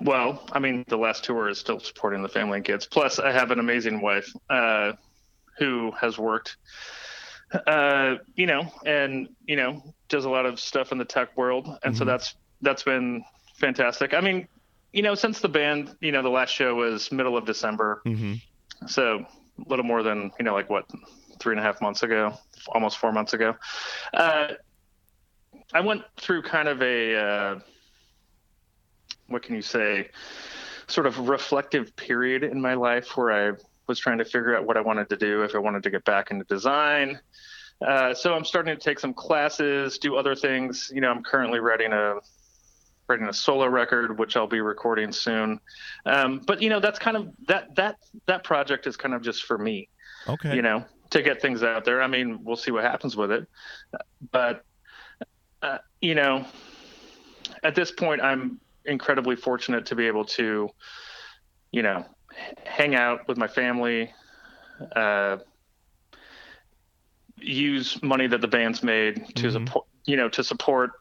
Well, 0.00 0.42
I 0.52 0.58
mean, 0.58 0.84
the 0.88 0.96
last 0.96 1.24
tour 1.24 1.48
is 1.48 1.58
still 1.58 1.78
supporting 1.78 2.22
the 2.22 2.28
family 2.28 2.56
and 2.58 2.64
kids. 2.64 2.84
Plus, 2.84 3.20
I 3.20 3.30
have 3.30 3.52
an 3.52 3.60
amazing 3.60 4.00
wife 4.00 4.28
uh, 4.50 4.92
who 5.56 5.92
has 5.92 6.18
worked, 6.18 6.56
uh, 7.66 8.16
you 8.34 8.46
know, 8.46 8.72
and 8.84 9.28
you 9.46 9.54
know, 9.56 9.82
does 10.08 10.24
a 10.24 10.30
lot 10.30 10.46
of 10.46 10.58
stuff 10.58 10.90
in 10.90 10.98
the 10.98 11.04
tech 11.04 11.36
world, 11.36 11.78
and 11.84 11.96
so 11.96 12.04
that's 12.04 12.34
that's 12.60 12.82
been 12.82 13.24
fantastic. 13.54 14.14
I 14.14 14.20
mean, 14.20 14.48
you 14.92 15.02
know, 15.02 15.14
since 15.14 15.40
the 15.40 15.48
band, 15.48 15.94
you 16.00 16.10
know, 16.10 16.22
the 16.22 16.28
last 16.28 16.50
show 16.50 16.74
was 16.74 17.12
middle 17.12 17.36
of 17.36 17.46
December, 17.46 18.02
mm-hmm. 18.04 18.34
so 18.88 19.24
a 19.58 19.68
little 19.68 19.84
more 19.84 20.02
than 20.02 20.30
you 20.38 20.44
know, 20.44 20.54
like 20.54 20.70
what 20.70 20.86
three 21.40 21.52
and 21.52 21.60
a 21.60 21.62
half 21.62 21.80
months 21.80 22.02
ago, 22.02 22.34
almost 22.68 22.98
four 22.98 23.12
months 23.12 23.32
ago. 23.32 23.54
Uh, 24.12 24.48
I 25.72 25.80
went 25.80 26.02
through 26.16 26.42
kind 26.42 26.68
of 26.68 26.82
a 26.82 27.16
uh, 27.16 27.58
what 29.28 29.42
can 29.42 29.54
you 29.54 29.62
say, 29.62 30.08
sort 30.86 31.06
of 31.06 31.28
reflective 31.28 31.94
period 31.96 32.44
in 32.44 32.60
my 32.60 32.74
life 32.74 33.16
where 33.16 33.32
I 33.32 33.56
was 33.86 33.98
trying 33.98 34.18
to 34.18 34.24
figure 34.24 34.56
out 34.56 34.66
what 34.66 34.76
I 34.76 34.80
wanted 34.80 35.08
to 35.10 35.16
do, 35.16 35.42
if 35.42 35.54
I 35.54 35.58
wanted 35.58 35.82
to 35.84 35.90
get 35.90 36.04
back 36.04 36.30
into 36.30 36.44
design. 36.44 37.18
Uh, 37.84 38.14
so 38.14 38.34
I'm 38.34 38.44
starting 38.44 38.74
to 38.74 38.80
take 38.80 38.98
some 38.98 39.12
classes, 39.12 39.98
do 39.98 40.16
other 40.16 40.34
things. 40.34 40.90
You 40.94 41.00
know, 41.00 41.10
I'm 41.10 41.22
currently 41.22 41.60
writing 41.60 41.92
a 41.92 42.16
writing 43.08 43.26
a 43.26 43.32
solo 43.32 43.66
record, 43.66 44.18
which 44.18 44.36
I'll 44.36 44.46
be 44.46 44.60
recording 44.60 45.12
soon. 45.12 45.60
Um, 46.06 46.40
but 46.46 46.62
you 46.62 46.70
know, 46.70 46.80
that's 46.80 46.98
kind 46.98 47.16
of 47.16 47.30
that 47.48 47.74
that 47.76 47.96
that 48.26 48.44
project 48.44 48.86
is 48.86 48.96
kind 48.96 49.14
of 49.14 49.22
just 49.22 49.44
for 49.44 49.58
me 49.58 49.88
okay 50.28 50.54
you 50.54 50.62
know, 50.62 50.84
to 51.10 51.22
get 51.22 51.40
things 51.40 51.62
out 51.62 51.84
there. 51.84 52.02
I 52.02 52.06
mean, 52.06 52.40
we'll 52.42 52.56
see 52.56 52.70
what 52.70 52.84
happens 52.84 53.16
with 53.16 53.30
it. 53.30 53.46
But, 54.32 54.64
uh, 55.62 55.78
you 56.00 56.14
know, 56.14 56.44
at 57.62 57.74
this 57.74 57.90
point, 57.90 58.20
I'm 58.22 58.60
incredibly 58.84 59.36
fortunate 59.36 59.86
to 59.86 59.94
be 59.94 60.06
able 60.06 60.24
to, 60.24 60.68
you 61.72 61.82
know, 61.82 62.04
hang 62.64 62.94
out 62.94 63.28
with 63.28 63.38
my 63.38 63.46
family, 63.46 64.12
uh, 64.96 65.38
use 67.36 68.02
money 68.02 68.26
that 68.26 68.40
the 68.40 68.48
band's 68.48 68.82
made 68.82 69.36
to 69.36 69.50
support, 69.50 69.86
you 70.04 70.16
know, 70.16 70.28
to 70.30 70.42
support 70.42 70.92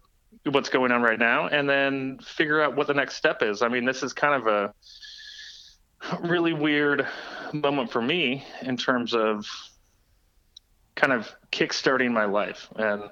what's 0.45 0.69
going 0.69 0.91
on 0.91 1.01
right 1.01 1.19
now, 1.19 1.47
and 1.47 1.69
then 1.69 2.19
figure 2.19 2.61
out 2.61 2.75
what 2.75 2.87
the 2.87 2.93
next 2.93 3.15
step 3.15 3.41
is. 3.41 3.61
I 3.61 3.67
mean, 3.67 3.85
this 3.85 4.03
is 4.03 4.13
kind 4.13 4.33
of 4.41 4.47
a 4.47 4.73
really 6.27 6.53
weird 6.53 7.07
moment 7.53 7.91
for 7.91 8.01
me 8.01 8.45
in 8.61 8.75
terms 8.75 9.13
of 9.13 9.45
kind 10.95 11.13
of 11.13 11.31
kickstarting 11.51 12.11
my 12.11 12.25
life 12.25 12.67
and 12.75 13.03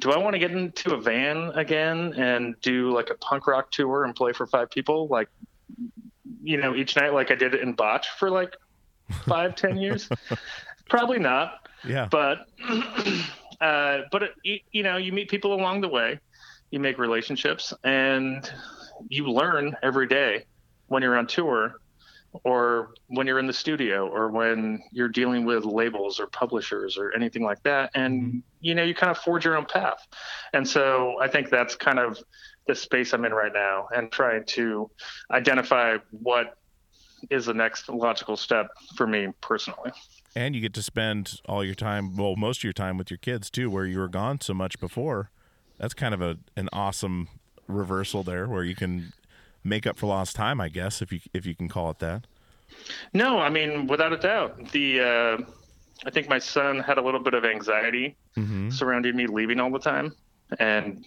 do 0.00 0.12
I 0.12 0.18
want 0.18 0.34
to 0.34 0.38
get 0.38 0.52
into 0.52 0.94
a 0.94 1.00
van 1.00 1.50
again 1.54 2.14
and 2.16 2.54
do 2.60 2.92
like 2.94 3.10
a 3.10 3.14
punk 3.14 3.46
rock 3.46 3.70
tour 3.70 4.04
and 4.04 4.14
play 4.14 4.32
for 4.32 4.46
five 4.46 4.70
people, 4.70 5.08
like 5.08 5.28
you 6.42 6.56
know, 6.56 6.74
each 6.74 6.96
night, 6.96 7.12
like 7.12 7.30
I 7.30 7.34
did 7.34 7.54
it 7.54 7.62
in 7.62 7.72
Botch 7.72 8.08
for 8.10 8.30
like 8.30 8.54
five, 9.26 9.56
ten 9.56 9.76
years? 9.76 10.08
Probably 10.88 11.18
not. 11.18 11.68
Yeah. 11.84 12.08
But 12.10 12.46
uh, 13.60 14.02
but 14.10 14.22
it, 14.22 14.30
you, 14.44 14.58
you 14.70 14.82
know, 14.82 14.96
you 14.96 15.12
meet 15.12 15.28
people 15.28 15.52
along 15.52 15.80
the 15.80 15.88
way, 15.88 16.20
you 16.70 16.80
make 16.80 16.98
relationships, 16.98 17.72
and 17.84 18.50
you 19.08 19.30
learn 19.30 19.76
every 19.82 20.06
day 20.06 20.44
when 20.88 21.02
you're 21.02 21.16
on 21.16 21.26
tour 21.26 21.80
or 22.44 22.90
when 23.06 23.26
you're 23.26 23.38
in 23.38 23.46
the 23.46 23.52
studio 23.52 24.06
or 24.06 24.28
when 24.28 24.82
you're 24.92 25.08
dealing 25.08 25.44
with 25.44 25.64
labels 25.64 26.20
or 26.20 26.26
publishers 26.26 26.98
or 26.98 27.12
anything 27.14 27.42
like 27.42 27.62
that. 27.62 27.90
And 27.94 28.22
mm-hmm. 28.22 28.38
you 28.60 28.74
know 28.74 28.82
you 28.82 28.94
kind 28.94 29.10
of 29.10 29.18
forge 29.18 29.44
your 29.44 29.56
own 29.56 29.64
path. 29.64 30.06
And 30.52 30.68
so 30.68 31.16
i 31.20 31.28
think 31.28 31.50
that's 31.50 31.74
kind 31.74 31.98
of 31.98 32.18
the 32.66 32.74
space 32.74 33.14
i'm 33.14 33.24
in 33.24 33.32
right 33.32 33.52
now 33.54 33.88
and 33.94 34.12
trying 34.12 34.44
to 34.44 34.90
identify 35.30 35.96
what 36.10 36.58
is 37.30 37.46
the 37.46 37.54
next 37.54 37.88
logical 37.88 38.36
step 38.36 38.68
for 38.96 39.06
me 39.06 39.28
personally. 39.40 39.90
And 40.36 40.54
you 40.54 40.60
get 40.60 40.74
to 40.74 40.82
spend 40.82 41.40
all 41.48 41.64
your 41.64 41.74
time, 41.74 42.16
well, 42.16 42.36
most 42.36 42.60
of 42.60 42.64
your 42.64 42.72
time 42.72 42.96
with 42.96 43.10
your 43.10 43.18
kids 43.18 43.50
too, 43.50 43.70
where 43.70 43.86
you 43.86 43.98
were 43.98 44.08
gone 44.08 44.40
so 44.40 44.54
much 44.54 44.78
before. 44.78 45.30
That's 45.78 45.94
kind 45.94 46.14
of 46.14 46.20
a 46.20 46.38
an 46.56 46.68
awesome 46.72 47.28
reversal 47.66 48.22
there, 48.22 48.46
where 48.46 48.64
you 48.64 48.74
can 48.74 49.12
make 49.64 49.86
up 49.86 49.96
for 49.96 50.06
lost 50.06 50.36
time, 50.36 50.60
I 50.60 50.68
guess, 50.68 51.02
if 51.02 51.12
you 51.12 51.20
if 51.32 51.46
you 51.46 51.54
can 51.54 51.68
call 51.68 51.90
it 51.90 51.98
that. 52.00 52.26
No, 53.14 53.38
I 53.38 53.48
mean, 53.48 53.86
without 53.86 54.12
a 54.12 54.16
doubt. 54.18 54.72
The 54.72 55.00
uh, 55.00 55.38
I 56.06 56.10
think 56.10 56.28
my 56.28 56.38
son 56.38 56.80
had 56.80 56.98
a 56.98 57.02
little 57.02 57.20
bit 57.20 57.34
of 57.34 57.44
anxiety 57.44 58.16
surrounding 58.70 59.16
me 59.16 59.26
leaving 59.26 59.58
all 59.60 59.70
the 59.70 59.78
time, 59.78 60.14
and 60.58 61.04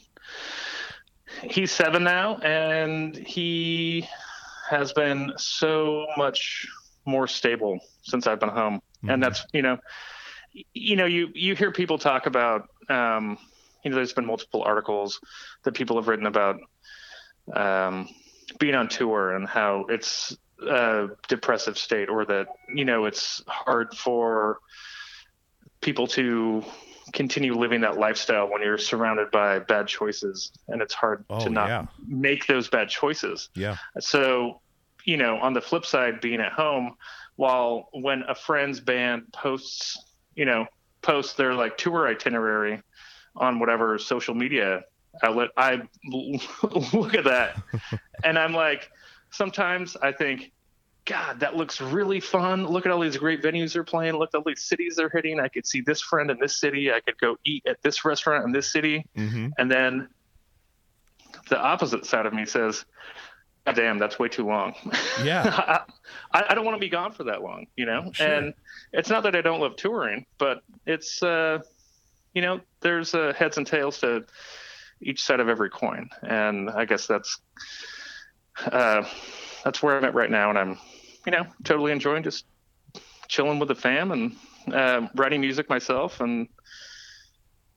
he's 1.44 1.72
seven 1.72 2.04
now, 2.04 2.38
and 2.38 3.16
he 3.16 4.08
has 4.70 4.92
been 4.94 5.32
so 5.38 6.06
much 6.18 6.68
more 7.06 7.28
stable 7.28 7.80
since 8.04 8.28
I've 8.28 8.40
been 8.40 8.50
home, 8.50 8.82
and 9.08 9.22
that's 9.24 9.46
you 9.54 9.62
know, 9.62 9.78
you 10.74 10.96
know, 10.96 11.06
you 11.06 11.30
you 11.34 11.56
hear 11.56 11.72
people 11.72 11.98
talk 11.98 12.26
about. 12.26 12.70
Um, 12.90 13.38
you 13.84 13.90
know, 13.92 13.96
there's 13.96 14.14
been 14.14 14.26
multiple 14.26 14.64
articles 14.64 15.20
that 15.64 15.74
people 15.74 15.96
have 15.98 16.08
written 16.08 16.26
about 16.26 16.58
um, 17.54 18.08
being 18.60 18.76
on 18.76 18.88
tour 18.88 19.36
and 19.36 19.48
how 19.48 19.86
it's 19.90 20.36
a 20.68 21.08
depressive 21.28 21.78
state 21.78 22.08
or 22.10 22.24
that 22.26 22.48
you 22.74 22.86
know 22.86 23.06
it's 23.06 23.42
hard 23.48 23.96
for 23.98 24.60
people 25.82 26.06
to 26.06 26.64
continue 27.14 27.56
living 27.56 27.82
that 27.82 27.98
lifestyle 27.98 28.50
when 28.50 28.62
you're 28.62 28.78
surrounded 28.78 29.32
by 29.32 29.58
bad 29.60 29.88
choices 29.88 30.52
and 30.68 30.82
it's 30.82 30.94
hard 30.94 31.26
Oh, 31.30 31.44
to 31.44 31.50
not 31.50 31.68
yeah. 31.68 31.86
make 32.08 32.46
those 32.46 32.70
bad 32.70 32.90
choices 32.90 33.50
Yeah. 33.56 33.78
so 34.00 34.62
you 35.04 35.18
know 35.18 35.38
on 35.38 35.54
the 35.54 35.62
flip 35.62 35.84
side 35.86 36.22
being 36.22 36.40
at 36.40 36.52
home 36.52 36.94
while 37.38 37.90
when 37.94 38.24
a 38.30 38.36
friend's 38.36 38.80
band 38.80 39.34
posts 39.34 39.98
you 40.36 40.46
know 40.46 40.68
posts 41.02 41.34
their 41.34 41.56
like 41.56 41.76
tour 41.78 42.08
itinerary 42.08 42.80
on 43.36 43.60
whatever 43.60 43.98
social 43.98 44.34
media 44.36 44.84
outlet 45.24 45.50
i 45.58 45.82
look 46.94 47.14
at 47.16 47.26
that. 47.26 47.58
And 48.24 48.38
i'm 48.38 48.54
like 48.54 48.92
sometimes 49.32 49.98
i 50.02 50.12
think 50.12 50.52
god 51.06 51.40
that 51.40 51.56
looks 51.56 51.82
really 51.82 52.20
fun. 52.20 52.68
Look 52.68 52.86
at 52.86 52.92
all 52.92 53.00
these 53.00 53.18
great 53.18 53.42
venues 53.42 53.74
they're 53.74 53.84
playing. 53.84 54.14
Look 54.16 54.30
at 54.34 54.38
all 54.38 54.44
these 54.46 54.62
cities 54.62 54.96
they're 54.96 55.10
hitting. 55.10 55.40
I 55.40 55.48
could 55.48 55.66
see 55.66 55.82
this 55.82 56.02
friend 56.02 56.30
in 56.30 56.38
this 56.40 56.56
city. 56.58 56.92
I 56.92 57.00
could 57.00 57.18
go 57.20 57.38
eat 57.44 57.64
at 57.66 57.82
this 57.82 58.06
restaurant 58.06 58.46
in 58.46 58.52
this 58.52 58.72
city. 58.72 59.06
Hmm 59.16 59.48
and 59.58 59.70
then 59.72 60.08
the 61.50 61.60
opposite 61.60 62.06
side 62.06 62.26
of 62.28 62.34
me 62.34 62.46
says 62.46 62.86
God 63.66 63.76
damn 63.76 63.98
that's 64.00 64.20
way 64.20 64.28
too 64.28 64.46
long. 64.46 64.74
Yeah. 65.24 65.84
I, 66.34 66.44
I 66.50 66.56
don't 66.56 66.66
want 66.66 66.76
to 66.76 66.80
be 66.80 66.90
gone 66.90 67.12
for 67.12 67.24
that 67.26 67.42
long 67.42 67.66
you 67.76 67.86
know? 67.88 68.12
Sure. 68.14 68.28
and 68.28 68.54
it's 68.94 69.10
not 69.10 69.24
that 69.24 69.36
i 69.36 69.42
don't 69.42 69.60
love 69.60 69.76
touring 69.76 70.26
but 70.38 70.62
it's 70.86 71.22
uh 71.24 71.60
you 72.34 72.42
know 72.42 72.60
there's 72.82 73.14
uh, 73.14 73.34
heads 73.36 73.58
and 73.58 73.68
tails 73.68 74.00
to 74.00 74.24
each 75.02 75.24
side 75.24 75.40
of 75.40 75.50
every 75.50 75.70
coin 75.70 76.10
and 76.24 76.70
i 76.70 76.86
guess 76.86 77.08
that's 77.08 77.40
uh 78.72 79.04
that's 79.64 79.82
where 79.82 79.98
i'm 79.98 80.06
at 80.06 80.14
right 80.14 80.32
now 80.32 80.50
and 80.50 80.58
i'm 80.58 80.78
you 81.26 81.32
know 81.32 81.46
totally 81.64 81.92
enjoying 81.92 82.24
just 82.24 82.46
chilling 83.28 83.60
with 83.60 83.70
the 83.70 83.76
fam 83.76 84.12
and 84.12 84.36
uh, 84.74 85.08
writing 85.16 85.42
music 85.42 85.70
myself 85.70 86.20
and 86.20 86.48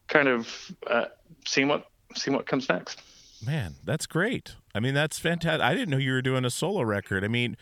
kind 0.08 0.28
of 0.28 0.70
uh, 0.86 1.06
seeing 1.46 1.68
what 1.68 1.86
seeing 2.14 2.36
what 2.36 2.46
comes 2.46 2.68
next 2.68 3.00
Man, 3.44 3.74
that's 3.84 4.06
great. 4.06 4.54
I 4.74 4.80
mean, 4.80 4.94
that's 4.94 5.18
fantastic. 5.18 5.60
I 5.60 5.74
didn't 5.74 5.90
know 5.90 5.98
you 5.98 6.12
were 6.12 6.22
doing 6.22 6.44
a 6.44 6.50
solo 6.50 6.82
record. 6.82 7.24
I 7.24 7.28
mean, 7.28 7.56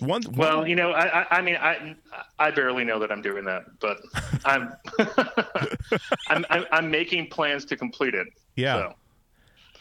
one. 0.00 0.22
Well, 0.34 0.66
you 0.66 0.76
know, 0.76 0.92
I, 0.92 1.22
I, 1.22 1.26
I 1.38 1.42
mean, 1.42 1.56
I, 1.56 1.96
I 2.38 2.50
barely 2.50 2.84
know 2.84 2.98
that 2.98 3.10
I'm 3.10 3.22
doing 3.22 3.44
that, 3.44 3.64
but 3.80 3.98
I'm, 4.44 4.74
I'm, 6.28 6.44
I'm, 6.50 6.64
I'm 6.70 6.90
making 6.90 7.28
plans 7.28 7.64
to 7.66 7.76
complete 7.76 8.14
it. 8.14 8.26
Yeah. 8.56 8.76
So, 8.76 8.94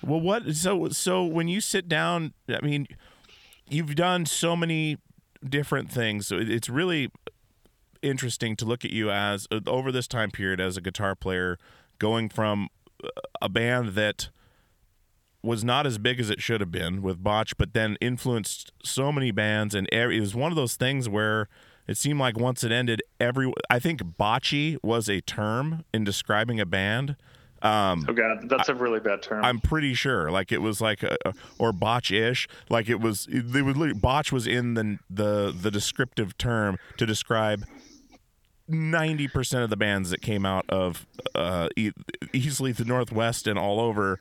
Well, 0.04 0.22
what? 0.22 0.54
So, 0.56 0.90
so 0.90 1.26
when 1.26 1.48
you 1.48 1.62
sit 1.62 1.88
down, 1.88 2.34
I 2.50 2.62
mean, 2.62 2.88
you've 3.70 3.96
done 3.96 4.26
so 4.26 4.56
many 4.56 4.98
different 5.48 5.92
things. 5.92 6.28
So 6.28 6.38
it's 6.40 6.70
really 6.70 7.12
interesting 8.02 8.56
to 8.58 8.66
look 8.66 8.86
at 8.86 8.92
you 8.92 9.12
as 9.12 9.48
over 9.68 9.92
this 9.92 10.08
time 10.08 10.32
period 10.32 10.60
as 10.60 10.78
a 10.78 10.82
guitar 10.82 11.16
player, 11.16 11.58
going 12.00 12.30
from 12.30 12.70
a 13.42 13.50
band 13.50 13.90
that 13.90 14.30
was 15.46 15.64
not 15.64 15.86
as 15.86 15.98
big 15.98 16.20
as 16.20 16.30
it 16.30 16.42
should 16.42 16.60
have 16.60 16.72
been 16.72 17.02
with 17.02 17.24
Botch, 17.24 17.58
but 17.58 17.74
then 17.74 17.98
influenced 18.02 18.72
so 18.84 19.12
many 19.12 19.32
bands, 19.32 19.76
and 19.76 19.88
every, 19.92 20.18
it 20.18 20.22
was 20.22 20.36
one 20.36 20.52
of 20.52 20.56
those 20.56 20.76
things 20.76 21.08
where 21.08 21.48
it 21.88 21.98
seemed 21.98 22.20
like 22.20 22.38
once 22.38 22.64
it 22.64 22.72
ended, 22.72 23.02
every 23.20 23.52
I 23.70 23.80
think 23.80 24.02
botchy 24.02 24.78
was 24.84 25.08
a 25.08 25.22
term 25.22 25.86
in 25.94 26.04
describing 26.04 26.60
a 26.60 26.66
band. 26.66 27.16
Um, 27.62 28.06
oh 28.08 28.14
god, 28.14 28.50
that's 28.50 28.70
a 28.70 28.76
really 28.76 29.00
bad 29.00 29.22
term. 29.22 29.44
I'm 29.44 29.60
pretty 29.60 29.94
sure, 29.94 30.30
like 30.30 30.52
it 30.52 30.60
was 30.60 30.82
like 30.82 31.04
a, 31.04 31.16
or 31.58 31.72
botch-ish, 31.72 32.48
like 32.70 32.90
it 32.90 33.00
was. 33.00 33.28
They 33.32 33.62
would 33.62 34.02
botch 34.02 34.32
was 34.32 34.46
in 34.46 34.74
the 34.74 35.00
the 35.10 35.56
the 35.60 35.72
descriptive 35.72 36.38
term 36.38 36.78
to 36.98 37.06
describe 37.06 37.64
ninety 38.68 39.28
percent 39.28 39.64
of 39.64 39.70
the 39.70 39.78
bands 39.78 40.10
that 40.10 40.22
came 40.22 40.46
out 40.46 40.66
of 40.70 41.08
uh, 41.34 41.70
e- 41.76 41.92
easily 42.34 42.72
the 42.72 42.86
Northwest 42.86 43.48
and 43.48 43.58
all 43.58 43.80
over. 43.80 44.20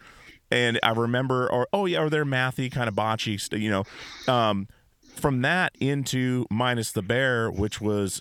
And 0.54 0.78
I 0.84 0.92
remember, 0.92 1.50
or 1.50 1.66
oh 1.72 1.84
yeah, 1.84 2.00
or 2.00 2.08
they're 2.08 2.24
mathy 2.24 2.70
kind 2.70 2.88
of 2.88 2.94
botchy, 2.94 3.60
you 3.60 3.68
know. 3.68 4.32
Um, 4.32 4.68
from 5.16 5.42
that 5.42 5.72
into 5.80 6.46
minus 6.48 6.92
the 6.92 7.02
bear, 7.02 7.50
which 7.50 7.80
was 7.80 8.20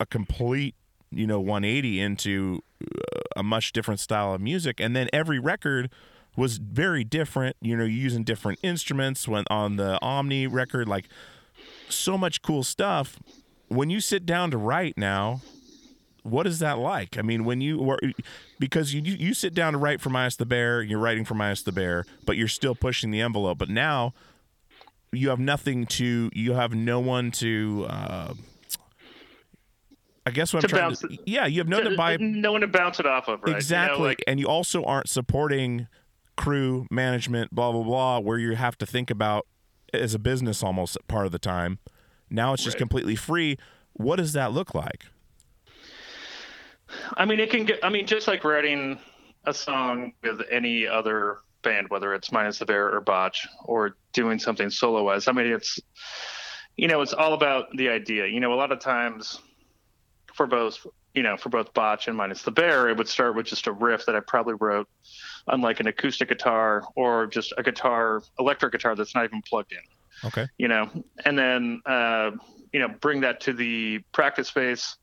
a 0.00 0.06
complete, 0.06 0.74
you 1.12 1.24
know, 1.24 1.38
180 1.38 2.00
into 2.00 2.64
uh, 2.82 3.20
a 3.36 3.44
much 3.44 3.72
different 3.72 4.00
style 4.00 4.34
of 4.34 4.40
music, 4.40 4.80
and 4.80 4.96
then 4.96 5.08
every 5.12 5.38
record 5.38 5.88
was 6.36 6.58
very 6.58 7.04
different. 7.04 7.54
You 7.60 7.76
know, 7.76 7.84
using 7.84 8.24
different 8.24 8.58
instruments. 8.64 9.28
When 9.28 9.44
on 9.48 9.76
the 9.76 10.02
Omni 10.02 10.48
record, 10.48 10.88
like 10.88 11.08
so 11.88 12.18
much 12.18 12.42
cool 12.42 12.64
stuff. 12.64 13.20
When 13.68 13.88
you 13.88 14.00
sit 14.00 14.26
down 14.26 14.50
to 14.50 14.58
write 14.58 14.98
now, 14.98 15.42
what 16.22 16.46
is 16.46 16.58
that 16.58 16.78
like? 16.78 17.16
I 17.18 17.22
mean, 17.22 17.44
when 17.44 17.60
you 17.60 17.78
were 17.78 17.98
because 18.58 18.92
you 18.94 19.00
you 19.02 19.34
sit 19.34 19.54
down 19.54 19.72
to 19.72 19.78
write 19.78 20.00
for 20.00 20.10
Minus 20.10 20.36
the 20.36 20.46
Bear, 20.46 20.82
you're 20.82 20.98
writing 20.98 21.24
for 21.24 21.34
Minus 21.34 21.62
the 21.62 21.72
Bear, 21.72 22.04
but 22.26 22.36
you're 22.36 22.48
still 22.48 22.74
pushing 22.74 23.10
the 23.10 23.20
envelope. 23.20 23.58
But 23.58 23.68
now 23.70 24.14
you 25.12 25.30
have 25.30 25.38
nothing 25.38 25.86
to, 25.86 26.30
you 26.34 26.52
have 26.52 26.74
no 26.74 27.00
one 27.00 27.30
to. 27.32 27.86
Uh, 27.88 28.34
I 30.26 30.30
guess 30.30 30.52
what 30.52 30.60
To 30.60 30.66
I'm 30.66 30.68
trying 30.68 30.82
bounce 30.82 31.00
to, 31.00 31.18
yeah, 31.24 31.46
you 31.46 31.58
have 31.60 31.68
no 31.68 31.78
one 31.80 31.90
to 31.90 31.96
buy 31.96 32.16
no 32.18 32.52
one 32.52 32.60
to 32.60 32.66
bounce 32.66 33.00
it 33.00 33.06
off 33.06 33.28
of, 33.28 33.40
right? 33.40 33.46
You 33.48 33.52
know, 33.52 33.56
exactly, 33.56 34.04
like, 34.04 34.22
and 34.26 34.38
you 34.38 34.46
also 34.46 34.84
aren't 34.84 35.08
supporting 35.08 35.86
crew 36.36 36.86
management, 36.90 37.54
blah 37.54 37.72
blah 37.72 37.82
blah, 37.82 38.18
where 38.18 38.38
you 38.38 38.54
have 38.54 38.76
to 38.78 38.86
think 38.86 39.10
about 39.10 39.46
as 39.94 40.12
a 40.12 40.18
business 40.18 40.62
almost 40.62 40.98
part 41.08 41.24
of 41.24 41.32
the 41.32 41.38
time. 41.38 41.78
Now 42.28 42.52
it's 42.52 42.62
just 42.62 42.74
Right. 42.74 42.80
completely 42.80 43.16
free. 43.16 43.56
What 43.94 44.16
does 44.16 44.34
that 44.34 44.52
look 44.52 44.74
like? 44.74 45.06
I 47.16 47.24
mean, 47.24 47.40
it 47.40 47.50
can 47.50 47.64
get. 47.64 47.84
I 47.84 47.90
mean, 47.90 48.06
just 48.06 48.28
like 48.28 48.44
writing 48.44 48.98
a 49.44 49.54
song 49.54 50.12
with 50.22 50.42
any 50.50 50.86
other 50.86 51.38
band, 51.62 51.88
whether 51.88 52.14
it's 52.14 52.32
minus 52.32 52.58
the 52.58 52.66
bear 52.66 52.94
or 52.94 53.00
botch 53.00 53.46
or 53.64 53.96
doing 54.12 54.38
something 54.38 54.70
solo 54.70 55.02
wise. 55.04 55.28
I 55.28 55.32
mean, 55.32 55.46
it's, 55.46 55.78
you 56.76 56.88
know, 56.88 57.00
it's 57.00 57.12
all 57.12 57.34
about 57.34 57.66
the 57.76 57.88
idea. 57.88 58.26
You 58.26 58.40
know, 58.40 58.52
a 58.52 58.56
lot 58.56 58.72
of 58.72 58.80
times 58.80 59.40
for 60.34 60.46
both, 60.46 60.86
you 61.14 61.22
know, 61.22 61.36
for 61.36 61.48
both 61.48 61.72
botch 61.74 62.08
and 62.08 62.16
minus 62.16 62.42
the 62.42 62.50
bear, 62.50 62.88
it 62.88 62.96
would 62.96 63.08
start 63.08 63.34
with 63.34 63.46
just 63.46 63.66
a 63.66 63.72
riff 63.72 64.06
that 64.06 64.14
I 64.14 64.20
probably 64.20 64.54
wrote 64.54 64.88
on 65.46 65.60
like 65.60 65.80
an 65.80 65.86
acoustic 65.86 66.28
guitar 66.28 66.84
or 66.94 67.26
just 67.26 67.52
a 67.56 67.62
guitar, 67.62 68.22
electric 68.38 68.72
guitar 68.72 68.94
that's 68.94 69.14
not 69.14 69.24
even 69.24 69.42
plugged 69.42 69.72
in 69.72 69.78
Okay. 70.24 70.46
you 70.58 70.68
know, 70.68 70.90
and 71.24 71.38
then 71.38 71.80
uh, 71.86 72.32
you 72.72 72.80
know 72.80 72.88
bring 73.00 73.20
that 73.20 73.40
to 73.42 73.52
the 73.52 74.00
practice 74.12 74.48
space, 74.48 74.96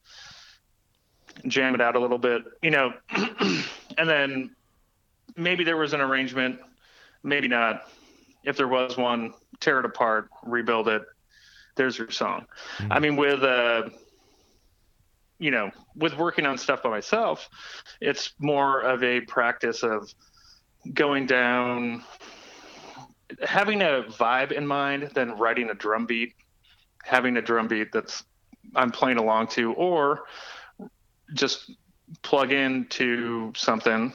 jam 1.47 1.75
it 1.75 1.81
out 1.81 1.95
a 1.95 1.99
little 1.99 2.17
bit, 2.17 2.43
you 2.61 2.71
know, 2.71 2.93
and 3.97 4.09
then 4.09 4.55
maybe 5.35 5.63
there 5.63 5.77
was 5.77 5.93
an 5.93 6.01
arrangement, 6.01 6.59
maybe 7.23 7.47
not. 7.47 7.89
If 8.43 8.57
there 8.57 8.67
was 8.67 8.97
one, 8.97 9.33
tear 9.59 9.79
it 9.79 9.85
apart, 9.85 10.29
rebuild 10.43 10.87
it. 10.87 11.03
There's 11.75 11.97
your 11.97 12.11
song. 12.11 12.45
I 12.89 12.99
mean, 12.99 13.15
with 13.15 13.43
uh, 13.43 13.89
you 15.39 15.51
know, 15.51 15.71
with 15.95 16.15
working 16.17 16.45
on 16.45 16.57
stuff 16.57 16.83
by 16.83 16.89
myself, 16.89 17.49
it's 17.99 18.33
more 18.39 18.81
of 18.81 19.03
a 19.03 19.21
practice 19.21 19.83
of 19.83 20.13
going 20.93 21.25
down 21.25 22.03
having 23.43 23.81
a 23.81 24.03
vibe 24.07 24.51
in 24.51 24.65
mind 24.65 25.11
than 25.13 25.31
writing 25.31 25.69
a 25.69 25.73
drum 25.73 26.05
beat, 26.05 26.35
having 27.03 27.37
a 27.37 27.41
drum 27.41 27.67
beat 27.67 27.91
that's 27.91 28.23
I'm 28.75 28.91
playing 28.91 29.17
along 29.17 29.47
to, 29.49 29.73
or 29.73 30.23
just 31.33 31.71
plug 32.21 32.51
into 32.51 33.51
something, 33.55 34.13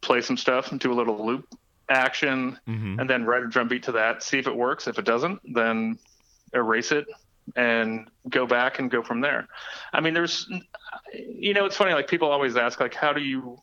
play 0.00 0.20
some 0.20 0.36
stuff, 0.36 0.70
and 0.70 0.80
do 0.80 0.92
a 0.92 0.94
little 0.94 1.24
loop 1.24 1.46
action, 1.88 2.58
Mhm. 2.66 3.00
and 3.00 3.10
then 3.10 3.24
write 3.24 3.42
a 3.42 3.48
drum 3.48 3.68
beat 3.68 3.82
to 3.84 3.92
that. 3.92 4.22
See 4.22 4.38
if 4.38 4.46
it 4.46 4.56
works. 4.56 4.86
If 4.86 4.98
it 4.98 5.04
doesn't, 5.04 5.40
then 5.54 5.98
erase 6.54 6.92
it 6.92 7.06
and 7.56 8.08
go 8.30 8.46
back 8.46 8.78
and 8.78 8.90
go 8.90 9.02
from 9.02 9.20
there. 9.20 9.46
I 9.92 10.00
mean, 10.00 10.14
there's, 10.14 10.48
you 11.12 11.52
know, 11.52 11.66
it's 11.66 11.76
funny. 11.76 11.92
Like 11.92 12.08
people 12.08 12.30
always 12.30 12.56
ask, 12.56 12.80
like, 12.80 12.94
how 12.94 13.12
do 13.12 13.20
you 13.20 13.58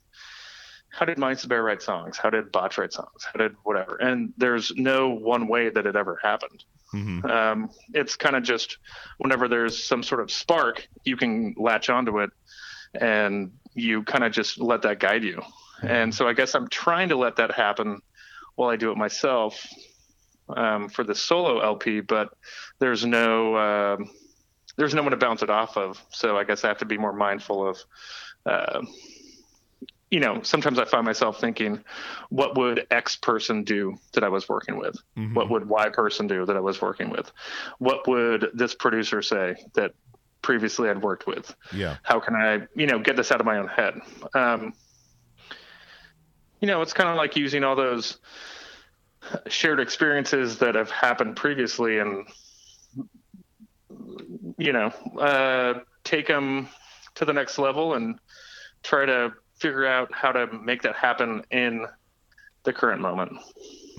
how 0.94 1.06
did 1.06 1.18
Minus 1.18 1.44
the 1.44 1.48
Bear 1.48 1.64
write 1.64 1.82
songs? 1.82 2.18
How 2.18 2.30
did 2.30 2.52
Botch 2.52 2.78
write 2.78 2.92
songs? 2.92 3.24
How 3.24 3.40
did 3.40 3.56
whatever? 3.64 3.96
And 3.96 4.34
there's 4.36 4.74
no 4.76 5.08
one 5.10 5.48
way 5.48 5.70
that 5.70 5.86
it 5.86 5.96
ever 5.96 6.20
happened. 6.22 6.66
Mhm. 6.94 7.24
Um, 7.32 7.70
it's 7.94 8.18
kind 8.18 8.36
of 8.36 8.44
just 8.44 8.78
whenever 9.18 9.48
there's 9.48 9.82
some 9.82 10.04
sort 10.04 10.20
of 10.20 10.30
spark, 10.30 10.86
you 11.06 11.16
can 11.16 11.56
latch 11.58 11.90
onto 11.90 12.20
it 12.20 12.30
and 12.94 13.52
you 13.74 14.04
kind 14.04 14.24
of 14.24 14.32
just 14.32 14.60
let 14.60 14.82
that 14.84 15.00
guide 15.00 15.24
you. 15.24 15.42
And 15.82 16.14
so 16.14 16.28
I 16.28 16.34
guess 16.34 16.54
I'm 16.54 16.68
trying 16.68 17.10
to 17.10 17.16
let 17.16 17.38
that 17.38 17.52
happen 17.52 18.02
while 18.56 18.70
I 18.70 18.76
do 18.76 18.92
it 18.92 18.98
myself 18.98 19.66
um, 20.50 20.90
for 20.90 21.04
the 21.04 21.16
solo 21.16 21.60
LP, 21.60 22.02
but 22.02 22.30
there's 22.80 23.06
no 23.06 23.56
um, 23.58 24.10
there's 24.78 24.94
no 24.94 25.02
one 25.02 25.12
to 25.12 25.18
bounce 25.18 25.42
it 25.42 25.50
off 25.50 25.78
of. 25.78 26.04
So 26.10 26.38
I 26.38 26.44
guess 26.44 26.64
I 26.64 26.68
have 26.68 26.80
to 26.80 26.86
be 26.86 26.98
more 26.98 27.14
mindful 27.14 27.68
of. 27.68 27.78
Uh, 28.46 28.82
you 30.10 30.20
know, 30.20 30.42
sometimes 30.44 30.78
I 30.78 30.84
find 30.84 31.06
myself 31.06 31.40
thinking, 31.40 31.82
what 32.30 32.58
would 32.58 32.86
X 32.92 33.16
person 33.16 33.64
do 33.64 33.96
that 34.12 34.26
I 34.26 34.28
was 34.28 34.50
working 34.50 34.78
with? 34.78 34.98
Mhm. 35.18 35.34
What 35.34 35.50
would 35.50 35.70
Y 35.70 35.88
person 35.88 36.28
do 36.28 36.46
that 36.46 36.58
I 36.58 36.60
was 36.60 36.82
working 36.82 37.10
with? 37.10 37.32
What 37.78 38.06
would 38.10 38.50
this 38.54 38.76
producer 38.76 39.22
say 39.22 39.56
that 39.76 39.94
previously 40.42 40.90
I'd 40.90 41.02
worked 41.02 41.28
with? 41.28 41.54
Yeah. 41.74 41.98
How 42.04 42.20
can 42.20 42.36
I, 42.36 42.68
you 42.76 42.88
know, 42.88 43.00
get 43.00 43.16
this 43.16 43.32
out 43.32 43.40
of 43.40 43.46
my 43.46 43.58
own 43.58 43.68
head? 43.68 44.00
Um, 44.34 44.74
you 46.60 46.68
know, 46.68 46.82
it's 46.82 46.94
kind 46.94 47.10
of 47.10 47.16
like 47.16 47.36
using 47.36 47.64
all 47.64 47.76
those 47.76 48.18
shared 49.48 49.80
experiences 49.80 50.58
that 50.60 50.76
have 50.76 50.92
happened 50.92 51.36
previously 51.36 52.00
and, 52.00 52.28
you 54.58 54.74
know, 54.74 54.88
uh, 55.20 55.80
take 56.04 56.28
them 56.28 56.70
to 57.16 57.26
the 57.26 57.34
next 57.34 57.58
level 57.58 57.94
and 57.96 58.20
try 58.84 59.06
to 59.06 59.32
figure 59.60 59.86
out 59.86 60.12
how 60.14 60.32
to 60.32 60.48
make 60.52 60.82
that 60.82 60.96
happen 60.96 61.44
in 61.52 61.86
the 62.64 62.74
current 62.74 63.02
moment. 63.02 63.32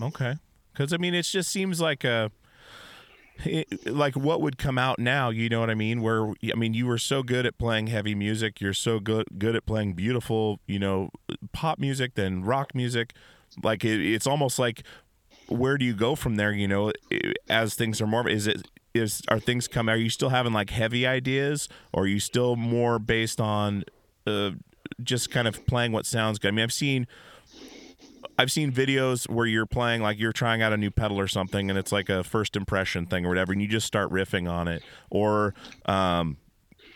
Okay. 0.00 0.37
Because 0.72 0.92
I 0.92 0.96
mean, 0.96 1.14
it 1.14 1.22
just 1.22 1.50
seems 1.50 1.81
like 1.81 2.05
a 2.05 2.31
it- 3.44 3.87
like 3.87 4.14
what 4.16 4.40
would 4.40 4.59
come 4.59 4.78
out 4.78 4.98
now. 4.98 5.31
You 5.31 5.48
know 5.48 5.61
what 5.61 5.70
I 5.70 5.74
mean? 5.74 6.02
Where 6.02 6.28
I 6.52 6.57
mean, 6.57 6.74
you 6.74 6.87
were 6.87 6.98
so 6.98 7.22
good 7.22 7.46
at 7.46 7.59
playing 7.59 7.88
heavy 7.88 8.14
music. 8.14 8.61
You're 8.61 8.74
so 8.74 9.00
good 9.00 9.26
good 9.38 9.57
at 9.57 9.66
playing 9.66 9.94
beautiful, 9.94 10.61
you 10.66 10.78
know, 10.78 11.11
pop 11.52 11.78
music, 11.78 12.14
then 12.14 12.42
rock 12.42 12.74
music. 12.74 13.14
Like 13.62 13.85
it, 13.85 14.00
it's 14.00 14.26
almost 14.26 14.59
like 14.59 14.83
where 15.48 15.76
do 15.76 15.85
you 15.85 15.94
go 15.94 16.14
from 16.14 16.37
there? 16.37 16.52
You 16.52 16.68
know, 16.68 16.92
as 17.48 17.74
things 17.74 18.00
are 18.00 18.07
more. 18.07 18.28
Is 18.28 18.46
it 18.46 18.68
is 18.94 19.22
are 19.28 19.38
things 19.40 19.68
come? 19.68 19.88
Are 19.88 19.96
you 19.96 20.11
still 20.11 20.31
having 20.31 20.52
like 20.52 20.70
heavy 20.70 21.07
ideas, 21.07 21.68
or 21.92 22.05
are 22.05 22.07
you 22.07 22.20
still 22.20 22.57
more 22.57 22.98
based 22.98 23.40
on 23.40 23.85
uh, 24.26 24.52
just 25.02 25.31
kind 25.31 25.48
of 25.48 25.66
playing 25.66 25.92
what 25.92 26.07
sounds 26.07 26.38
good? 26.38 26.48
I 26.48 26.50
mean, 26.52 26.62
I've 26.64 26.72
seen. 26.72 27.07
I've 28.38 28.50
seen 28.50 28.72
videos 28.72 29.28
where 29.28 29.46
you're 29.46 29.66
playing 29.66 30.02
like 30.02 30.18
you're 30.18 30.32
trying 30.32 30.62
out 30.62 30.72
a 30.72 30.76
new 30.76 30.90
pedal 30.90 31.18
or 31.18 31.28
something, 31.28 31.70
and 31.70 31.78
it's 31.78 31.92
like 31.92 32.08
a 32.08 32.24
first 32.24 32.56
impression 32.56 33.06
thing 33.06 33.26
or 33.26 33.28
whatever, 33.28 33.52
and 33.52 33.60
you 33.60 33.68
just 33.68 33.86
start 33.86 34.10
riffing 34.10 34.50
on 34.50 34.68
it, 34.68 34.82
or 35.10 35.54
um, 35.86 36.38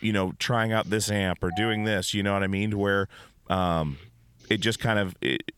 you 0.01 0.11
know, 0.11 0.33
trying 0.39 0.71
out 0.71 0.89
this 0.89 1.09
amp 1.11 1.43
or 1.43 1.51
doing 1.55 1.83
this. 1.83 2.13
You 2.13 2.23
know 2.23 2.33
what 2.33 2.43
I 2.43 2.47
mean? 2.47 2.77
Where 2.77 3.07
um, 3.49 3.97
it 4.49 4.57
just 4.57 4.79
kind 4.79 4.99
of 4.99 5.15
it, 5.21 5.51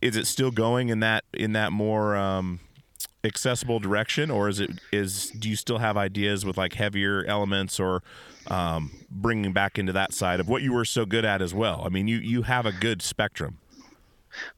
is 0.00 0.16
it 0.16 0.26
still 0.26 0.50
going 0.50 0.88
in 0.88 1.00
that 1.00 1.24
in 1.34 1.52
that 1.52 1.72
more 1.72 2.16
um, 2.16 2.60
accessible 3.24 3.78
direction, 3.78 4.30
or 4.30 4.48
is 4.48 4.60
it 4.60 4.70
is 4.92 5.30
do 5.30 5.48
you 5.48 5.56
still 5.56 5.78
have 5.78 5.96
ideas 5.96 6.44
with 6.44 6.56
like 6.56 6.74
heavier 6.74 7.24
elements 7.26 7.78
or 7.78 8.02
um, 8.46 8.90
bringing 9.10 9.52
back 9.52 9.78
into 9.78 9.92
that 9.92 10.12
side 10.12 10.40
of 10.40 10.48
what 10.48 10.62
you 10.62 10.72
were 10.72 10.84
so 10.84 11.04
good 11.04 11.24
at 11.24 11.42
as 11.42 11.52
well? 11.52 11.82
I 11.84 11.88
mean, 11.88 12.08
you 12.08 12.16
you 12.16 12.42
have 12.42 12.66
a 12.66 12.72
good 12.72 13.02
spectrum. 13.02 13.58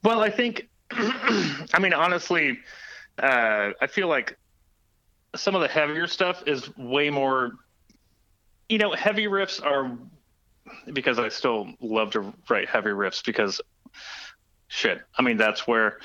Well, 0.03 0.21
I 0.21 0.29
think, 0.29 0.69
I 0.91 1.79
mean, 1.79 1.93
honestly, 1.93 2.59
uh, 3.21 3.71
I 3.81 3.87
feel 3.87 4.07
like 4.07 4.37
some 5.35 5.55
of 5.55 5.61
the 5.61 5.67
heavier 5.67 6.07
stuff 6.07 6.43
is 6.45 6.75
way 6.77 7.09
more, 7.09 7.53
you 8.69 8.77
know, 8.77 8.91
heavy 8.93 9.25
riffs 9.25 9.63
are 9.63 9.97
because 10.93 11.19
I 11.19 11.29
still 11.29 11.67
love 11.81 12.11
to 12.11 12.33
write 12.49 12.69
heavy 12.69 12.89
riffs 12.89 13.23
because 13.25 13.59
shit, 14.67 15.01
I 15.17 15.21
mean, 15.21 15.37
that's 15.37 15.67
where 15.67 15.99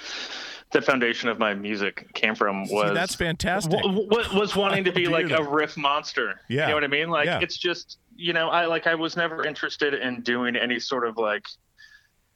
the 0.73 0.83
foundation 0.83 1.29
of 1.31 1.39
my 1.39 1.55
music 1.55 2.13
came 2.13 2.35
from 2.35 2.63
was 2.69 2.89
See, 2.89 2.95
that's 2.95 3.15
fantastic. 3.15 3.73
w- 3.81 4.09
w- 4.09 4.39
was 4.39 4.55
wanting 4.55 4.85
to 4.85 4.93
be 4.93 5.07
like 5.09 5.31
a 5.31 5.43
riff 5.43 5.77
monster. 5.77 6.41
Yeah. 6.49 6.63
You 6.63 6.69
know 6.69 6.75
what 6.75 6.85
I 6.85 6.89
mean? 6.89 7.09
Like 7.09 7.27
Yeah. 7.27 7.41
it's 7.41 7.57
just, 7.57 7.99
you 8.17 8.33
know, 8.35 8.49
I 8.49 8.67
like 8.67 8.87
I 8.87 8.95
was 8.95 9.17
never 9.17 9.47
interested 9.47 9.95
in 9.95 10.21
doing 10.23 10.57
any 10.57 10.79
sort 10.79 11.07
of 11.07 11.17
like 11.17 11.45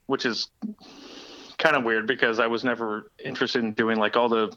which 0.07 0.25
is 0.27 0.49
kind 1.63 1.77
of 1.77 1.85
weird 1.85 2.09
because 2.09 2.41
I 2.41 2.49
was 2.49 2.65
never 2.65 3.13
interested 3.25 3.63
in 3.63 3.73
doing 3.73 3.97
like 3.97 4.17
all 4.17 4.29
the 4.29 4.55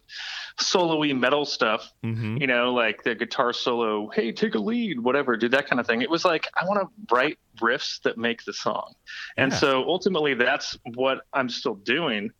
solo-y 0.59 1.13
metal 1.13 1.45
stuff, 1.45 1.91
hmm 2.03 2.37
you 2.37 2.47
know, 2.47 2.73
like 2.73 3.03
the 3.03 3.13
guitar 3.13 3.53
solo, 3.53 4.09
hey, 4.09 4.31
take 4.31 4.55
a 4.55 4.59
lead, 4.59 4.99
whatever, 4.99 5.37
do 5.37 5.47
that 5.49 5.69
kind 5.69 5.79
of 5.79 5.85
thing. 5.85 6.01
It 6.01 6.09
was 6.09 6.25
like 6.25 6.49
I 6.55 6.65
want 6.65 6.81
to 6.81 7.15
write 7.15 7.37
riffs 7.61 8.01
that 8.01 8.17
make 8.17 8.43
the 8.43 8.53
song. 8.53 8.93
And 9.37 9.53
so 9.53 9.83
ultimately 9.85 10.33
that's 10.33 10.77
what 10.95 11.19
I'm 11.31 11.47
still 11.47 11.75
doing, 11.75 12.31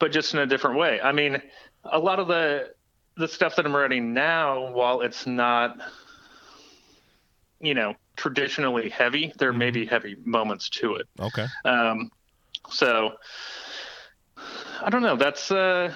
but 0.00 0.10
just 0.10 0.34
in 0.34 0.40
a 0.40 0.46
different 0.46 0.76
way. 0.76 1.00
I 1.00 1.12
mean, 1.12 1.40
a 1.84 1.98
lot 1.98 2.18
of 2.18 2.26
the 2.26 2.72
the 3.16 3.28
stuff 3.28 3.56
that 3.56 3.66
I'm 3.66 3.76
writing 3.76 4.12
now, 4.12 4.72
while 4.72 5.02
it's 5.02 5.26
not 5.26 5.78
you 7.60 7.74
know, 7.74 7.94
traditionally 8.16 8.88
heavy, 8.88 9.34
there 9.38 9.52
may 9.52 9.70
be 9.70 9.84
heavy 9.84 10.16
moments 10.24 10.70
to 10.70 10.94
it. 10.94 11.06
Okay. 11.20 11.44
Um, 11.66 12.10
so 12.70 13.12
I 14.82 14.90
don't 14.90 15.02
know. 15.02 15.16
That's 15.16 15.50
uh, 15.50 15.92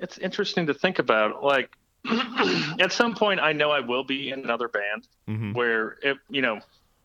it's 0.00 0.18
interesting 0.18 0.66
to 0.66 0.74
think 0.74 0.98
about. 0.98 1.42
Like 1.42 1.70
at 2.80 2.92
some 2.92 3.14
point, 3.14 3.40
I 3.40 3.52
know 3.52 3.70
I 3.70 3.80
will 3.80 4.04
be 4.04 4.30
in 4.30 4.40
another 4.40 4.68
band 4.68 5.06
hmm 5.26 5.52
where 5.52 5.96
it, 6.02 6.16
you 6.28 6.42
know, 6.42 6.58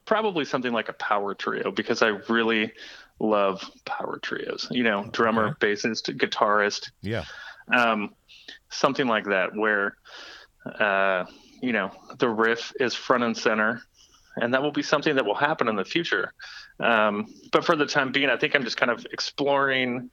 probably 0.06 0.44
something 0.44 0.74
like 0.74 0.90
a 0.90 0.94
power 0.94 1.36
trio 1.36 1.72
because 1.72 2.02
I 2.02 2.08
really 2.30 2.72
love 3.20 3.64
power 3.86 4.18
trios. 4.20 4.68
You 4.72 4.84
know, 4.84 5.08
drummer, 5.12 5.56
bassist, 5.60 6.10
guitarist, 6.18 6.90
Yeah. 7.02 7.26
um, 7.72 8.16
something 8.72 9.08
like 9.08 9.26
that 9.26 9.56
where 9.56 9.96
uh, 10.80 11.26
you 11.62 11.74
know 11.74 11.92
the 12.18 12.30
riff 12.30 12.74
is 12.80 12.96
front 12.96 13.24
and 13.24 13.38
center 13.38 13.82
and 14.36 14.54
that 14.54 14.62
will 14.62 14.72
be 14.72 14.84
something 14.84 15.16
that 15.16 15.26
will 15.26 15.36
happen 15.36 15.68
in 15.68 15.76
the 15.76 15.86
future 15.86 16.34
um, 16.80 17.28
but 17.52 17.66
for 17.66 17.76
the 17.76 17.86
time 17.86 18.12
being 18.12 18.30
i 18.30 18.38
think 18.38 18.56
i'm 18.56 18.64
just 18.64 18.78
kind 18.78 18.92
of 18.92 19.06
exploring 19.12 20.10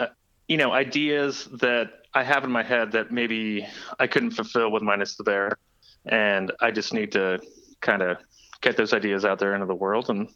uh, 0.00 0.06
you 0.46 0.56
know 0.56 0.72
ideas 0.72 1.48
that 1.60 1.90
i 2.14 2.22
have 2.22 2.44
in 2.44 2.50
my 2.50 2.62
head 2.62 2.92
that 2.92 3.10
maybe 3.10 3.66
i 3.98 4.06
couldn't 4.06 4.30
fulfill 4.30 4.70
with 4.70 4.82
minus 4.82 5.16
the 5.16 5.24
bear 5.24 5.58
and 6.06 6.52
i 6.60 6.70
just 6.70 6.92
need 6.92 7.12
to 7.12 7.38
kind 7.80 8.02
of 8.02 8.16
get 8.60 8.76
those 8.76 8.92
ideas 8.92 9.24
out 9.24 9.38
there 9.38 9.54
into 9.54 9.66
the 9.66 9.74
world 9.74 10.10
and 10.10 10.28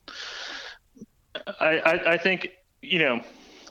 i 1.60 1.78
i, 1.78 2.12
I 2.12 2.18
think 2.18 2.48
you 2.80 2.98
know 2.98 3.22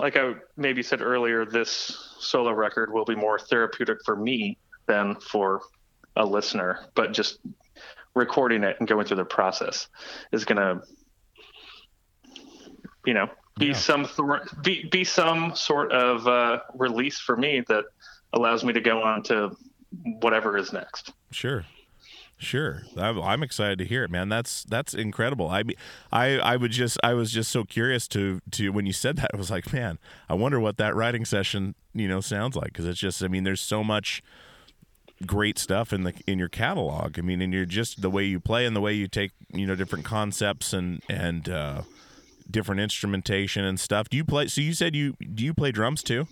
like 0.02 0.18
I 0.18 0.34
maybe 0.58 0.82
said 0.82 1.02
earlier, 1.02 1.46
this 1.46 2.16
solo 2.20 2.52
record 2.52 2.92
will 2.92 3.06
be 3.06 3.16
more 3.16 3.38
therapeutic 3.38 4.00
for 4.04 4.16
me 4.16 4.58
than 4.88 5.16
for 5.16 5.62
a 6.16 6.26
listener. 6.26 6.88
But 6.96 7.14
just 7.14 7.40
recording 8.16 8.64
it 8.64 8.78
and 8.80 8.88
going 8.88 9.06
through 9.06 9.18
the 9.18 9.26
process 9.26 9.88
is 10.32 10.44
gonna, 10.44 10.82
you 13.06 13.14
know, 13.14 13.30
be 13.58 13.68
Yeah. 13.68 13.74
some 13.74 14.06
thor- 14.06 14.47
be 14.62 14.86
be 14.86 15.04
some 15.04 15.56
sort 15.56 15.91
of 15.91 16.28
uh, 16.28 16.60
release 16.76 17.20
for 17.20 17.36
me 17.36 17.62
that 17.68 17.86
allows 18.34 18.64
me 18.64 18.74
to 18.74 18.82
go 18.82 19.02
on 19.04 19.24
to 19.24 19.56
whatever 20.22 20.58
is 20.58 20.72
next. 20.72 21.14
Sure. 21.32 21.66
Sure. 22.38 22.82
I'm, 22.97 23.43
excited 23.43 23.78
to 23.78 23.86
hear 23.86 24.04
it, 24.04 24.10
man. 24.10 24.28
That's 24.28 24.64
that's 24.64 24.95
incredible. 24.95 25.49
I 25.49 25.64
I 26.12 26.39
I 26.39 26.56
would 26.56 26.72
just 26.72 26.97
I 27.04 27.14
was 27.14 27.32
just 27.32 27.52
so 27.52 27.64
curious 27.66 28.08
to 28.10 28.41
to 28.52 28.70
when 28.72 28.88
you 28.88 28.93
said 28.93 29.18
that 29.18 29.30
I 29.32 29.38
was 29.38 29.52
like, 29.52 29.72
man, 29.72 29.99
I 30.28 30.34
wonder 30.34 30.60
what 30.60 30.78
that 30.78 30.95
writing 30.95 31.24
session 31.24 31.76
you 31.93 32.08
know 32.08 32.20
sounds 32.20 32.56
like 32.56 32.68
because 32.68 32.88
it's 32.88 32.99
just 32.99 33.24
I 33.24 33.28
mean, 33.28 33.43
there's 33.43 33.62
so 33.62 33.84
much 33.84 34.24
great 35.28 35.60
stuff 35.60 35.93
in 35.93 36.02
the 36.02 36.14
in 36.26 36.39
your 36.39 36.49
catalog. 36.49 37.20
I 37.20 37.22
mean, 37.22 37.43
and 37.43 37.54
you're 37.54 37.66
just 37.66 38.02
the 38.02 38.10
way 38.10 38.26
you 38.26 38.39
play 38.39 38.66
and 38.66 38.76
the 38.76 38.82
way 38.82 38.93
you 38.93 39.08
take 39.08 39.34
you 39.54 39.68
know 39.68 39.76
different 39.76 40.06
concepts 40.06 40.74
and 40.74 41.04
and 41.08 41.47
uh, 41.47 41.82
different 42.52 42.82
instrumentation 42.82 43.64
and 43.66 43.80
stuff. 43.80 44.10
Do 44.10 44.18
you 44.18 44.26
play? 44.26 44.47
So 44.47 44.62
you 44.62 44.74
said 44.74 44.95
you 44.95 45.14
do 45.34 45.43
you 45.43 45.54
play 45.54 45.72
drums 45.72 46.04
too? 46.04 46.28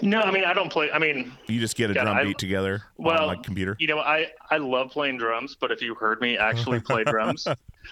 No, 0.00 0.20
I 0.20 0.30
mean 0.32 0.44
I 0.44 0.52
don't 0.52 0.70
play. 0.70 0.90
I 0.90 0.98
mean, 0.98 1.32
You 1.46 1.60
just 1.60 1.76
get 1.76 1.90
a 1.90 1.94
drum 1.94 2.16
I- 2.16 2.24
beat 2.24 2.38
together 2.38 2.82
well, 2.96 3.22
on 3.22 3.26
like 3.28 3.42
computer. 3.42 3.76
You 3.78 3.86
know, 3.86 3.98
I 4.00 4.28
I 4.50 4.56
love 4.58 4.90
playing 4.90 5.18
drums, 5.18 5.56
but 5.58 5.70
if 5.70 5.80
you 5.80 5.94
heard 5.94 6.20
me 6.20 6.36
actually 6.36 6.80
play 6.90 7.04
drums, 7.04 7.46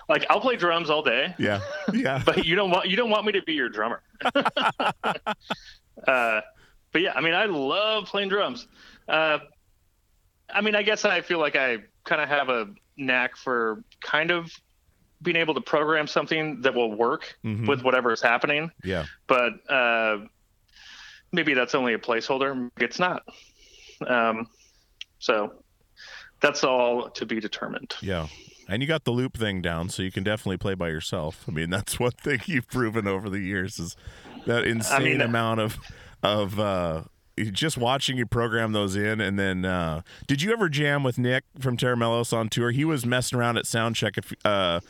like 0.09 0.27
I'll 0.29 0.41
play 0.41 0.57
drums 0.57 0.91
all 0.91 1.03
day, 1.03 1.35
Yeah, 1.39 1.61
yeah. 1.93 2.21
but 2.27 2.45
you 2.45 2.57
don't 2.57 2.71
want 2.71 2.89
you 2.89 2.97
don't 2.97 3.11
want 3.11 3.27
me 3.27 3.33
to 3.33 3.43
be 3.43 3.53
your 3.55 3.69
drummer. 3.69 4.03
uh, 4.25 5.21
but 6.93 7.03
yeah, 7.03 7.13
I 7.15 7.21
mean, 7.21 7.35
I 7.35 7.45
love 7.47 8.07
playing 8.07 8.29
drums. 8.29 8.67
Uh, 9.09 9.39
I 10.53 10.61
mean, 10.63 10.75
I 10.75 10.83
guess 10.83 11.05
I 11.05 11.21
feel 11.21 11.39
like 11.39 11.55
I 11.57 11.79
kind 12.05 12.21
of 12.21 12.29
have 12.29 12.49
a 12.49 12.69
knack 12.97 13.37
for 13.37 13.85
kind 14.03 14.31
of 14.31 14.51
being 15.23 15.37
able 15.37 15.55
to 15.55 15.61
program 15.61 16.07
something 16.07 16.63
that 16.63 16.75
will 16.75 16.93
work 16.93 17.37
Mhm. 17.45 17.67
with 17.69 17.83
whatever 17.83 18.13
is 18.13 18.23
happening. 18.23 18.71
yeah. 18.85 19.05
But 19.27 19.53
uh, 19.71 20.19
maybe 21.33 21.55
that's 21.55 21.75
only 21.75 21.95
a 21.95 21.99
placeholder. 21.99 22.71
It's 22.79 22.99
not. 22.99 23.23
Um, 24.07 24.49
so 25.19 25.53
that's 26.41 26.65
all 26.65 27.11
to 27.11 27.27
be 27.27 27.41
determined. 27.41 27.95
Yeah. 28.01 28.29
And 28.69 28.83
you 28.83 28.89
got 28.89 29.05
the 29.05 29.11
loop 29.11 29.37
thing 29.37 29.61
down, 29.63 29.89
so 29.89 30.03
you 30.03 30.13
can 30.13 30.23
definitely 30.25 30.57
play 30.57 30.75
by 30.75 30.89
yourself. 30.89 31.45
I 31.49 31.51
mean, 31.51 31.71
that's 31.77 31.99
one 32.01 32.13
thing 32.13 32.41
you've 32.47 32.69
proven 32.69 33.07
over 33.07 33.29
the 33.29 33.41
years 33.41 33.79
is 33.79 33.97
that 34.47 34.65
insane 34.65 35.03
mean- 35.05 35.21
amount 35.21 35.61
of 35.61 35.79
of 36.23 36.59
uh 36.61 37.03
just 37.53 37.79
watching 37.79 38.19
you 38.19 38.27
program 38.27 38.73
those 38.73 38.95
in 38.95 39.19
and 39.23 39.39
then 39.39 39.65
uh 39.65 40.03
did 40.27 40.43
you 40.43 40.53
ever 40.53 40.69
jam 40.69 41.03
with 41.03 41.17
Nick 41.19 41.45
from 41.59 41.75
Tera 41.79 41.97
Melos 41.97 42.33
on 42.35 42.49
tour? 42.51 42.71
He 42.71 42.85
was 42.85 43.07
messing 43.07 43.39
around 43.39 43.57
at 43.57 43.65
soundcheck 43.65 44.19
if 44.19 44.33
uh 44.45 44.81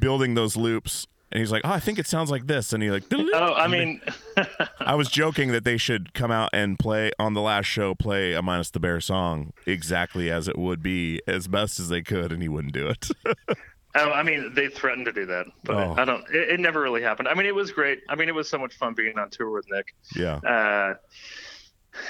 building 0.00 0.34
those 0.34 0.56
loops 0.56 1.06
and 1.32 1.40
he's 1.40 1.50
like, 1.50 1.62
"Oh, 1.64 1.70
I 1.70 1.80
think 1.80 1.98
it 1.98 2.06
sounds 2.06 2.30
like 2.30 2.46
this." 2.46 2.72
And 2.72 2.82
he 2.82 2.90
like 2.90 3.02
Oh, 3.12 3.54
I 3.54 3.66
mean, 3.66 4.00
I 4.80 4.94
was 4.94 5.08
joking 5.08 5.50
that 5.52 5.64
they 5.64 5.76
should 5.76 6.14
come 6.14 6.30
out 6.30 6.50
and 6.52 6.78
play 6.78 7.10
on 7.18 7.34
the 7.34 7.40
last 7.40 7.66
show, 7.66 7.94
play 7.94 8.32
a 8.32 8.42
minus 8.42 8.70
the 8.70 8.78
bear 8.80 9.00
song 9.00 9.52
exactly 9.66 10.30
as 10.30 10.46
it 10.48 10.56
would 10.58 10.82
be, 10.82 11.20
as 11.26 11.48
best 11.48 11.80
as 11.80 11.88
they 11.88 12.02
could, 12.02 12.30
and 12.32 12.42
he 12.42 12.48
wouldn't 12.48 12.72
do 12.74 12.86
it. 12.88 13.08
oh, 13.96 14.10
I 14.12 14.22
mean, 14.22 14.54
they 14.54 14.68
threatened 14.68 15.06
to 15.06 15.12
do 15.12 15.26
that, 15.26 15.46
but 15.64 15.76
Oh. 15.76 15.94
I 15.98 16.04
don't. 16.04 16.22
It, 16.30 16.50
it 16.50 16.60
never 16.60 16.80
really 16.80 17.02
happened. 17.02 17.26
I 17.28 17.34
mean, 17.34 17.46
it 17.46 17.54
was 17.54 17.72
great. 17.72 18.02
I 18.08 18.14
mean, 18.14 18.28
it 18.28 18.34
was 18.34 18.48
so 18.48 18.58
much 18.58 18.74
fun 18.76 18.94
being 18.94 19.18
on 19.18 19.28
tour 19.30 19.50
with 19.50 19.66
Nick. 19.68 19.94
yeah, 20.14 20.36
Uh, 20.36 20.94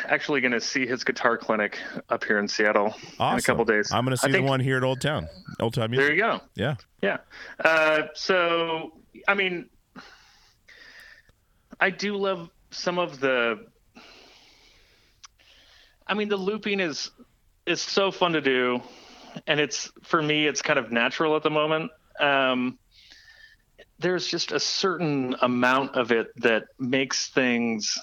actually, 0.06 0.40
going 0.40 0.52
to 0.52 0.60
see 0.60 0.86
his 0.86 1.04
guitar 1.04 1.36
clinic 1.36 1.78
up 2.08 2.24
here 2.24 2.38
in 2.38 2.48
Seattle 2.48 2.94
awesome. 3.18 3.34
in 3.34 3.38
a 3.38 3.42
couple 3.42 3.64
days. 3.64 3.92
I'm 3.92 4.04
going 4.04 4.16
to 4.16 4.20
see 4.20 4.32
think- 4.32 4.44
the 4.44 4.50
one 4.50 4.60
here 4.60 4.76
at 4.76 4.84
Old 4.84 5.00
Town, 5.00 5.28
Old 5.60 5.74
Town 5.74 5.90
Music. 5.90 6.06
There 6.06 6.14
you 6.14 6.22
go. 6.22 6.40
Yeah, 6.54 6.76
Yeah. 7.02 7.18
Uh, 7.62 8.02
so, 8.14 8.92
I 9.28 9.34
mean, 9.34 9.68
I 11.80 11.90
do 11.90 12.16
love 12.16 12.50
some 12.70 12.98
of 12.98 13.20
the. 13.20 13.66
I 16.06 16.14
mean, 16.14 16.28
the 16.28 16.36
looping 16.36 16.80
is 16.80 17.10
is 17.66 17.80
so 17.80 18.10
fun 18.10 18.32
to 18.32 18.40
do, 18.40 18.80
and 19.46 19.58
it's 19.60 19.90
for 20.02 20.22
me, 20.22 20.46
it's 20.46 20.62
kind 20.62 20.78
of 20.78 20.92
natural 20.92 21.36
at 21.36 21.42
the 21.42 21.50
moment. 21.50 21.90
Um, 22.20 22.78
there's 23.98 24.26
just 24.26 24.52
a 24.52 24.60
certain 24.60 25.34
amount 25.42 25.96
of 25.96 26.12
it 26.12 26.28
that 26.36 26.64
makes 26.78 27.28
things. 27.28 27.98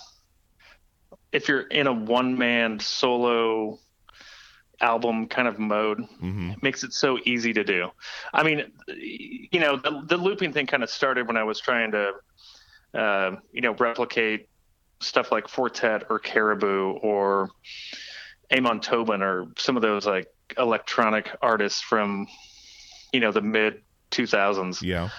If 1.34 1.48
you're 1.48 1.62
in 1.62 1.88
a 1.88 1.94
one 1.94 2.38
man 2.38 2.80
solo 2.80 3.80
album 4.80 5.28
kind 5.28 5.48
of 5.48 5.60
mode, 5.60 6.00
hmm 6.20 6.52
it 6.52 6.62
makes 6.62 6.84
it 6.84 6.94
so 6.94 7.18
easy 7.26 7.54
to 7.54 7.64
do. 7.64 7.90
I 8.34 8.44
mean, 8.44 8.72
you 8.88 9.60
know, 9.60 9.78
the, 9.78 10.04
the 10.06 10.18
looping 10.18 10.54
thing 10.54 10.68
kind 10.68 10.84
of 10.84 10.90
started 10.90 11.28
when 11.28 11.38
I 11.38 11.44
was 11.44 11.60
trying 11.60 11.92
to, 11.92 12.12
uh, 12.94 13.36
you 13.52 13.62
know, 13.62 13.74
replicate 13.74 14.50
stuff 15.00 15.32
like 15.32 15.48
Four 15.48 15.70
Tet 15.70 16.04
or 16.10 16.20
Caribou 16.20 16.92
or 17.02 17.50
Amon 18.56 18.80
Tobin 18.80 19.22
or 19.22 19.48
some 19.58 19.76
of 19.76 19.82
those 19.82 20.06
like 20.06 20.28
electronic 20.58 21.36
artists 21.42 21.82
from, 21.82 22.28
you 23.12 23.20
know, 23.20 23.32
the 23.32 23.42
mid 23.42 23.82
2000s 24.12 24.82
yeah, 24.82 25.10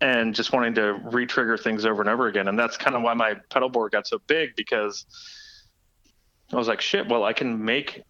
and 0.00 0.34
just 0.34 0.52
wanting 0.52 0.74
to 0.74 0.94
re-trigger 1.04 1.56
things 1.56 1.84
over 1.84 2.00
and 2.00 2.08
over 2.08 2.28
again. 2.28 2.48
And 2.48 2.58
that's 2.58 2.76
kind 2.76 2.94
of 2.94 3.02
why 3.02 3.14
my 3.14 3.34
pedal 3.50 3.68
board 3.68 3.92
got 3.92 4.06
so 4.06 4.18
big 4.26 4.54
because 4.56 5.04
I 6.52 6.56
was 6.56 6.68
like, 6.68 6.80
shit, 6.80 7.08
well, 7.08 7.24
I 7.24 7.32
can 7.32 7.64
make 7.64 8.02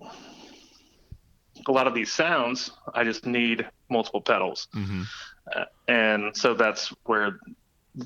a 1.67 1.73
lot 1.73 1.87
of 1.87 1.95
these 1.95 2.13
sounds. 2.13 2.71
I 2.95 3.05
just 3.05 3.27
need 3.27 3.67
multiple 3.91 4.21
pedals. 4.21 4.69
hmm 4.73 5.03
And 5.89 6.37
so 6.37 6.55
that's 6.55 6.93
where 7.05 7.39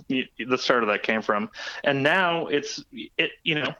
the 0.09 0.57
start 0.59 0.83
of 0.85 0.89
that 0.89 1.03
came 1.03 1.23
from. 1.23 1.51
And 1.85 2.03
now 2.03 2.47
it's, 2.47 2.83
it, 3.19 3.33
you 3.43 3.57
know, 3.57 3.75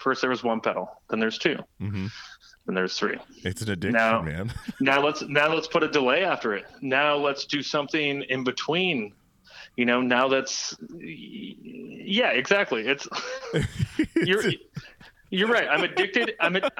first 0.00 0.20
there 0.20 0.30
was 0.30 0.42
one 0.42 0.60
pedal, 0.60 0.88
then 1.10 1.20
there's 1.20 1.38
two, 1.38 1.56
hmm 1.78 2.06
then 2.66 2.76
there's 2.76 2.96
three. 2.96 3.18
it's 3.44 3.60
an 3.62 3.70
addiction, 3.70 3.92
No. 3.92 4.22
man. 4.22 4.52
now 4.80 5.04
let's 5.04 5.20
now 5.22 5.52
let's 5.52 5.66
put 5.66 5.82
a 5.82 5.88
delay 5.88 6.22
after 6.24 6.54
it 6.54 6.64
now 6.80 7.16
let's 7.16 7.44
do 7.46 7.60
something 7.60 8.22
in 8.28 8.44
between 8.44 9.12
you 9.76 9.84
know 9.84 10.00
now 10.00 10.28
that's 10.28 10.72
yeah 11.00 12.28
exactly 12.28 12.86
it's 12.86 13.08
you're 14.14 14.44
you're 15.32 15.48
right 15.48 15.68
i'm 15.68 15.82
addicted 15.82 16.34
i'm 16.40 16.56
ad- 16.56 16.70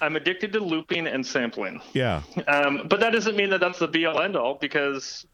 i'm 0.00 0.16
addicted 0.16 0.52
to 0.52 0.60
looping 0.60 1.06
and 1.06 1.24
sampling 1.24 1.80
yeah, 1.92 2.22
um, 2.48 2.82
but 2.88 3.00
that 3.00 3.10
doesn't 3.10 3.36
mean 3.36 3.50
that 3.50 3.60
that's 3.60 3.78
the 3.78 3.86
be 3.88 4.06
all 4.06 4.20
end 4.20 4.36
all 4.36 4.58
because 4.60 5.24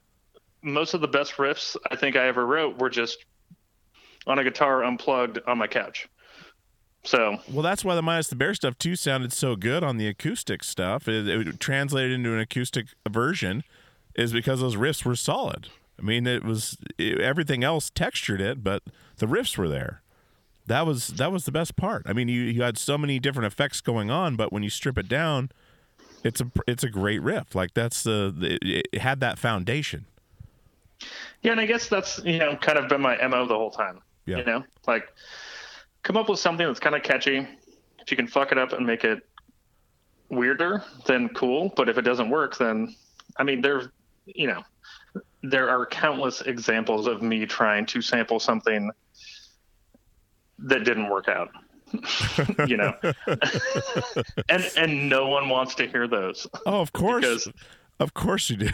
most 0.62 0.95
of 0.95 1.01
the 1.01 1.09
best 1.09 1.34
riffs 1.36 1.76
i 1.90 1.97
think 1.97 2.16
i 2.16 2.26
ever 2.26 2.47
wrote 2.47 2.78
were 2.78 2.90
just 2.90 3.24
on 4.26 4.38
a 4.38 4.45
guitar 4.45 4.84
unplugged 4.84 5.38
on 5.47 5.57
my 5.57 5.66
couch 5.66 6.09
so 7.05 7.38
Well, 7.51 7.62
that's 7.62 7.84
why 7.84 7.95
the 7.95 8.03
minus 8.03 8.28
the 8.28 8.36
bear 8.36 8.55
stuff 8.55 8.78
too 8.78 8.95
sounded 8.95 9.32
so 9.32 9.57
good 9.57 9.82
on 9.82 9.97
the 9.97 10.07
acoustic 10.07 10.62
stuff. 10.62 11.09
It, 11.09 11.26
it 11.26 11.59
translated 11.59 12.12
into 12.12 12.32
an 12.32 12.38
acoustic 12.38 12.86
version, 13.09 13.64
is 14.14 14.32
because 14.32 14.61
those 14.61 14.76
riffs 14.76 15.05
were 15.05 15.16
solid. 15.16 15.68
I 15.99 16.03
mean, 16.03 16.26
it 16.26 16.45
was 16.45 16.76
it, 16.99 17.20
everything 17.20 17.64
else 17.64 17.90
textured 17.90 18.40
it, 18.40 18.62
but 18.62 18.84
the 19.16 19.26
riffs 19.26 19.59
were 19.59 19.68
there. 19.68 20.01
That 20.66 20.86
was 20.86 21.08
that 21.08 21.32
was 21.32 21.44
the 21.44 21.52
best 21.52 21.76
part. 21.76 22.02
I 22.06 22.12
mean, 22.12 22.28
you 22.28 22.42
you 22.42 22.62
had 22.62 22.78
so 22.78 22.96
many 22.96 23.18
different 23.18 23.46
effects 23.52 23.80
going 23.80 24.10
on, 24.10 24.36
but 24.36 24.52
when 24.52 24.62
you 24.62 24.70
strip 24.70 24.96
it 24.96 25.08
down, 25.08 25.50
it's 26.24 26.40
a 26.40 26.50
it's 26.66 26.84
a 26.84 26.88
great 26.88 27.20
riff. 27.20 27.54
Like 27.54 27.74
that's 27.74 28.02
the, 28.02 28.32
the 28.36 28.82
it 28.92 29.00
had 29.00 29.20
that 29.20 29.38
foundation. 29.38 30.06
Yeah, 31.42 31.52
and 31.52 31.60
I 31.60 31.66
guess 31.66 31.88
that's 31.88 32.20
you 32.24 32.38
know 32.38 32.56
kind 32.56 32.78
of 32.78 32.88
been 32.88 33.00
my 33.00 33.16
mo 33.26 33.46
the 33.46 33.56
whole 33.56 33.70
time. 33.70 34.00
Yeah. 34.26 34.38
You 34.38 34.44
know, 34.44 34.64
like 34.86 35.12
come 36.02 36.16
up 36.16 36.28
with 36.28 36.38
something 36.38 36.66
that's 36.66 36.80
kind 36.80 36.94
of 36.94 37.02
catchy. 37.02 37.46
If 37.98 38.10
you 38.10 38.16
can 38.16 38.26
fuck 38.26 38.52
it 38.52 38.58
up 38.58 38.72
and 38.72 38.86
make 38.86 39.04
it 39.04 39.26
weirder, 40.28 40.82
then 41.06 41.28
cool. 41.30 41.72
But 41.76 41.88
if 41.88 41.98
it 41.98 42.02
doesn't 42.02 42.30
work, 42.30 42.56
then 42.56 42.94
I 43.36 43.42
mean, 43.42 43.60
there, 43.60 43.92
you 44.26 44.46
know, 44.46 44.62
there 45.42 45.68
are 45.68 45.86
countless 45.86 46.40
examples 46.42 47.06
of 47.06 47.22
me 47.22 47.46
trying 47.46 47.86
to 47.86 48.00
sample 48.00 48.38
something 48.40 48.90
that 50.64 50.84
didn't 50.84 51.08
work 51.08 51.28
out. 51.28 51.50
you 52.68 52.76
know, 52.78 52.94
and 54.48 54.70
and 54.76 55.08
no 55.08 55.28
one 55.28 55.48
wants 55.48 55.74
to 55.74 55.86
hear 55.86 56.08
those. 56.08 56.46
Oh, 56.66 56.80
of 56.80 56.92
course, 56.92 57.20
Because- 57.24 57.48
of 58.00 58.14
course 58.14 58.48
you 58.50 58.56
do. 58.56 58.68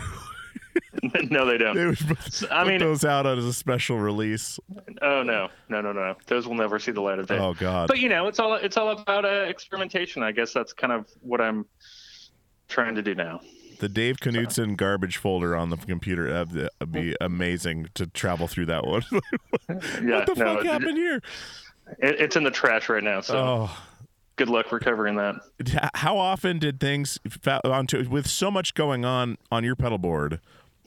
no, 1.31 1.45
they 1.45 1.59
don't. 1.59 1.75
They 1.77 1.87
would 1.87 1.99
put, 1.99 2.45
I 2.53 2.65
mean- 2.65 2.79
those 2.79 3.05
out 3.05 3.27
as 3.27 3.45
a 3.45 3.53
special 3.53 3.99
release. 3.99 4.61
Oh 5.03 5.23
no, 5.25 5.49
no, 5.69 5.81
no, 5.81 5.93
no. 5.93 6.15
Those 6.27 6.47
will 6.47 6.55
never 6.55 6.79
see 6.79 6.93
the 6.93 7.01
light 7.01 7.19
of 7.19 7.27
day. 7.27 7.39
Oh 7.39 7.55
God. 7.55 7.89
But 7.89 7.99
you 7.99 8.09
know, 8.09 8.29
it's 8.29 8.39
all 8.39 8.55
it's 8.55 8.77
all 8.77 8.91
about 8.91 9.25
uh, 9.25 9.29
experimentation. 9.49 10.23
I 10.23 10.31
guess 10.33 10.53
that's 10.53 10.73
kind 10.73 10.93
of 10.93 11.07
what 11.21 11.41
I'm 11.41 11.67
trying 12.69 12.95
to 12.95 13.03
do 13.03 13.15
now. 13.17 13.41
the 13.81 13.89
Dave 13.89 14.19
Knudson 14.19 14.77
garbage 14.77 15.17
folder 15.17 15.57
on 15.57 15.71
the 15.71 15.77
computer. 15.77 16.33
That'd 16.45 16.93
be- 16.93 17.17
amazing 17.21 17.89
to 17.95 18.07
travel 18.07 18.47
through 18.47 18.67
that 18.67 18.87
one. 18.87 19.03
Yeah, 19.11 19.19
what 19.69 20.27
the 20.27 20.35
no, 20.37 20.57
fuck 20.57 20.65
happened 20.65 20.97
here? 20.99 21.21
It, 21.99 22.21
it's 22.21 22.37
in 22.37 22.45
the 22.45 22.51
trash 22.51 22.89
right 22.89 23.03
now. 23.03 23.21
So 23.21 23.37
Oh, 23.39 23.79
good 24.37 24.49
luck 24.49 24.71
recovering 24.73 25.17
that. 25.17 25.37
how 25.95 26.17
often 26.19 26.59
did 26.59 26.81
things 26.81 27.19
onto 27.65 28.09
with 28.09 28.27
so 28.27 28.51
much 28.51 28.75
going 28.75 29.05
on 29.05 29.37
on 29.51 29.65
your 29.65 29.77
pedal 29.77 29.99
board? 29.99 30.41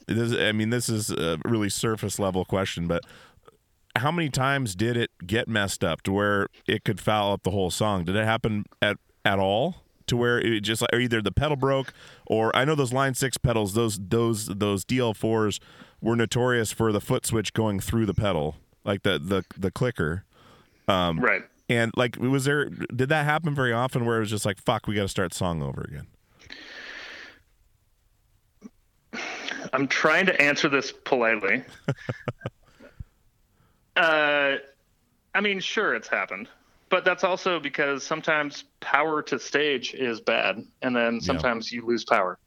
This, 0.07 0.33
I 0.33 0.51
mean, 0.51 0.71
this 0.71 0.89
is 0.89 1.09
a 1.09 1.37
really 1.45 1.69
surface 1.69 2.19
level 2.19 2.43
question, 2.43 2.87
but 2.87 3.03
how 3.97 4.11
many 4.11 4.29
times 4.29 4.75
did 4.75 4.97
it 4.97 5.11
get 5.25 5.47
messed 5.47 5.83
up 5.83 6.01
to 6.03 6.11
where 6.11 6.47
it 6.67 6.83
could 6.83 6.99
foul 6.99 7.33
up 7.33 7.43
the 7.43 7.51
whole 7.51 7.71
song? 7.71 8.05
Did 8.05 8.15
it 8.15 8.25
happen 8.25 8.65
at 8.81 8.97
at 9.25 9.39
all? 9.39 9.83
To 10.07 10.17
where 10.17 10.39
it 10.39 10.61
just 10.61 10.81
like 10.81 10.89
or 10.91 10.99
either 10.99 11.21
the 11.21 11.31
pedal 11.31 11.55
broke, 11.55 11.93
or 12.25 12.53
I 12.55 12.65
know 12.65 12.75
those 12.75 12.91
Line 12.91 13.13
Six 13.13 13.37
pedals, 13.37 13.73
those 13.75 13.97
those 14.01 14.47
those 14.47 14.83
DL 14.83 15.15
fours 15.15 15.59
were 16.01 16.15
notorious 16.17 16.71
for 16.73 16.91
the 16.91 16.99
foot 16.99 17.25
switch 17.25 17.53
going 17.53 17.79
through 17.79 18.05
the 18.07 18.13
pedal, 18.13 18.55
like 18.83 19.03
the 19.03 19.19
the 19.19 19.45
the 19.57 19.71
clicker. 19.71 20.25
Um, 20.87 21.19
Right. 21.19 21.43
And 21.69 21.91
like, 21.95 22.17
was 22.17 22.43
there? 22.43 22.65
Did 22.65 23.09
that 23.09 23.23
happen 23.23 23.55
very 23.55 23.71
often? 23.71 24.05
Where 24.05 24.17
it 24.17 24.21
was 24.21 24.29
just 24.29 24.45
like, 24.45 24.59
"Fuck, 24.59 24.87
we 24.87 24.95
got 24.95 25.03
to 25.03 25.07
start 25.07 25.33
song 25.33 25.63
over 25.63 25.81
again." 25.81 26.07
I'm 29.73 29.87
trying 29.87 30.25
to 30.25 30.41
answer 30.41 30.67
this 30.67 30.91
politely. 30.91 31.63
uh, 33.95 34.55
I 35.33 35.41
mean, 35.41 35.61
sure, 35.61 35.95
it's 35.95 36.09
happened, 36.09 36.49
but 36.89 37.05
that's 37.05 37.23
also 37.23 37.59
because 37.59 38.03
sometimes 38.03 38.65
power 38.81 39.21
to 39.23 39.39
stage 39.39 39.93
is 39.93 40.19
bad, 40.19 40.65
and 40.81 40.93
then 40.93 41.21
sometimes 41.21 41.71
you 41.71 41.85
lose 41.85 42.03
power, 42.03 42.37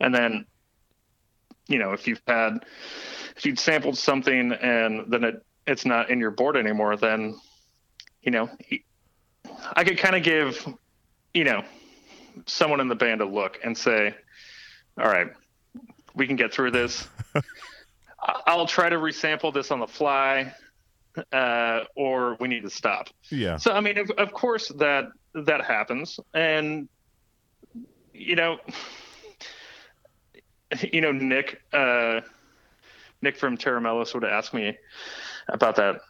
and 0.00 0.14
then, 0.14 0.44
you 1.66 1.78
know, 1.78 1.92
if 1.92 2.06
you've 2.06 2.20
had, 2.26 2.66
if 3.36 3.46
you'd 3.46 3.58
sampled 3.58 3.96
something 3.96 4.52
and 4.52 5.10
then 5.10 5.24
it 5.24 5.42
it's 5.66 5.86
not 5.86 6.10
in 6.10 6.20
your 6.20 6.30
board 6.30 6.56
anymore, 6.56 6.96
then, 6.96 7.40
you 8.26 8.32
know, 8.32 8.50
I 9.72 9.84
could 9.84 9.98
kind 9.98 10.16
of 10.16 10.22
give, 10.24 10.66
you 11.32 11.44
know, 11.44 11.62
someone 12.44 12.80
in 12.80 12.88
the 12.88 12.96
band 12.96 13.20
a 13.20 13.24
look 13.24 13.60
and 13.64 13.78
say, 13.78 14.14
all 14.98 15.06
right, 15.06 15.28
we 16.14 16.26
can 16.26 16.34
get 16.34 16.52
through 16.52 16.72
this. 16.72 17.08
I'll 18.46 18.66
try 18.66 18.88
to 18.88 18.96
resample 18.96 19.54
this 19.54 19.70
on 19.70 19.78
the 19.78 19.86
fly, 19.86 20.52
uh, 21.32 21.84
or 21.94 22.36
we 22.40 22.48
need 22.48 22.62
to 22.62 22.70
stop. 22.70 23.08
Yeah. 23.30 23.58
So 23.58 23.72
I 23.72 23.80
mean, 23.80 23.96
of, 23.96 24.10
of 24.10 24.32
course 24.32 24.68
that 24.76 25.08
that 25.34 25.64
happens, 25.64 26.18
and 26.34 26.88
you 28.12 28.34
know, 28.34 28.58
you 30.90 31.00
know, 31.00 31.12
Nick, 31.12 31.62
uh, 31.72 32.22
Nick 33.22 33.36
from 33.36 33.56
Tera 33.56 33.80
Melos 33.80 34.14
would 34.14 34.24
ask 34.24 34.52
me 34.52 34.76
about 35.48 35.76
that, 35.76 36.00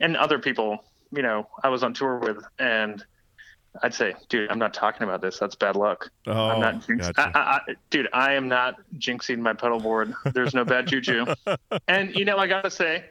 and 0.00 0.16
other 0.16 0.38
people, 0.38 0.84
you 1.14 1.22
know, 1.22 1.48
I 1.62 1.68
was 1.68 1.82
on 1.82 1.94
tour 1.94 2.18
with, 2.18 2.44
and 2.58 3.04
I'd 3.82 3.94
say, 3.94 4.14
dude, 4.28 4.50
I'm 4.50 4.58
not 4.58 4.72
talking 4.74 5.02
about 5.02 5.20
this. 5.20 5.38
That's 5.38 5.54
bad 5.54 5.76
luck. 5.76 6.10
Oh, 6.26 6.32
I'm 6.32 6.60
not, 6.60 6.86
gotcha. 6.86 7.12
I, 7.36 7.40
I, 7.40 7.60
dude. 7.90 8.08
I 8.12 8.34
am 8.34 8.48
not 8.48 8.76
jinxing 8.98 9.38
my 9.38 9.52
pedal 9.52 9.80
board. 9.80 10.14
There's 10.32 10.54
no 10.54 10.64
bad 10.64 10.86
juju. 10.86 11.26
and 11.88 12.14
you 12.14 12.24
know, 12.24 12.38
I 12.38 12.46
gotta 12.46 12.70
say, 12.70 13.04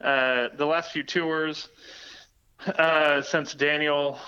uh, 0.00 0.48
the 0.56 0.66
last 0.66 0.92
few 0.92 1.02
tours, 1.04 1.68
uh, 2.66 3.22
since 3.22 3.54
Daniel, 3.54 4.18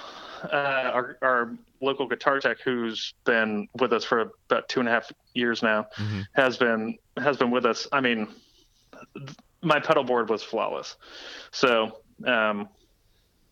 uh, 0.44 0.90
our, 0.94 1.16
our 1.22 1.52
local 1.80 2.06
guitar 2.06 2.38
tech, 2.40 2.58
who's 2.64 3.14
been 3.24 3.68
with 3.80 3.92
us 3.92 4.04
for 4.04 4.32
about 4.48 4.68
two 4.68 4.80
and 4.80 4.88
a 4.88 4.92
half 4.92 5.10
years 5.34 5.62
now, 5.62 5.86
Mm-hmm. 5.96 6.20
has 6.34 6.56
been 6.56 6.98
has 7.16 7.36
been 7.36 7.50
with 7.50 7.66
us. 7.66 7.86
I 7.92 8.00
mean, 8.00 8.28
th- 9.16 9.36
my 9.62 9.80
pedal 9.80 10.04
board 10.04 10.30
was 10.30 10.42
flawless. 10.42 10.96
So, 11.50 12.00
um, 12.24 12.68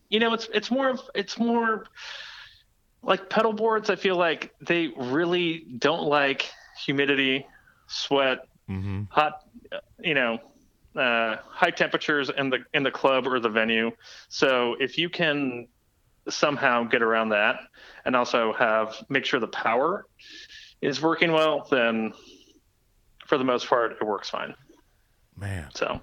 you 0.09 0.21
know, 0.21 0.33
it's 0.35 0.49
it's 0.53 0.71
more 0.71 0.89
of 0.89 1.01
it's 1.15 1.39
more 1.39 1.85
like 3.03 3.29
pedal 3.29 3.53
boards. 3.53 3.91
I 3.91 3.97
feel 3.97 4.17
like 4.17 4.55
they 4.61 4.89
really 4.97 5.65
don't 5.79 6.05
like 6.05 6.51
humidity, 6.85 7.47
sweat, 7.87 8.47
hmm 8.67 9.03
hot, 9.09 9.45
you 10.01 10.15
know, 10.15 10.39
uh, 10.97 11.37
high 11.49 11.71
temperatures 11.71 12.31
in 12.37 12.51
the 12.51 12.59
in 12.75 12.83
the 12.83 12.91
club 12.91 13.27
or 13.27 13.41
the 13.41 13.49
venue. 13.49 13.91
So 14.29 14.77
if 14.81 14.99
you 14.99 15.09
can 15.09 15.69
somehow 16.29 16.85
get 16.85 17.03
around 17.03 17.31
that 17.31 17.61
and 18.05 18.15
also 18.15 18.53
have 18.53 18.95
make 19.09 19.25
sure 19.25 19.41
the 19.41 19.49
power 19.49 20.05
is 20.81 21.01
working 21.01 21.33
well, 21.33 21.67
then 21.71 22.13
for 23.27 23.39
the 23.39 23.45
most 23.45 23.69
part 23.69 23.93
it 23.93 24.05
works 24.05 24.31
fine. 24.31 24.55
Man. 25.37 25.69
So 25.75 26.01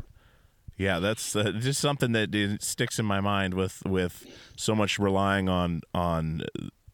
Yeah, 0.77 0.99
that's 0.99 1.35
uh, 1.35 1.51
just 1.57 1.79
something 1.79 2.11
that 2.11 2.57
sticks 2.59 2.99
in 2.99 3.05
my 3.05 3.21
mind 3.21 3.53
with 3.53 3.81
with 3.85 4.25
so 4.57 4.75
much 4.75 4.99
relying 4.99 5.47
on 5.47 5.81
on 5.93 6.43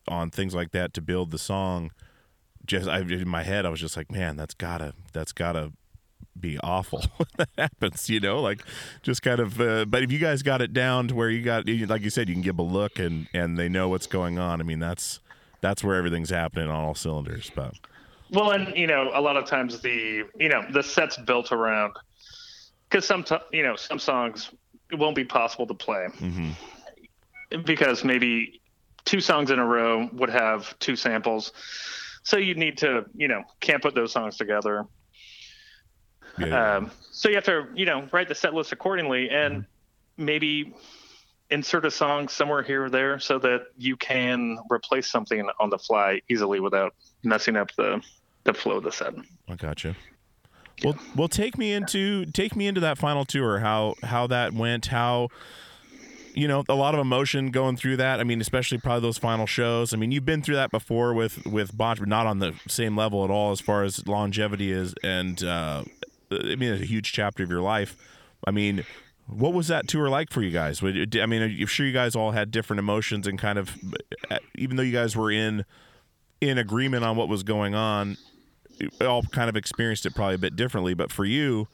on 0.08 0.30
things 0.30 0.54
like 0.54 0.72
that 0.72 0.94
to 0.96 1.02
build 1.02 1.32
the 1.32 1.40
song. 1.40 1.92
Just 2.66 2.88
I 2.88 3.00
in 3.00 3.28
my 3.28 3.44
head, 3.44 3.66
I 3.66 3.70
was 3.70 3.80
just 3.80 3.98
like, 3.98 4.12
man, 4.12 4.36
that's 4.36 4.54
gotta 4.54 4.94
that's 5.14 5.32
gotta 5.32 5.72
be 6.40 6.60
awful 6.60 7.00
when 7.18 7.28
that 7.38 7.50
happens. 7.58 8.10
You 8.10 8.20
know, 8.20 8.40
like 8.40 8.64
just 9.02 9.24
kind 9.24 9.40
of. 9.40 9.60
Uh, 9.60 9.86
but 9.86 10.04
if 10.04 10.12
you 10.12 10.20
guys 10.20 10.44
got 10.44 10.62
it 10.62 10.74
down 10.74 11.08
to 11.08 11.16
where 11.16 11.30
you 11.30 11.42
got, 11.42 11.68
like 11.68 12.04
you 12.04 12.12
said, 12.12 12.30
you 12.30 12.36
can 12.36 12.44
give 12.44 12.60
a 12.60 12.64
look 12.64 13.00
and 13.00 13.28
and 13.34 13.58
they 13.58 13.68
know 13.68 13.90
what's 13.90 14.08
going 14.08 14.38
on. 14.38 14.62
I 14.62 14.64
mean, 14.64 14.80
that's 14.80 15.20
that's 15.62 15.84
where 15.84 15.96
everything's 15.96 16.30
happening 16.30 16.70
on 16.70 16.84
all 16.84 16.96
cylinders. 16.96 17.52
But 17.56 17.74
Well, 18.30 18.52
and 18.52 18.76
you 18.76 18.86
know, 18.86 19.10
a 19.14 19.22
lot 19.22 19.38
of 19.38 19.46
times 19.46 19.82
the 19.82 20.24
you 20.36 20.50
know 20.50 20.64
the 20.72 20.84
set's 20.84 21.18
built 21.18 21.52
around 21.52 21.94
because 22.92 23.06
some 23.06 23.24
t- 23.24 23.38
you 23.54 23.64
know 23.64 23.76
some 23.76 24.00
songs 24.00 24.52
it 24.92 24.96
won't 25.00 25.16
be 25.16 25.24
possible 25.24 25.66
to 25.68 25.74
play 25.74 26.08
because 27.66 28.04
maybe 28.04 28.62
two 29.06 29.22
songs 29.22 29.52
in 29.52 29.60
a 29.60 29.66
row 29.66 30.10
would 30.14 30.30
have 30.30 30.78
two 30.80 30.96
samples, 30.96 31.54
so 32.24 32.38
you 32.38 32.54
need 32.56 32.78
to 32.80 33.06
you 33.16 33.28
know 33.28 33.44
can't 33.60 33.82
put 33.82 33.96
those 33.96 34.12
songs 34.12 34.38
together. 34.38 34.86
yeah, 36.40 36.76
Um, 36.78 36.92
so 37.12 37.30
you 37.30 37.36
have 37.36 37.46
to 37.46 37.68
you 37.74 37.86
know 37.86 38.08
write 38.12 38.28
the 38.28 38.36
set 38.36 38.54
list 38.54 38.72
accordingly 38.72 39.30
and 39.30 39.66
maybe 40.18 40.74
insert 41.50 41.86
a 41.86 41.92
song 41.92 42.28
somewhere 42.30 42.64
here 42.64 42.86
or 42.86 42.90
there 42.90 43.20
so 43.20 43.38
that 43.40 43.62
you 43.78 43.98
can 43.98 44.58
replace 44.72 45.10
something 45.12 45.46
on 45.60 45.70
the 45.70 45.78
fly 45.78 46.22
easily 46.30 46.60
without 46.62 46.94
messing 47.24 47.56
up 47.56 47.72
the 47.76 48.02
the 48.44 48.54
flow 48.54 48.78
of 48.78 48.84
the 48.84 48.92
set. 48.92 49.14
I 49.50 49.56
gotcha. 49.56 49.96
Well, 50.84 50.98
well, 51.16 51.28
take 51.28 51.58
me 51.58 51.74
into 51.74 52.26
take 52.26 52.56
me 52.56 52.68
into 52.68 52.82
that 52.82 52.98
final 52.98 53.26
tour. 53.26 53.60
How 53.60 53.96
how 54.04 54.28
that 54.28 54.54
went. 54.54 54.88
How 54.88 55.30
you 56.34 56.48
know 56.48 56.64
a 56.70 56.76
lot 56.76 56.94
of 56.96 57.00
emotion 57.00 57.52
going 57.52 57.78
through 57.78 57.98
that. 57.98 58.20
I 58.20 58.24
mean, 58.24 58.42
especially 58.42 58.78
probably 58.78 59.02
those 59.02 59.18
final 59.18 59.46
shows. 59.46 59.94
I 59.94 59.98
mean, 59.98 60.12
you've 60.12 60.26
been 60.26 60.42
through 60.42 60.56
that 60.56 60.72
before 60.72 61.14
with 61.14 61.46
with 61.46 61.78
Botch, 61.78 62.00
but 62.00 62.08
not 62.08 62.26
on 62.26 62.40
the 62.40 62.54
same 62.68 62.96
level 62.98 63.24
at 63.24 63.30
all 63.30 63.52
as 63.52 63.62
far 63.62 63.84
as 63.84 64.08
longevity 64.08 64.72
is. 64.72 64.96
And 65.04 65.44
uh, 65.44 65.84
I 66.32 66.56
mean, 66.56 66.74
it's 66.74 66.82
a 66.82 66.86
huge 66.86 67.12
chapter 67.12 67.44
of 67.44 67.50
your 67.50 67.62
life. 67.62 67.96
I 68.46 68.52
mean, 68.52 68.84
what 69.28 69.54
was 69.54 69.68
that 69.68 69.88
tour 69.88 70.10
like 70.10 70.32
for 70.32 70.42
you 70.42 70.52
guys? 70.52 70.82
I 70.84 71.26
mean, 71.26 71.42
I'm 71.42 71.66
sure 71.68 71.86
you 71.86 71.94
guys 71.94 72.16
all 72.16 72.32
had 72.32 72.52
different 72.52 72.80
emotions 72.80 73.28
and 73.28 73.38
kind 73.38 73.58
of, 73.60 73.78
even 74.56 74.78
though 74.78 74.84
you 74.84 74.92
guys 74.92 75.16
were 75.16 75.32
in 75.32 75.66
in 76.40 76.58
agreement 76.58 77.04
on 77.04 77.16
what 77.16 77.30
was 77.30 77.44
going 77.44 77.76
on, 77.76 78.18
all 79.02 79.24
kind 79.24 79.50
of 79.50 79.56
experienced 79.56 80.06
it 80.06 80.16
probably 80.16 80.36
a 80.36 80.40
bit 80.40 80.56
differently. 80.56 80.94
But 80.94 81.12
for 81.12 81.26
you, 81.26 81.68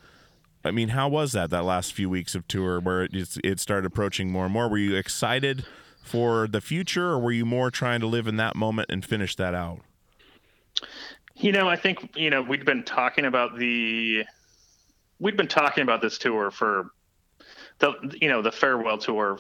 I 0.64 0.72
mean, 0.72 0.90
how 0.90 1.08
was 1.08 1.32
that 1.34 1.50
that 1.50 1.64
last 1.64 1.94
few 1.94 2.10
weeks 2.10 2.36
of 2.36 2.48
tour 2.48 2.80
where 2.80 3.04
it 3.04 3.38
it 3.44 3.60
started 3.60 3.86
approaching 3.86 4.32
more 4.32 4.46
and 4.46 4.54
more? 4.54 4.68
Were 4.68 4.78
you 4.78 4.96
excited 4.96 5.66
for 6.04 6.48
the 6.48 6.62
future, 6.62 7.10
or 7.10 7.20
were 7.20 7.32
you 7.32 7.46
more 7.46 7.70
trying 7.70 8.00
to 8.00 8.08
live 8.08 8.28
in 8.28 8.38
that 8.38 8.56
moment 8.56 8.90
and 8.90 9.04
finish 9.04 9.36
that 9.36 9.54
out? 9.54 9.82
You 11.36 11.52
know, 11.52 11.68
I 11.68 11.76
think 11.76 12.16
you 12.16 12.30
know 12.30 12.42
we'd 12.42 12.66
been 12.66 12.84
talking 12.84 13.26
about 13.26 13.58
the 13.58 14.24
we'd 15.20 15.38
been 15.38 15.48
talking 15.48 15.84
about 15.84 16.02
this 16.02 16.18
tour 16.18 16.52
for 16.52 16.92
the 17.80 17.94
you 18.20 18.30
know 18.30 18.42
the 18.42 18.52
farewell 18.52 18.98
tour 18.98 19.40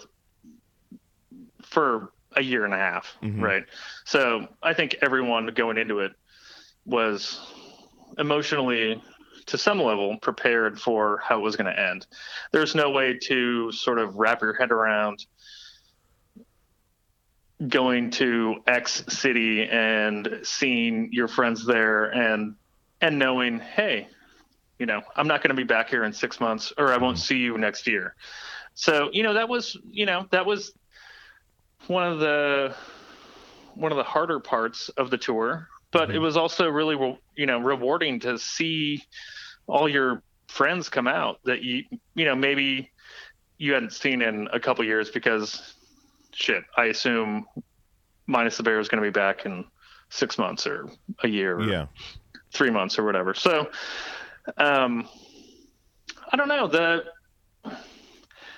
for 1.63 2.11
a 2.35 2.41
year 2.41 2.65
and 2.65 2.73
a 2.73 2.77
half, 2.77 3.17
mm-hmm. 3.21 3.43
right? 3.43 3.65
So 4.05 4.47
I 4.61 4.73
think 4.73 4.95
everyone 5.01 5.47
going 5.47 5.77
into 5.77 5.99
it 5.99 6.13
was 6.87 7.39
emotionally 8.17 9.03
to 9.45 9.57
some 9.57 9.79
level 9.79 10.17
prepared 10.17 10.79
for 10.79 11.19
how 11.23 11.37
it 11.37 11.41
was 11.41 11.55
going 11.55 11.71
to 11.73 11.79
end. 11.79 12.07
There's 12.51 12.75
no 12.75 12.89
way 12.89 13.17
to 13.23 13.71
sort 13.71 13.99
of 13.99 14.15
wrap 14.15 14.41
your 14.41 14.53
head 14.53 14.71
around 14.71 15.25
going 17.67 18.11
to 18.11 18.57
X 18.67 19.03
city 19.07 19.63
and 19.63 20.39
seeing 20.43 21.09
your 21.11 21.27
friends 21.27 21.65
there 21.65 22.05
and 22.05 22.55
and 23.01 23.19
knowing, 23.19 23.59
hey, 23.59 24.07
you 24.79 24.85
know, 24.85 25.01
I'm 25.15 25.27
not 25.27 25.41
going 25.41 25.49
to 25.49 25.55
be 25.55 25.63
back 25.63 25.89
here 25.89 26.03
in 26.03 26.13
6 26.13 26.39
months 26.39 26.73
or 26.77 26.93
I 26.93 26.97
won't 26.97 27.19
see 27.19 27.37
you 27.37 27.57
next 27.57 27.87
year. 27.87 28.15
So, 28.73 29.09
you 29.11 29.23
know, 29.23 29.33
that 29.33 29.49
was, 29.49 29.77
you 29.89 30.05
know, 30.05 30.27
that 30.31 30.45
was 30.45 30.71
one 31.87 32.03
of 32.03 32.19
the 32.19 32.75
one 33.75 33.91
of 33.91 33.97
the 33.97 34.03
harder 34.03 34.39
parts 34.39 34.89
of 34.89 35.09
the 35.09 35.17
tour 35.17 35.67
but 35.91 36.11
it 36.11 36.19
was 36.19 36.37
also 36.37 36.67
really 36.69 36.95
re- 36.95 37.19
you 37.35 37.45
know 37.45 37.59
rewarding 37.59 38.19
to 38.21 38.37
see 38.37 39.03
all 39.67 39.87
your 39.89 40.21
friends 40.47 40.89
come 40.89 41.07
out 41.07 41.39
that 41.45 41.61
you 41.61 41.83
you 42.15 42.25
know 42.25 42.35
maybe 42.35 42.91
you 43.57 43.73
hadn't 43.73 43.91
seen 43.93 44.21
in 44.21 44.47
a 44.53 44.59
couple 44.59 44.83
years 44.85 45.09
because 45.09 45.73
shit 46.33 46.63
i 46.77 46.85
assume 46.85 47.45
minus 48.27 48.57
the 48.57 48.63
bear 48.63 48.79
is 48.79 48.87
going 48.87 49.01
to 49.01 49.07
be 49.07 49.13
back 49.13 49.45
in 49.45 49.65
six 50.09 50.37
months 50.37 50.65
or 50.67 50.89
a 51.23 51.27
year 51.27 51.57
or 51.59 51.69
Yeah. 51.69 51.87
three 52.53 52.69
months 52.69 52.97
or 52.97 53.03
whatever 53.03 53.33
so 53.33 53.69
um 54.57 55.07
i 56.31 56.37
don't 56.37 56.47
know 56.47 56.67
the 56.67 57.03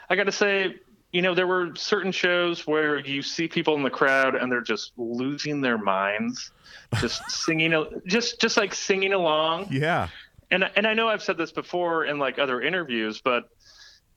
i 0.10 0.16
gotta 0.16 0.32
say 0.32 0.76
you 1.12 1.22
know 1.22 1.34
there 1.34 1.47
were 1.47 1.76
certain 1.76 2.12
shows 2.12 2.68
where 2.68 2.99
you 2.99 3.22
see 3.22 3.47
people 3.47 3.76
in 3.76 3.84
the 3.84 3.89
crowd 3.89 4.36
and 4.36 4.51
they're 4.51 4.62
just 4.62 4.91
losing 4.97 5.60
their 5.62 5.78
minds 5.78 6.51
just 6.99 7.30
singing 7.45 7.74
just 8.05 8.39
just 8.39 8.57
like 8.57 8.74
singing 8.74 9.14
along 9.14 9.68
Yeah. 9.72 10.07
and 10.51 10.64
and 10.76 10.86
I 10.86 10.93
know 10.93 11.07
I've 11.07 11.24
said 11.24 11.38
this 11.38 11.51
before 11.51 12.05
in 12.05 12.20
like 12.20 12.38
other 12.39 12.62
interviews, 12.62 13.22
but 13.24 13.49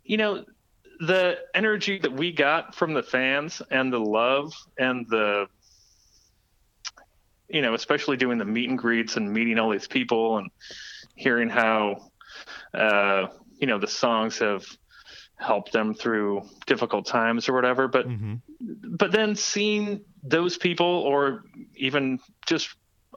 you 0.05 0.17
know, 0.17 0.45
the 1.01 1.39
energy 1.55 1.99
that 1.99 2.13
we 2.13 2.33
got 2.33 2.75
from 2.75 2.93
the 2.93 3.03
fans 3.03 3.63
and 3.71 3.93
the 3.93 3.99
love 4.01 4.53
and 4.79 5.07
the 5.09 5.47
you 7.49 7.61
know, 7.63 7.75
especially 7.75 8.17
doing 8.17 8.39
the 8.39 8.45
meet 8.45 8.69
and 8.69 8.79
greets 8.79 9.17
and 9.17 9.31
meeting 9.33 9.59
all 9.59 9.71
these 9.71 9.87
people 9.87 10.39
and 10.39 10.51
hearing 11.15 11.49
how 11.51 12.11
uh, 12.75 13.27
you 13.59 13.67
know 13.67 13.79
the 13.79 13.87
songs 13.87 14.39
have 14.39 14.65
helped 15.43 15.73
them 15.73 15.95
through 15.95 16.43
difficult 16.67 17.07
times 17.07 17.49
or 17.49 17.53
whatever. 17.55 17.89
But 17.89 18.07
hmm 18.07 18.35
but 18.61 19.11
then 19.11 19.35
seeing 19.35 20.05
those 20.23 20.57
people 20.57 20.87
or 20.87 21.45
even 21.77 22.21
just 22.47 22.69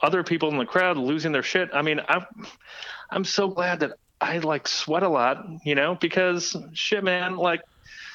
other 0.01 0.23
people 0.23 0.49
in 0.49 0.57
the 0.57 0.65
crowd 0.65 0.97
losing 0.97 1.31
their 1.31 1.43
shit 1.43 1.69
i 1.73 1.81
mean 1.83 1.99
i'm 2.07 2.25
i'm 3.11 3.23
so 3.23 3.47
glad 3.47 3.79
that 3.81 3.91
i 4.19 4.39
like 4.39 4.67
sweat 4.67 5.03
a 5.03 5.07
lot 5.09 5.45
you 5.63 5.75
know 5.75 5.95
because 6.01 6.55
shit 6.73 7.03
man 7.03 7.37
like 7.37 7.61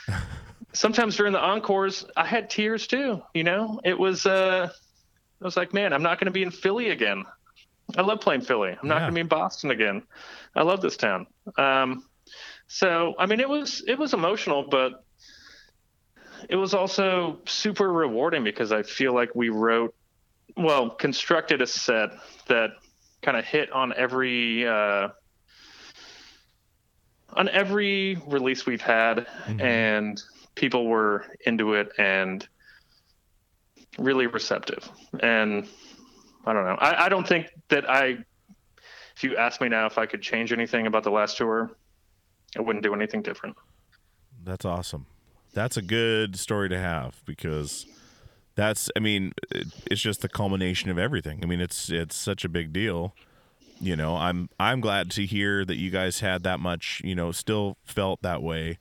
sometimes 0.75 1.17
during 1.17 1.33
the 1.33 1.39
encores 1.43 2.05
i 2.17 2.27
had 2.27 2.51
tears 2.51 2.87
too 2.87 3.23
you 3.35 3.45
know? 3.45 3.81
It 3.85 3.99
was 3.99 4.27
uh 4.27 4.69
i 5.41 5.45
was 5.45 5.57
like 5.57 5.73
man 5.73 5.93
i'm 5.93 6.03
not 6.03 6.19
going 6.19 6.27
to 6.27 6.33
be 6.33 6.43
in 6.43 6.51
philly 6.51 6.91
again. 6.91 7.25
I 7.97 8.03
love 8.03 8.21
playing 8.21 8.43
philly. 8.43 8.71
I'm 8.71 8.89
not 8.89 8.97
Yeah. 8.97 9.01
going 9.01 9.11
to 9.13 9.15
be 9.15 9.21
in 9.21 9.29
boston 9.29 9.71
again. 9.71 10.03
I 10.55 10.63
love 10.63 10.81
this 10.81 10.97
town. 10.97 11.27
Um 11.57 12.05
so 12.73 13.15
i 13.19 13.27
mean 13.27 13.41
it 13.41 13.49
was 13.49 13.83
it 13.87 13.99
was 13.99 14.15
emotional 14.15 14.63
but 14.63 15.05
it 16.49 16.57
was 16.57 16.75
also 16.75 17.39
super 17.47 17.93
rewarding 17.93 18.45
because 18.45 18.73
I 18.73 18.83
feel 18.83 19.15
like 19.15 19.35
we 19.35 19.49
wrote, 19.51 19.95
well, 20.57 20.91
constructed 20.91 21.61
a 21.61 21.67
set 21.67 22.11
that 22.49 22.71
kind 23.23 23.37
of 23.37 23.45
hit 23.45 23.71
on 23.73 23.93
every 23.97 24.67
uh, 24.67 25.09
on 27.35 27.49
every 27.49 28.19
release 28.27 28.67
we've 28.67 28.81
had, 28.81 29.27
and 29.61 30.21
people 30.55 30.87
were 30.87 31.25
into 31.47 31.75
it 31.75 31.93
and 31.99 32.47
really 33.99 34.27
receptive. 34.27 34.89
And 35.21 35.69
I 36.47 36.53
don't 36.53 36.65
know. 36.65 36.77
I, 36.81 37.07
I 37.07 37.09
don't 37.09 37.27
think 37.27 37.49
that 37.69 37.89
I. 37.89 38.19
If 39.17 39.25
you 39.25 39.37
ask 39.37 39.61
me 39.61 39.69
now 39.69 39.85
if 39.85 39.99
I 39.99 40.07
could 40.07 40.23
change 40.23 40.51
anything 40.51 40.87
about 40.87 41.05
the 41.05 41.11
last 41.11 41.37
tour, 41.37 41.71
I 42.57 42.61
wouldn't 42.61 42.83
do 42.83 42.95
anything 42.95 43.23
different. 43.23 43.57
That's 44.45 44.65
awesome. 44.65 45.07
That's 45.53 45.77
a 45.77 45.83
good 45.83 46.39
story 46.39 46.69
to 46.69 46.79
have 46.79 47.23
because 47.25 47.87
that's 48.55 48.91
I 48.97 49.01
mean 49.01 49.33
it, 49.51 49.69
it's 49.91 50.01
just 50.01 50.21
the 50.23 50.29
culmination 50.29 50.91
of 50.91 50.99
everything. 50.99 51.41
I 51.43 51.47
mean 51.47 51.61
it's 51.61 51.91
it's 51.91 52.17
such 52.17 52.45
a 52.45 52.49
big 52.49 52.73
deal. 52.73 53.15
You 53.81 53.97
know, 53.97 54.17
I'm 54.17 54.49
I'm 54.59 54.81
glad 54.81 55.11
to 55.13 55.27
hear 55.27 55.65
that 55.65 55.77
you 55.77 55.91
guys 55.91 56.21
had 56.21 56.43
that 56.45 56.61
much, 56.61 57.01
you 57.05 57.15
know, 57.15 57.33
still 57.33 57.77
felt 57.85 58.23
that 58.23 58.43
way, 58.43 58.79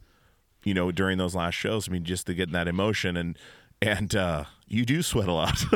you 0.63 0.73
know, 0.73 0.91
during 0.91 1.17
those 1.17 1.35
last 1.35 1.55
shows. 1.55 1.87
I 1.87 1.91
mean, 1.91 2.03
just 2.03 2.27
to 2.27 2.33
get 2.33 2.51
that 2.51 2.67
emotion 2.67 3.17
and 3.17 3.37
and 3.81 4.15
uh 4.15 4.45
you 4.67 4.85
do 4.85 5.01
sweat 5.01 5.27
a 5.27 5.33
lot. 5.33 5.63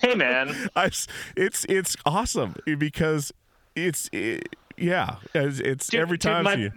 Hey, 0.00 0.14
man. 0.14 0.54
I 0.76 0.90
it's 1.36 1.66
it's 1.68 1.96
awesome 2.06 2.54
because 2.78 3.32
it's 3.74 4.08
it, 4.12 4.54
yeah, 4.82 5.16
it's, 5.34 5.60
it's 5.60 5.86
Dude- 5.88 6.00
every 6.00 6.16
dude, 6.18 6.32
time 6.32 6.44
my- 6.44 6.54
you 6.54 6.70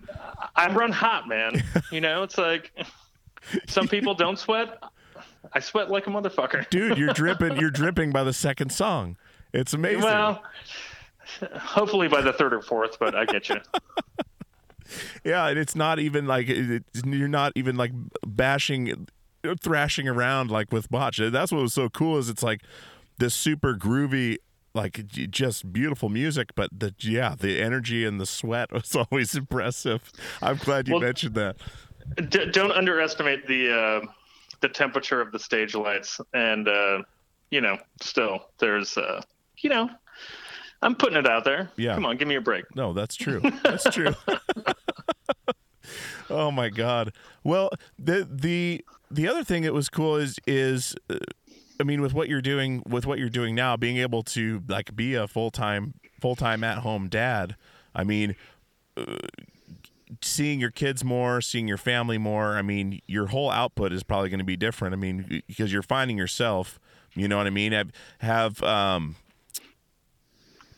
I 0.56 0.72
run 0.72 0.92
hot, 0.92 1.28
man. 1.28 1.64
You 1.92 2.02
know, 2.02 2.24
it's 2.24 2.38
like 2.38 2.72
some 3.68 3.88
people 3.88 4.14
don't 4.16 4.38
sweat. 4.40 4.82
I 5.54 5.60
sweat 5.60 5.90
like 5.92 6.08
a 6.08 6.10
motherfucker. 6.10 6.68
dude 6.70 6.98
you're 6.98 7.14
dripping 7.22 7.58
you're 7.58 7.70
dripping 7.72 8.12
by 8.12 8.24
the 8.24 8.34
second 8.34 8.72
song 8.72 9.16
it's 9.54 9.74
amazing 9.74 10.02
Well, 10.02 10.42
hopefully 11.56 12.08
by 12.08 12.22
the 12.22 12.34
third 12.34 12.54
or 12.54 12.62
fourth, 12.62 12.98
but 13.00 13.16
I 13.16 13.26
get 13.26 13.50
you. 13.50 13.58
yeah 15.24 15.48
and 15.48 15.58
it's 15.58 15.76
not 15.76 16.00
even 16.00 16.26
like 16.28 16.48
it's- 16.50 16.82
you're 17.06 17.28
not 17.28 17.52
even 17.56 17.76
like 17.76 17.92
bashing 18.26 19.08
thrashing 19.62 20.08
around 20.08 20.50
like 20.52 20.72
with 20.72 20.90
botch 20.90 21.20
that's 21.32 21.52
what 21.52 21.62
was 21.62 21.74
so 21.74 21.88
cool 21.90 22.18
is 22.18 22.30
it's 22.30 22.44
like 22.44 22.62
this 23.18 23.34
super 23.36 23.76
groovy 23.76 24.38
like 24.76 25.06
just 25.08 25.72
beautiful 25.74 26.10
music 26.10 26.50
but 26.56 26.70
the 26.78 26.94
yeah 27.00 27.36
the 27.40 27.62
energy 27.62 28.06
and 28.06 28.20
the 28.20 28.26
sweat 28.26 28.72
was 28.78 28.96
always 28.96 29.36
impressive 29.36 30.12
i'm 30.42 30.58
glad 30.58 30.88
you 30.88 30.96
Well- 30.96 31.04
mentioned 31.04 31.36
that 31.36 31.58
D- 32.30 32.46
don't 32.52 32.72
underestimate 32.72 33.48
the 33.48 33.74
uh, 33.74 34.02
the 34.62 34.70
temperature 34.70 35.22
of 35.22 35.32
the 35.32 35.40
stage 35.40 35.74
lights, 35.74 36.22
and 36.36 36.68
uh, 36.68 37.02
you 37.50 37.62
know, 37.62 37.80
still 38.00 38.46
there's, 38.60 38.96
uh, 38.96 39.24
you 39.58 39.72
know, 39.72 39.90
I'm 40.84 40.94
putting 40.94 41.18
it 41.18 41.28
out 41.28 41.46
there. 41.46 41.72
Yeah. 41.78 41.96
Come 41.96 42.06
on, 42.06 42.18
give 42.18 42.28
me 42.28 42.36
a 42.36 42.42
break. 42.42 42.66
No, 42.76 42.94
that's 42.94 43.16
true. 43.16 43.42
That's 43.64 43.86
true. 43.90 44.14
oh 46.30 46.52
my 46.52 46.70
god. 46.70 47.12
Well, 47.44 47.72
the 47.98 48.30
the 48.32 48.86
the 49.10 49.28
other 49.28 49.44
thing 49.44 49.64
that 49.64 49.74
was 49.74 49.90
cool 49.90 50.18
is 50.18 50.38
is 50.46 50.96
uh, 51.10 51.16
I 51.80 51.84
mean 51.84 52.02
with 52.02 52.14
what 52.14 52.30
you're 52.30 52.42
doing 52.42 52.84
with 52.88 53.06
what 53.06 53.20
you're 53.20 53.30
doing 53.30 53.56
now 53.56 53.76
being 53.76 53.98
able 53.98 54.24
to 54.24 54.64
like 54.68 54.96
be 54.96 55.16
a 55.16 55.28
full-time 55.28 55.96
full-time 56.20 56.64
at-home 56.64 57.10
dad. 57.10 57.56
I 57.94 58.04
mean 58.04 58.36
uh, 58.98 59.18
seeing 60.22 60.60
your 60.60 60.72
kids 60.72 61.04
more, 61.04 61.42
seeing 61.42 61.68
your 61.68 61.78
family 61.78 62.18
more. 62.18 62.56
I 62.56 62.62
mean, 62.62 63.02
your 63.08 63.28
whole 63.28 63.50
output 63.50 63.92
is 63.92 64.04
probably 64.04 64.30
going 64.30 64.40
to 64.40 64.46
be 64.46 64.56
different. 64.56 64.94
I 64.94 64.98
mean, 64.98 65.44
because 65.48 65.74
you're 65.74 65.82
finding 65.82 66.18
yourself, 66.18 66.80
you 67.16 67.28
know 67.28 67.38
what 67.38 67.48
I 67.48 67.52
mean? 67.52 67.72
Have 67.72 67.92
have 68.20 68.64
um 68.64 69.16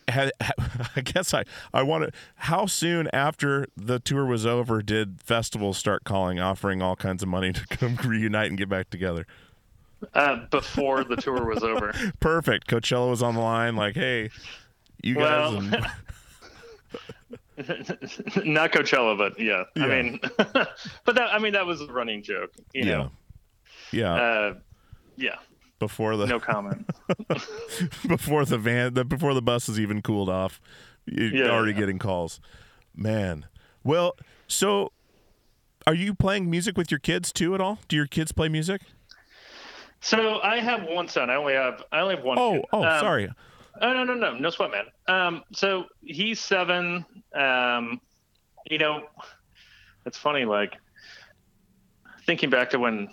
had, 0.07 0.31
I 0.95 1.01
guess 1.01 1.33
I, 1.33 1.43
I 1.73 1.83
want 1.83 2.05
to. 2.05 2.11
How 2.35 2.65
soon 2.65 3.09
after 3.13 3.67
the 3.75 3.99
tour 3.99 4.25
was 4.25 4.45
over 4.45 4.81
did 4.81 5.21
festivals 5.21 5.77
start 5.77 6.03
calling, 6.03 6.39
offering 6.39 6.81
all 6.81 6.95
kinds 6.95 7.23
of 7.23 7.29
money 7.29 7.51
to 7.53 7.67
come 7.67 7.95
reunite 8.05 8.49
and 8.49 8.57
get 8.57 8.69
back 8.69 8.89
together? 8.89 9.25
Uh, 10.13 10.45
before 10.51 11.03
the 11.03 11.15
tour 11.15 11.45
was 11.45 11.63
over. 11.63 11.91
Perfect. 12.19 12.67
Coachella 12.67 13.09
was 13.09 13.23
on 13.23 13.33
the 13.35 13.41
line, 13.41 13.75
like, 13.75 13.95
hey, 13.95 14.29
you 15.01 15.15
guys. 15.15 15.23
Well, 15.23 15.57
and- 15.57 15.71
Not 18.45 18.71
Coachella, 18.71 19.17
but 19.17 19.39
yeah. 19.39 19.63
Yeah. 19.75 19.83
I 19.85 19.87
mean, 20.03 20.19
but 20.37 21.15
that 21.15 21.33
I 21.33 21.39
mean 21.39 21.53
that 21.53 21.65
was 21.65 21.81
a 21.81 21.87
running 21.87 22.21
joke. 22.21 22.51
You 22.73 22.85
yeah, 22.85 22.95
know. 22.97 23.11
yeah. 23.91 24.13
Uh, 24.13 24.53
yeah. 25.15 25.35
before 25.79 26.15
the 26.17 26.27
No 26.27 26.39
comment. 26.39 26.87
before 28.07 28.45
the 28.45 28.59
van, 28.59 28.93
the, 28.93 29.03
before 29.03 29.33
the 29.33 29.41
bus 29.41 29.67
is 29.67 29.79
even 29.79 30.03
cooled 30.03 30.29
off, 30.29 30.61
you're 31.05 31.33
Yeah, 31.45 31.49
already 31.49 31.71
yeah. 31.73 31.79
getting 31.79 31.97
calls. 31.97 32.39
Man, 32.95 33.47
well, 33.83 34.15
so 34.47 34.91
are 35.87 35.95
you 35.95 36.13
playing 36.13 36.49
music 36.51 36.77
with 36.77 36.91
your 36.91 36.99
kids 36.99 37.31
too 37.33 37.55
at 37.55 37.61
all? 37.61 37.79
Do 37.87 37.95
your 37.95 38.07
kids 38.07 38.31
play 38.31 38.49
music? 38.49 38.81
So 40.01 40.39
I 40.41 40.59
have 40.59 40.83
one 40.83 41.07
son. 41.07 41.29
I 41.29 41.35
only 41.35 41.53
have 41.53 41.83
I 41.91 41.99
only 42.01 42.15
have 42.15 42.23
one. 42.23 42.37
Oh, 42.39 42.53
kid. 42.53 42.65
oh, 42.73 42.83
Um, 42.83 42.99
sorry. 42.99 43.29
Oh 43.81 43.93
no 43.93 44.03
no 44.03 44.13
no 44.15 44.33
no 44.37 44.49
sweat 44.49 44.71
man. 44.71 44.85
Um, 45.07 45.43
so 45.53 45.85
he's 46.03 46.39
seven. 46.39 47.05
Um, 47.35 48.01
you 48.69 48.77
know, 48.79 49.03
it's 50.05 50.17
funny. 50.17 50.45
Like 50.45 50.75
thinking 52.25 52.49
back 52.49 52.71
to 52.71 52.79
when 52.79 53.09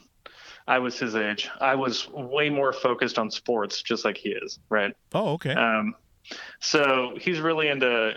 I 0.66 0.78
was 0.78 0.98
his 0.98 1.14
age, 1.14 1.50
I 1.60 1.74
was 1.74 2.08
way 2.08 2.48
more 2.48 2.72
focused 2.72 3.18
on 3.18 3.30
sports, 3.30 3.82
just 3.82 4.04
like 4.04 4.16
he 4.16 4.30
is. 4.30 4.58
Right. 4.70 4.94
Oh, 5.12 5.32
okay. 5.34 5.52
Um, 5.52 5.94
so 6.60 7.16
he's 7.20 7.40
really 7.40 7.68
into. 7.68 8.14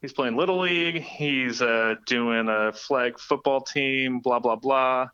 He's 0.00 0.12
playing 0.12 0.36
little 0.36 0.60
league. 0.60 1.00
He's 1.00 1.62
uh, 1.62 1.94
doing 2.04 2.48
a 2.48 2.72
flag 2.72 3.18
football 3.18 3.60
team. 3.62 4.18
Blah 4.18 4.40
blah 4.40 4.56
blah. 4.56 5.06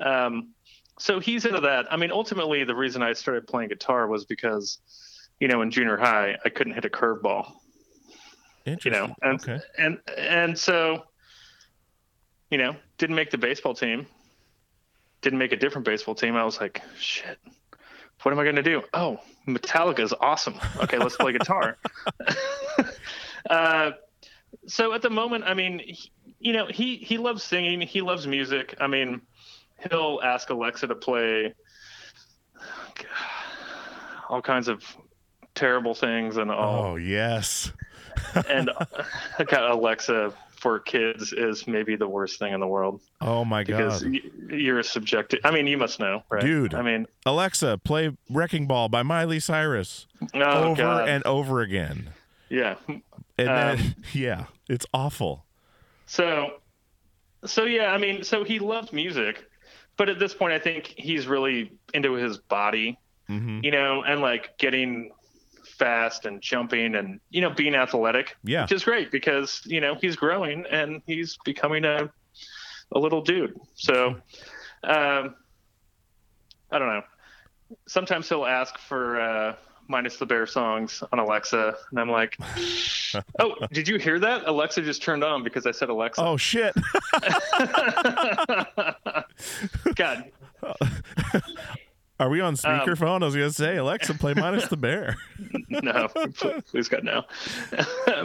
Um, 0.00 0.50
so 0.98 1.20
he's 1.20 1.44
into 1.44 1.60
that. 1.60 1.92
I 1.92 1.96
mean, 1.96 2.10
ultimately, 2.10 2.64
the 2.64 2.74
reason 2.74 3.02
I 3.02 3.12
started 3.12 3.46
playing 3.46 3.68
guitar 3.68 4.06
was 4.06 4.24
because, 4.24 4.78
you 5.40 5.48
know, 5.48 5.62
in 5.62 5.70
junior 5.70 5.96
high, 5.96 6.36
I 6.44 6.48
couldn't 6.48 6.74
hit 6.74 6.84
a 6.84 6.88
curveball. 6.88 7.52
You 8.64 8.72
Interesting. 8.72 8.92
know, 8.92 9.14
and 9.22 9.40
okay. 9.40 9.60
and 9.78 9.98
and 10.16 10.58
so, 10.58 11.04
you 12.50 12.58
know, 12.58 12.76
didn't 12.98 13.16
make 13.16 13.30
the 13.30 13.38
baseball 13.38 13.74
team. 13.74 14.06
Didn't 15.20 15.38
make 15.38 15.52
a 15.52 15.56
different 15.56 15.84
baseball 15.84 16.14
team. 16.14 16.36
I 16.36 16.44
was 16.44 16.60
like, 16.60 16.82
shit, 16.98 17.38
what 18.22 18.32
am 18.32 18.38
I 18.38 18.44
going 18.44 18.56
to 18.56 18.62
do? 18.62 18.82
Oh, 18.92 19.20
Metallica 19.46 20.00
is 20.00 20.14
awesome. 20.18 20.54
Okay, 20.78 20.98
let's 20.98 21.16
play 21.16 21.32
guitar. 21.32 21.76
uh, 23.50 23.92
so 24.66 24.92
at 24.92 25.02
the 25.02 25.10
moment, 25.10 25.44
I 25.44 25.54
mean, 25.54 25.78
he, 25.78 26.10
you 26.38 26.52
know, 26.52 26.66
he 26.66 26.96
he 26.96 27.18
loves 27.18 27.42
singing. 27.42 27.80
He 27.82 28.00
loves 28.00 28.26
music. 28.26 28.74
I 28.80 28.86
mean, 28.86 29.20
he'll 29.90 30.20
ask 30.22 30.50
Alexa 30.50 30.86
to 30.88 30.94
play 30.94 31.54
all 34.28 34.42
kinds 34.42 34.68
of 34.68 34.82
terrible 35.54 35.94
things 35.94 36.36
and 36.36 36.50
all 36.50 36.92
Oh 36.92 36.96
yes. 36.96 37.72
and 38.48 38.70
uh, 38.70 39.44
got 39.46 39.70
Alexa 39.70 40.32
for 40.56 40.78
kids 40.80 41.32
is 41.32 41.66
maybe 41.66 41.94
the 41.94 42.08
worst 42.08 42.38
thing 42.38 42.54
in 42.54 42.60
the 42.60 42.66
world 42.66 43.00
Oh 43.20 43.44
my 43.44 43.62
because 43.64 44.02
god. 44.02 44.12
Because 44.12 44.30
you're 44.50 44.82
subjected. 44.82 45.40
I 45.44 45.50
mean, 45.50 45.66
you 45.66 45.76
must 45.76 46.00
know, 46.00 46.22
right? 46.30 46.42
Dude. 46.42 46.74
I 46.74 46.82
mean, 46.82 47.06
Alexa, 47.26 47.78
play 47.84 48.16
Wrecking 48.30 48.66
Ball 48.66 48.88
by 48.88 49.02
Miley 49.02 49.40
Cyrus 49.40 50.06
oh 50.34 50.40
over 50.40 50.74
god, 50.82 51.08
and 51.08 51.24
over 51.26 51.60
again. 51.60 52.10
yeah. 52.48 52.76
And 52.88 53.02
then 53.36 53.78
Um, 53.78 53.94
yeah, 54.12 54.44
it's 54.68 54.86
awful. 54.94 55.44
So, 56.06 56.54
so 57.44 57.64
yeah, 57.64 57.92
I 57.92 57.98
mean, 57.98 58.22
so 58.24 58.44
he 58.44 58.58
loved 58.58 58.92
music, 58.92 59.44
but 59.96 60.08
at 60.08 60.18
this 60.18 60.34
point, 60.34 60.52
I 60.52 60.58
think 60.58 60.86
he's 60.96 61.26
really 61.26 61.72
into 61.92 62.14
his 62.14 62.38
body, 62.38 62.98
hmm 63.26 63.60
you 63.62 63.70
know, 63.70 64.02
and 64.02 64.20
like 64.20 64.58
getting 64.58 65.10
fast 65.78 66.24
and 66.26 66.40
jumping 66.42 66.94
and 66.94 67.20
you 67.30 67.40
know 67.40 67.50
being 67.50 67.74
athletic, 67.74 68.36
Yeah. 68.44 68.62
which 68.62 68.72
is 68.72 68.84
great 68.84 69.10
because 69.10 69.62
you 69.64 69.80
know 69.80 69.94
he's 70.00 70.16
growing 70.16 70.64
and 70.70 71.02
he's 71.06 71.36
becoming 71.44 71.84
a 71.84 72.10
a 72.92 72.98
little 72.98 73.22
dude. 73.22 73.58
So, 73.74 74.08
um, 74.84 75.34
I 76.70 76.78
don't 76.78 76.88
know. 76.88 77.02
Sometimes 77.88 78.28
he'll 78.28 78.44
ask 78.44 78.78
for 78.78 79.20
uh, 79.20 79.56
minus 79.88 80.16
the 80.16 80.26
bear 80.26 80.46
songs 80.46 81.02
on 81.12 81.18
Alexa, 81.18 81.74
and 81.90 82.00
I'm 82.00 82.10
like, 82.10 82.36
"Oh, 83.38 83.54
did 83.72 83.88
you 83.88 83.98
hear 83.98 84.18
that? 84.20 84.46
Alexa 84.46 84.82
just 84.82 85.02
turned 85.02 85.24
on 85.24 85.42
because 85.42 85.66
I 85.66 85.70
said 85.72 85.88
Alexa." 85.88 86.20
Oh 86.22 86.36
shit. 86.36 86.74
God, 89.94 90.24
Are 92.20 92.28
we 92.30 92.40
Um, 92.40 92.48
on 92.48 92.54
speakerphone? 92.56 93.22
I 93.22 93.26
was 93.26 93.34
gonna 93.34 93.50
say, 93.50 93.76
Alexa, 93.76 94.14
play 94.14 94.34
minus 94.34 94.68
the 94.68 94.76
bear. 94.76 95.16
no, 95.68 96.08
please 96.70 96.88
God, 96.88 97.02
no. 97.04 97.24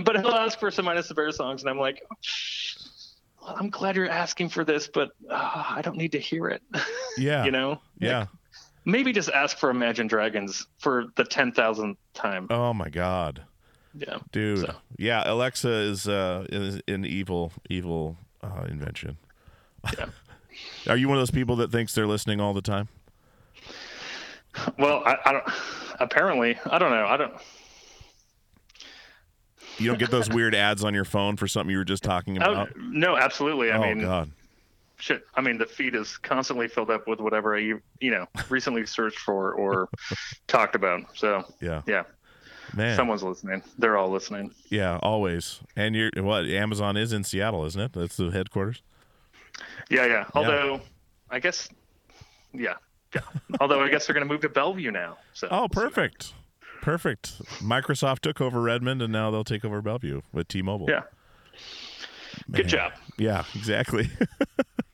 but 0.04 0.16
he'll 0.18 0.28
ask 0.30 0.60
for 0.60 0.70
some 0.72 0.86
minus 0.86 1.08
the 1.08 1.16
bear 1.16 1.32
songs, 1.32 1.62
and 1.62 1.70
I'm 1.70 1.80
like, 1.80 2.04
I'm 3.46 3.70
glad 3.72 3.96
you're 3.96 4.10
asking 4.10 4.50
for 4.50 4.64
this, 4.64 4.88
but 4.88 5.10
uh, 5.30 5.64
I 5.70 5.82
don't 5.84 5.98
need 5.98 6.12
to 6.12 6.20
hear 6.20 6.48
it. 6.50 6.62
Yeah. 7.18 7.44
you 7.46 7.52
know? 7.52 7.82
Yeah. 8.00 8.28
Maybe 8.92 9.12
just 9.14 9.30
ask 9.30 9.58
for 9.58 9.70
Imagine 9.70 10.08
Dragons 10.08 10.68
for 10.78 11.06
the 11.16 11.24
ten 11.24 11.52
thousandth 11.52 11.98
time. 12.14 12.48
Oh 12.50 12.74
my 12.74 12.90
god. 12.90 13.44
Yeah. 13.94 14.20
Dude. 14.32 14.60
So. 14.60 14.76
Yeah, 14.98 15.24
Alexa 15.26 15.70
is 15.70 16.08
uh 16.08 16.46
is 16.50 16.82
an 16.88 17.06
evil 17.06 17.52
evil 17.70 18.18
uh 18.44 18.66
invention. 18.68 19.18
Yeah. 19.98 20.06
Are 20.88 20.98
you 20.98 21.08
one 21.08 21.18
of 21.18 21.22
those 21.22 21.32
people 21.32 21.56
that 21.58 21.72
thinks 21.72 21.94
they're 21.96 22.08
listening 22.08 22.42
all 22.42 22.54
the 22.54 22.62
time? 22.62 22.90
Well, 24.78 25.04
I, 25.06 25.18
I 25.26 25.32
don't. 25.32 25.44
Apparently, 26.00 26.58
I 26.70 26.78
don't 26.80 26.92
know. 26.92 27.06
I 27.06 27.18
don't. 27.18 27.34
You 29.78 29.88
don't 29.88 30.00
get 30.00 30.12
those 30.12 30.30
weird 30.30 30.54
ads 30.56 30.84
on 30.84 30.94
your 30.94 31.06
phone 31.06 31.38
for 31.38 31.48
something 31.48 31.72
you 31.72 31.78
were 31.78 31.86
just 31.86 32.04
talking 32.04 32.42
Oh, 32.42 32.52
about? 32.52 32.76
no, 32.78 33.16
absolutely. 33.16 33.72
I 33.72 33.78
oh 33.78 33.82
mean, 33.82 34.02
god. 34.02 34.32
Shit. 35.00 35.24
I 35.36 35.42
mean, 35.42 35.58
the 35.58 35.66
feed 35.66 35.96
is 35.96 36.18
constantly 36.18 36.68
filled 36.68 36.92
up 36.92 37.08
with 37.08 37.20
whatever 37.20 37.56
I, 37.56 37.60
you 37.60 37.82
know, 38.12 38.28
recently 38.50 38.86
searched 38.86 39.20
for 39.20 39.54
or 39.54 39.90
talked 40.48 40.76
about. 40.76 41.02
So, 41.18 41.44
Yeah. 41.62 41.82
yeah, 41.88 42.04
Man. 42.76 42.96
someone's 42.96 43.24
listening. 43.24 43.64
They're 43.78 43.98
all 43.98 44.10
listening. 44.10 44.54
Yeah, 44.70 44.98
always. 45.02 45.60
And 45.76 45.96
you're 45.96 46.12
what 46.18 46.46
Amazon 46.46 46.98
is 46.98 47.14
in 47.14 47.24
Seattle, 47.24 47.66
isn't 47.66 47.82
it? 47.82 47.94
That's 47.94 48.18
the 48.18 48.30
headquarters. 48.30 48.82
Yeah, 49.90 50.06
yeah. 50.06 50.26
Although, 50.36 50.82
I 51.30 51.40
guess, 51.40 51.70
yeah, 52.54 52.76
yeah. 53.16 53.22
Although 53.60 53.82
I 53.82 53.90
guess 53.90 54.06
they're 54.08 54.14
going 54.14 54.28
to 54.28 54.32
move 54.32 54.42
to 54.42 54.50
Bellevue 54.50 54.92
now. 54.92 55.18
So. 55.34 55.48
Oh, 55.50 55.62
we'll 55.62 55.68
see. 55.70 55.74
perfect. 55.90 56.34
Perfect. 56.82 57.42
Microsoft 57.62 58.20
took 58.20 58.40
over 58.40 58.62
Redmond 58.62 59.02
and 59.02 59.12
now 59.12 59.32
they'll 59.32 59.44
take 59.44 59.66
over 59.66 59.82
Bellevue 59.82 60.22
with 60.32 60.48
T-Mobile. 60.48 60.88
Yeah. 60.90 61.02
Good 62.52 62.68
job. 62.70 62.94
Yeah, 63.18 63.44
exactly. 63.54 64.10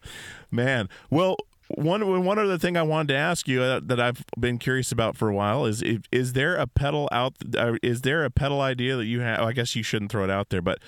Man, 0.52 0.90
well, 1.10 1.38
one 1.68 2.24
one 2.24 2.38
other 2.38 2.58
thing 2.58 2.78
I 2.78 2.84
wanted 2.84 3.10
to 3.10 3.16
ask 3.16 3.48
you 3.48 3.62
uh, 3.62 3.80
that 3.84 4.00
I've 4.00 4.24
been 4.40 4.58
curious 4.58 4.92
about 4.92 5.18
for 5.18 5.30
a 5.30 5.36
while 5.36 5.66
is 5.66 5.84
is 6.12 6.34
there 6.34 6.56
a 6.56 6.68
pedal 6.68 7.10
out? 7.12 7.34
Uh, 7.58 7.74
is 7.82 8.02
there 8.02 8.24
a 8.24 8.30
pedal 8.30 8.62
idea 8.62 8.96
that 8.96 9.06
you 9.06 9.22
have? 9.22 9.42
I 9.42 9.52
guess 9.52 9.76
you 9.76 9.84
shouldn't 9.84 10.12
throw 10.12 10.24
it 10.24 10.30
out 10.30 10.50
there, 10.50 10.62
but 10.62 10.80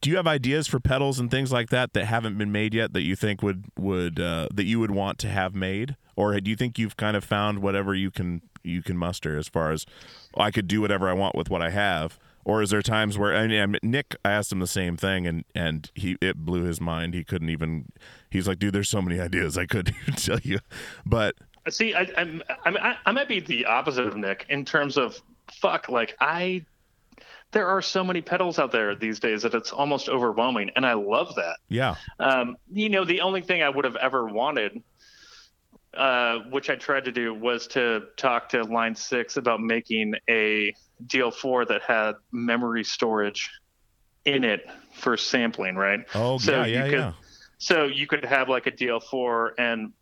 do 0.00 0.10
you 0.10 0.16
have 0.16 0.26
ideas 0.26 0.66
for 0.66 0.80
pedals 0.80 1.18
and 1.18 1.30
things 1.30 1.52
like 1.52 1.70
that 1.70 1.94
that 1.94 2.04
haven't 2.04 2.36
been 2.36 2.52
made 2.52 2.74
yet 2.74 2.92
that 2.92 3.02
you 3.02 3.16
think 3.16 3.42
would 3.42 3.64
would 3.78 4.20
uh, 4.20 4.48
that 4.52 4.64
you 4.64 4.78
would 4.78 4.90
want 4.90 5.18
to 5.20 5.28
have 5.28 5.54
made, 5.54 5.96
or 6.16 6.38
do 6.40 6.50
you 6.50 6.56
think 6.56 6.78
you've 6.78 6.96
kind 6.96 7.16
of 7.16 7.24
found 7.24 7.60
whatever 7.60 7.94
you 7.94 8.10
can 8.10 8.42
you 8.62 8.82
can 8.82 8.96
muster 8.96 9.36
as 9.38 9.48
far 9.48 9.72
as 9.72 9.84
I 10.36 10.50
could 10.50 10.68
do 10.68 10.80
whatever 10.80 11.08
I 11.08 11.12
want 11.12 11.34
with 11.34 11.50
what 11.50 11.62
I 11.62 11.70
have? 11.70 12.18
Or 12.44 12.60
is 12.62 12.70
there 12.70 12.82
times 12.82 13.16
where 13.16 13.34
I 13.36 13.46
mean, 13.46 13.78
Nick? 13.82 14.16
I 14.24 14.32
asked 14.32 14.50
him 14.50 14.58
the 14.58 14.66
same 14.66 14.96
thing, 14.96 15.26
and 15.26 15.44
and 15.54 15.90
he 15.94 16.16
it 16.20 16.38
blew 16.38 16.62
his 16.64 16.80
mind. 16.80 17.14
He 17.14 17.22
couldn't 17.24 17.50
even. 17.50 17.92
He's 18.30 18.48
like, 18.48 18.58
dude, 18.58 18.74
there's 18.74 18.90
so 18.90 19.00
many 19.02 19.20
ideas 19.28 19.56
I 19.56 19.66
couldn't 19.66 19.94
even 20.02 20.14
tell 20.14 20.40
you. 20.40 20.58
But 21.06 21.36
See, 21.68 21.94
I, 21.94 22.08
I'm, 22.16 22.42
I'm, 22.64 22.76
I, 22.76 22.96
I 23.06 23.12
might 23.12 23.28
be 23.28 23.38
the 23.38 23.66
opposite 23.66 24.06
of 24.06 24.16
Nick 24.16 24.46
in 24.48 24.64
terms 24.64 24.96
of 24.96 25.20
fuck. 25.52 25.88
Like 25.88 26.16
I, 26.20 26.64
there 27.52 27.68
are 27.68 27.80
so 27.80 28.02
many 28.02 28.20
pedals 28.20 28.58
out 28.58 28.72
there 28.72 28.96
these 28.96 29.20
days 29.20 29.42
that 29.42 29.54
it's 29.54 29.70
almost 29.70 30.08
overwhelming, 30.08 30.70
and 30.74 30.84
I 30.84 30.94
love 30.94 31.36
that. 31.36 31.58
yeah, 31.68 31.94
Um, 32.18 32.56
you 32.72 32.88
know, 32.88 33.04
the 33.04 33.20
only 33.20 33.42
thing 33.42 33.62
I 33.62 33.68
would 33.68 33.84
have 33.84 33.94
ever 33.96 34.26
wanted, 34.26 34.82
uh, 35.94 36.38
which 36.50 36.70
I 36.70 36.76
tried 36.76 37.04
to 37.06 37.12
do, 37.12 37.34
was 37.34 37.66
to 37.68 38.02
talk 38.16 38.48
to 38.50 38.62
Line 38.64 38.94
Six 38.94 39.36
about 39.36 39.60
making 39.60 40.14
a 40.28 40.74
DL4 41.06 41.68
that 41.68 41.82
had 41.82 42.12
memory 42.32 42.84
storage 42.84 43.50
in 44.24 44.44
it 44.44 44.64
for 44.94 45.16
sampling, 45.16 45.74
right? 45.76 46.00
oh 46.14 46.38
So 46.38 46.52
yeah, 46.52 46.64
you 46.66 46.74
yeah, 46.74 46.84
could- 46.84 46.92
yeah. 46.98 47.12
So 47.58 47.84
you 47.84 48.06
could 48.08 48.24
have 48.24 48.48
like 48.48 48.66
a 48.66 48.72
DL4 48.72 49.50
and 49.58 49.92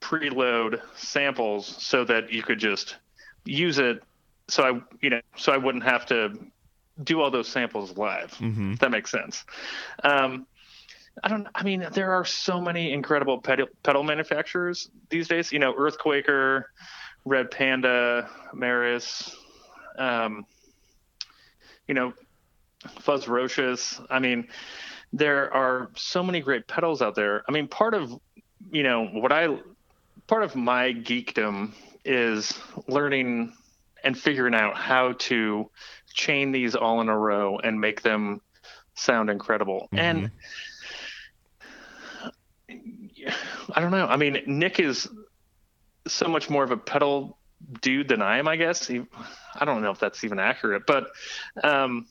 preload 0.00 0.80
samples 0.96 1.66
so 1.66 2.04
that 2.04 2.32
you 2.32 2.42
could 2.42 2.58
just 2.58 2.96
use 3.44 3.78
it. 3.78 4.02
So 4.48 4.62
I, 4.64 4.80
you 5.00 5.10
know, 5.10 5.20
so 5.36 5.52
I 5.52 5.56
wouldn't 5.56 5.84
have 5.84 6.06
to 6.06 6.32
do 7.04 7.20
all 7.20 7.30
those 7.30 7.48
samples 7.48 7.96
live. 7.96 8.32
hmm 8.34 8.72
If 8.72 8.78
that 8.80 8.90
makes 8.90 9.10
sense. 9.10 9.44
Um, 10.02 10.46
I 11.22 11.28
don't. 11.28 11.46
I 11.54 11.62
mean, 11.62 11.86
there 11.92 12.12
are 12.12 12.24
so 12.24 12.60
many 12.60 12.92
incredible 12.92 13.40
pedal, 13.40 13.66
pedal 13.82 14.02
manufacturers 14.02 14.90
these 15.08 15.28
days. 15.28 15.52
You 15.52 15.58
know, 15.58 15.72
Earthquaker, 15.74 16.64
Red 17.24 17.50
Panda, 17.50 18.28
Meris. 18.54 19.34
Um, 19.98 20.44
you 21.88 21.94
know, 21.94 22.12
Fuzzrocious. 22.84 24.04
I 24.10 24.18
mean, 24.18 24.48
there 25.12 25.52
are 25.52 25.90
so 25.96 26.22
many 26.22 26.40
great 26.40 26.66
pedals 26.66 27.00
out 27.00 27.14
there. 27.14 27.42
I 27.48 27.52
mean, 27.52 27.68
part 27.68 27.94
of 27.94 28.12
you 28.70 28.82
know 28.82 29.06
what 29.06 29.32
I 29.32 29.58
part 30.26 30.42
of 30.42 30.54
my 30.54 30.92
geekdom 30.92 31.72
is 32.04 32.58
learning 32.88 33.52
and 34.04 34.18
figuring 34.18 34.54
out 34.54 34.76
how 34.76 35.12
to 35.18 35.70
chain 36.12 36.52
these 36.52 36.74
all 36.74 37.00
in 37.00 37.08
a 37.08 37.18
row 37.18 37.58
and 37.58 37.80
make 37.80 38.02
them 38.02 38.40
sound 38.94 39.30
incredible. 39.30 39.88
And 39.92 40.30
I 43.72 43.80
don't 43.80 43.90
know. 43.90 44.06
I 44.06 44.16
mean, 44.16 44.42
Nick 44.46 44.80
is 44.80 45.08
so 46.06 46.28
much 46.28 46.48
more 46.48 46.62
of 46.62 46.70
a 46.70 46.76
pedal 46.76 47.38
dude 47.80 48.08
than 48.08 48.22
I 48.22 48.38
am, 48.38 48.48
I 48.48 48.56
guess. 48.56 48.86
He, 48.86 49.02
I 49.54 49.64
don't 49.64 49.82
know 49.82 49.90
if 49.90 49.98
that's 49.98 50.22
even 50.24 50.38
accurate, 50.38 50.84
but 50.86 51.08
um, 51.64 52.06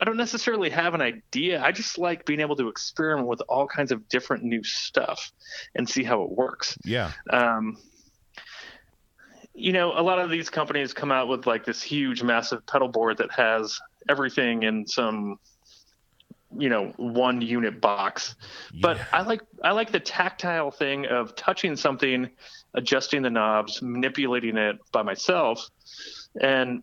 I 0.00 0.04
don't 0.04 0.16
necessarily 0.16 0.70
have 0.70 0.94
an 0.94 1.00
idea. 1.00 1.62
I 1.62 1.72
just 1.72 1.98
like 1.98 2.26
being 2.26 2.40
able 2.40 2.56
to 2.56 2.68
experiment 2.68 3.28
with 3.28 3.40
all 3.48 3.66
kinds 3.66 3.92
of 3.92 4.08
different 4.08 4.44
new 4.44 4.62
stuff 4.62 5.32
and 5.74 5.88
see 5.88 6.02
how 6.02 6.22
it 6.22 6.30
works 6.30 6.76
yeah, 6.84 7.12
um, 7.30 7.76
you 9.60 9.72
know, 9.72 9.92
a 9.94 10.02
lot 10.02 10.18
of 10.18 10.30
these 10.30 10.48
companies 10.48 10.94
come 10.94 11.12
out 11.12 11.28
with 11.28 11.46
like 11.46 11.64
this 11.64 11.82
huge, 11.82 12.22
massive 12.22 12.64
pedal 12.66 12.88
board 12.88 13.18
that 13.18 13.30
has 13.32 13.78
everything 14.08 14.62
in 14.62 14.86
some, 14.86 15.38
you 16.56 16.68
know, 16.68 16.92
one 16.96 17.40
unit 17.40 17.80
box. 17.80 18.34
But 18.80 19.00
I 19.12 19.22
like 19.22 19.42
I 19.62 19.72
like 19.72 19.92
the 19.92 20.00
tactile 20.00 20.70
thing 20.70 21.06
of 21.06 21.34
touching 21.36 21.76
something, 21.76 22.30
adjusting 22.74 23.22
the 23.22 23.30
knobs, 23.30 23.80
manipulating 23.82 24.56
it 24.56 24.78
by 24.92 25.02
myself, 25.02 25.68
and 26.40 26.82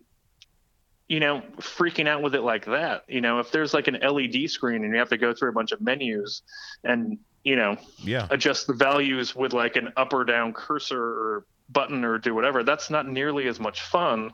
you 1.08 1.20
know, 1.20 1.42
freaking 1.56 2.06
out 2.06 2.22
with 2.22 2.34
it 2.34 2.42
like 2.42 2.66
that. 2.66 3.04
You 3.08 3.20
know, 3.20 3.38
if 3.38 3.50
there's 3.50 3.72
like 3.72 3.88
an 3.88 3.98
LED 4.00 4.50
screen 4.50 4.84
and 4.84 4.92
you 4.92 4.98
have 4.98 5.08
to 5.08 5.18
go 5.18 5.32
through 5.32 5.50
a 5.50 5.54
bunch 5.54 5.72
of 5.72 5.80
menus 5.80 6.42
and 6.84 7.18
you 7.44 7.56
know 7.56 7.76
yeah, 7.98 8.26
adjust 8.30 8.66
the 8.66 8.74
values 8.74 9.34
with 9.34 9.52
like 9.52 9.76
an 9.76 9.92
up 9.96 10.12
or 10.12 10.24
down 10.24 10.52
cursor 10.52 11.00
or 11.00 11.46
button 11.68 12.04
or 12.04 12.18
do 12.18 12.34
whatever, 12.34 12.62
that's 12.62 12.90
not 12.90 13.06
nearly 13.06 13.46
as 13.48 13.60
much 13.60 13.82
fun 13.82 14.30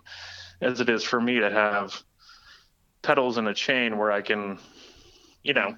as 0.60 0.80
it 0.80 0.88
is 0.88 1.02
for 1.02 1.20
me 1.20 1.40
to 1.40 1.50
have 1.50 2.02
pedals 3.02 3.38
in 3.38 3.46
a 3.46 3.54
chain 3.54 3.98
where 3.98 4.10
I 4.10 4.22
can, 4.22 4.58
you 5.44 5.52
know, 5.54 5.76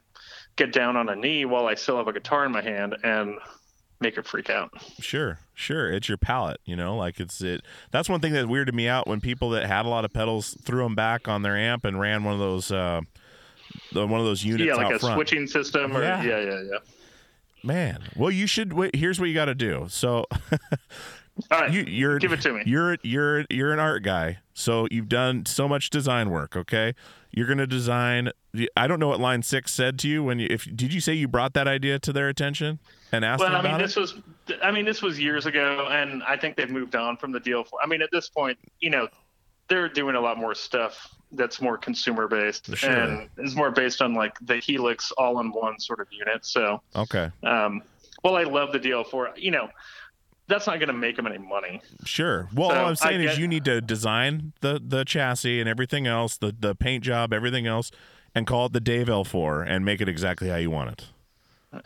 get 0.57 0.73
down 0.73 0.97
on 0.97 1.09
a 1.11 1.17
knee 1.17 1.45
while 1.45 1.67
I 1.67 1.75
still 1.75 1.99
have 1.99 2.09
a 2.09 2.13
guitar 2.13 2.47
in 2.47 2.53
my 2.53 2.63
hand 2.63 2.97
and 3.05 3.35
make 4.01 4.17
it 4.17 4.27
freak 4.27 4.49
out. 4.51 4.71
Sure, 5.01 5.39
sure. 5.55 5.91
It's 5.93 6.09
your 6.09 6.19
palette, 6.19 6.61
you 6.65 6.77
know. 6.77 6.97
Like 6.97 7.21
it's 7.21 7.41
it. 7.43 7.63
That's 7.91 8.09
one 8.09 8.21
thing 8.21 8.33
that 8.33 8.47
weirded 8.47 8.73
me 8.75 8.89
out 8.89 9.07
when 9.07 9.21
people 9.21 9.51
that 9.51 9.67
had 9.67 9.85
a 9.87 9.89
lot 9.89 10.05
of 10.05 10.13
pedals 10.13 10.57
threw 10.63 10.83
them 10.83 10.95
back 10.95 11.29
on 11.29 11.43
their 11.43 11.57
amp 11.57 11.85
and 11.85 12.01
ran 12.01 12.25
one 12.25 12.35
of 12.35 12.41
those, 12.41 12.71
uh, 12.71 13.01
the, 13.93 14.07
one 14.07 14.21
of 14.21 14.27
those 14.27 14.45
units 14.45 14.67
yeah, 14.67 14.75
like 14.75 14.95
a 14.95 14.99
front. 14.99 15.15
switching 15.17 15.47
system 15.47 15.97
or 15.97 16.03
Yeah. 16.03 16.23
yeah, 16.23 16.41
yeah, 16.41 16.63
yeah. 16.73 16.79
Man, 17.63 18.05
well, 18.15 18.31
you 18.31 18.47
should. 18.47 18.73
Wait, 18.75 18.95
here's 18.95 19.19
what 19.19 19.29
you 19.29 19.35
got 19.35 19.47
to 19.47 19.55
do. 19.55 19.87
So, 19.89 20.25
All 21.51 21.61
right, 21.61 21.73
you, 21.73 21.83
you're 21.83 22.19
give 22.19 22.33
it 22.33 22.41
to 22.43 22.53
me. 22.53 22.63
You're 22.65 22.97
you're 23.03 23.45
you're 23.51 23.73
an 23.73 23.79
art 23.81 24.03
guy, 24.05 24.39
so 24.55 24.87
you've 24.91 25.09
done 25.09 25.47
so 25.47 25.67
much 25.69 25.91
design 25.91 26.31
work. 26.31 26.55
Okay, 26.57 26.95
you're 27.37 27.47
gonna 27.47 27.67
design. 27.67 28.31
I 28.77 28.87
don't 28.89 28.99
know 28.99 29.09
what 29.09 29.21
line 29.21 29.43
six 29.43 29.73
said 29.73 29.99
to 30.01 30.09
you 30.09 30.25
when 30.25 30.39
you. 30.41 30.49
If 30.51 30.65
did 30.65 30.93
you 30.93 31.01
say 31.01 31.13
you 31.13 31.29
brought 31.29 31.53
that 31.53 31.69
idea 31.69 31.99
to 32.01 32.13
their 32.13 32.29
attention 32.29 32.81
and 33.13 33.25
asked 33.25 33.41
well, 33.41 33.53
them 33.53 33.65
I 33.67 33.73
mean, 33.73 33.79
this 33.79 33.97
it? 33.97 34.01
was, 34.01 34.15
I 34.63 34.73
mean, 34.73 34.87
this 34.87 35.03
was 35.03 35.21
years 35.21 35.45
ago, 35.45 35.87
and 35.91 36.23
I 36.25 36.37
think 36.39 36.57
they've 36.57 36.71
moved 36.71 36.97
on 36.97 37.19
from 37.19 37.31
the 37.33 37.39
deal. 37.39 37.63
For, 37.63 37.79
I 37.81 37.87
mean, 37.87 38.01
at 38.01 38.09
this 38.11 38.31
point, 38.31 38.59
you 38.81 38.89
know, 38.89 39.07
they're 39.69 39.89
doing 39.89 40.17
a 40.17 40.21
lot 40.21 40.39
more 40.39 40.55
stuff 40.55 41.09
that's 41.33 41.61
more 41.61 41.77
consumer 41.77 42.27
based 42.27 42.75
Sure. 42.75 42.91
and 42.91 43.29
is 43.39 43.55
more 43.55 43.71
based 43.71 44.01
on 44.01 44.15
like 44.15 44.39
the 44.41 44.57
Helix 44.57 45.13
all-in-one 45.13 45.79
sort 45.79 46.01
of 46.01 46.07
unit. 46.11 46.47
So, 46.47 46.81
Okay, 46.95 47.31
um, 47.45 47.83
well, 48.25 48.37
I 48.37 48.45
love 48.45 48.73
the 48.73 48.81
DL4 48.81 49.37
you 49.37 49.51
know, 49.51 49.69
that's 50.49 50.67
not 50.67 50.79
going 50.79 50.89
to 50.89 50.93
make 50.93 51.17
them 51.17 51.27
any 51.27 51.39
money. 51.39 51.81
sure. 52.05 52.49
Well, 52.55 52.71
So, 52.71 52.77
all 52.77 52.87
I'm 52.87 52.97
saying 52.97 53.23
is 53.23 53.39
you 53.39 53.49
need 53.49 53.65
to 53.65 53.81
design 53.81 54.53
the 54.61 54.81
the 54.85 55.05
chassis 55.05 55.61
and 55.61 55.69
everything 55.69 56.07
else, 56.07 56.37
the 56.37 56.55
the 56.59 56.75
paint 56.75 57.05
job, 57.05 57.33
everything 57.33 57.67
else, 57.67 57.91
and 58.35 58.47
call 58.47 58.67
it 58.67 58.73
the 58.73 58.81
Dave 58.81 59.07
L4 59.09 59.65
and 59.69 59.85
make 59.85 60.01
it 60.01 60.09
exactly 60.09 60.49
how 60.49 60.57
you 60.57 60.71
want 60.71 60.91
it. 60.93 61.07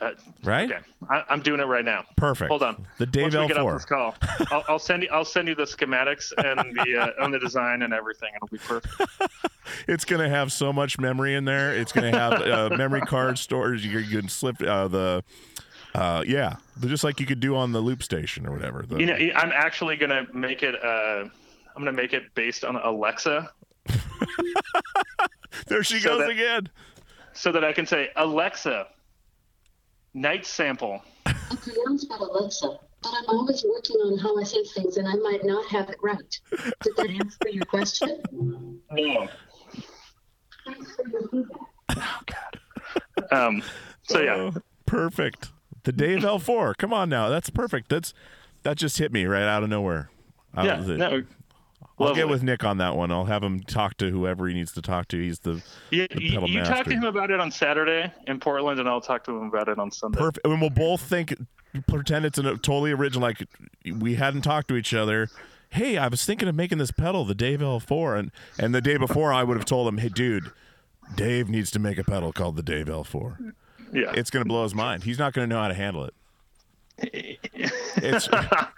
Uh, 0.00 0.10
Right? 0.44 0.70
okay, 0.70 0.80
I, 1.08 1.24
I'm 1.30 1.40
doing 1.40 1.58
it 1.58 1.64
right 1.64 1.84
now. 1.84 2.04
Perfect. 2.16 2.48
Hold 2.50 2.62
on. 2.62 2.86
The 2.98 3.06
Dave 3.06 3.22
Once 3.24 3.34
we 3.34 3.46
get 3.48 3.56
off 3.58 3.66
L4. 3.66 3.72
this 3.76 3.84
call, 3.86 4.14
I'll, 4.52 4.64
I'll 4.68 4.78
send 4.78 5.02
you. 5.02 5.08
I'll 5.10 5.24
send 5.24 5.48
you 5.48 5.54
the 5.56 5.64
schematics 5.64 6.32
and 6.38 6.76
the 6.76 6.96
uh, 6.96 7.10
and 7.24 7.34
the 7.34 7.38
design 7.40 7.82
and 7.82 7.92
everything. 7.92 8.30
It'll 8.36 8.48
be 8.48 8.58
perfect. 8.58 8.94
It's 9.86 10.04
gonna 10.04 10.28
have 10.28 10.50
so 10.52 10.72
much 10.72 10.98
memory 10.98 11.34
in 11.36 11.44
there. 11.44 11.72
It's 11.72 11.92
gonna 11.92 12.10
have 12.10 12.32
uh, 12.42 12.76
memory 12.76 13.02
card 13.02 13.38
storage. 13.38 13.86
You, 13.86 14.00
you 14.00 14.18
can 14.20 14.28
slip 14.28 14.60
uh, 14.60 14.88
the, 14.88 15.22
uh, 15.94 16.22
yeah, 16.26 16.56
just 16.80 17.04
like 17.04 17.20
you 17.20 17.26
could 17.26 17.40
do 17.40 17.56
on 17.56 17.72
the 17.72 17.80
loop 17.80 18.02
station 18.02 18.46
or 18.46 18.52
whatever. 18.52 18.84
The- 18.86 18.98
You 19.00 19.06
know, 19.06 19.16
I'm 19.36 19.52
actually 19.52 19.96
gonna 19.96 20.26
make 20.32 20.62
it. 20.62 20.74
Uh, 20.82 21.24
I'm 21.76 21.84
gonna 21.84 21.92
make 21.92 22.12
it 22.12 22.34
based 22.34 22.64
on 22.64 22.76
Alexa, 22.76 23.50
there 25.66 25.82
she 25.82 25.98
so 26.00 26.10
goes 26.10 26.18
that- 26.20 26.30
again. 26.30 26.68
so 27.32 27.52
that 27.52 27.64
I 27.64 27.72
can 27.72 27.86
say 27.86 28.10
Alexa, 28.16 28.86
night 30.14 30.44
sample. 30.46 31.02
I 31.26 31.32
pronounce 31.56 32.06
that 32.08 32.20
Alexa, 32.20 32.78
but 33.02 33.12
I'm 33.16 33.24
always 33.28 33.64
working 33.64 33.96
on 33.96 34.18
how 34.18 34.36
I 34.38 34.42
say 34.44 34.62
things 34.64 34.96
and 34.96 35.08
I 35.08 35.14
might 35.14 35.44
not 35.44 35.64
have 35.66 35.88
it 35.90 35.96
right. 36.02 36.40
Did 36.82 36.96
that 36.96 37.10
answer 37.10 37.48
your 37.50 37.64
question? 37.66 38.22
No. 38.32 39.28
Thanks 40.66 40.96
for 40.96 41.08
your 41.08 41.28
feedback. 41.88 42.34
Um. 43.32 43.62
So 44.02 44.20
yeah. 44.20 44.34
Oh, 44.34 44.54
perfect. 44.86 45.50
The 45.84 45.92
Dave 45.92 46.20
L4. 46.20 46.74
Come 46.76 46.92
on 46.92 47.08
now, 47.08 47.28
that's 47.28 47.50
perfect. 47.50 47.88
That's 47.88 48.12
that 48.62 48.76
just 48.76 48.98
hit 48.98 49.12
me 49.12 49.24
right 49.24 49.42
out 49.44 49.62
of 49.62 49.68
nowhere. 49.70 50.10
I 50.54 50.66
Yeah. 50.66 50.78
was- 50.78 50.88
No. 50.88 51.22
I'll 51.98 52.06
lovely. 52.06 52.22
get 52.22 52.28
with 52.30 52.42
Nick 52.42 52.64
on 52.64 52.78
that 52.78 52.96
one. 52.96 53.10
I'll 53.10 53.26
have 53.26 53.42
him 53.42 53.60
talk 53.60 53.98
to 53.98 54.10
whoever 54.10 54.48
he 54.48 54.54
needs 54.54 54.72
to 54.72 54.80
talk 54.82 55.08
to. 55.08 55.18
He's 55.18 55.40
the 55.40 55.62
You, 55.90 56.06
the 56.10 56.22
you 56.22 56.62
talk 56.64 56.84
to 56.86 56.90
him 56.94 57.04
about 57.04 57.30
it 57.30 57.40
on 57.40 57.50
Saturday 57.50 58.10
in 58.26 58.40
Portland, 58.40 58.80
and 58.80 58.88
I'll 58.88 59.02
talk 59.02 59.22
to 59.24 59.32
him 59.32 59.42
about 59.48 59.68
it 59.68 59.78
on 59.78 59.90
Sunday. 59.90 60.18
perfect. 60.18 60.46
And 60.46 60.58
we'll 60.62 60.70
both 60.70 61.02
think, 61.02 61.34
pretend 61.86 62.24
it's 62.24 62.38
a 62.38 62.42
totally 62.42 62.92
original. 62.92 63.20
Like 63.22 63.46
we 63.98 64.14
hadn't 64.14 64.42
talked 64.42 64.68
to 64.68 64.76
each 64.76 64.94
other. 64.94 65.28
Hey, 65.70 65.98
I 65.98 66.08
was 66.08 66.24
thinking 66.24 66.48
of 66.48 66.54
making 66.54 66.78
this 66.78 66.90
pedal, 66.90 67.24
the 67.26 67.34
Dave 67.34 67.60
L4, 67.60 68.18
and 68.18 68.30
and 68.58 68.74
the 68.74 68.80
day 68.80 68.96
before 68.96 69.30
I 69.32 69.42
would 69.44 69.58
have 69.58 69.66
told 69.66 69.86
him, 69.86 69.98
hey, 69.98 70.08
dude, 70.08 70.50
Dave 71.16 71.50
needs 71.50 71.70
to 71.72 71.78
make 71.78 71.98
a 71.98 72.04
pedal 72.04 72.32
called 72.32 72.56
the 72.56 72.62
Dave 72.62 72.86
L4. 72.86 73.52
Yeah. 73.92 74.12
It's 74.14 74.30
gonna 74.30 74.44
blow 74.44 74.62
his 74.62 74.74
mind. 74.74 75.04
He's 75.04 75.18
not 75.18 75.32
gonna 75.32 75.46
know 75.46 75.60
how 75.60 75.68
to 75.68 75.74
handle 75.74 76.04
it. 76.04 76.14
It's 78.02 78.28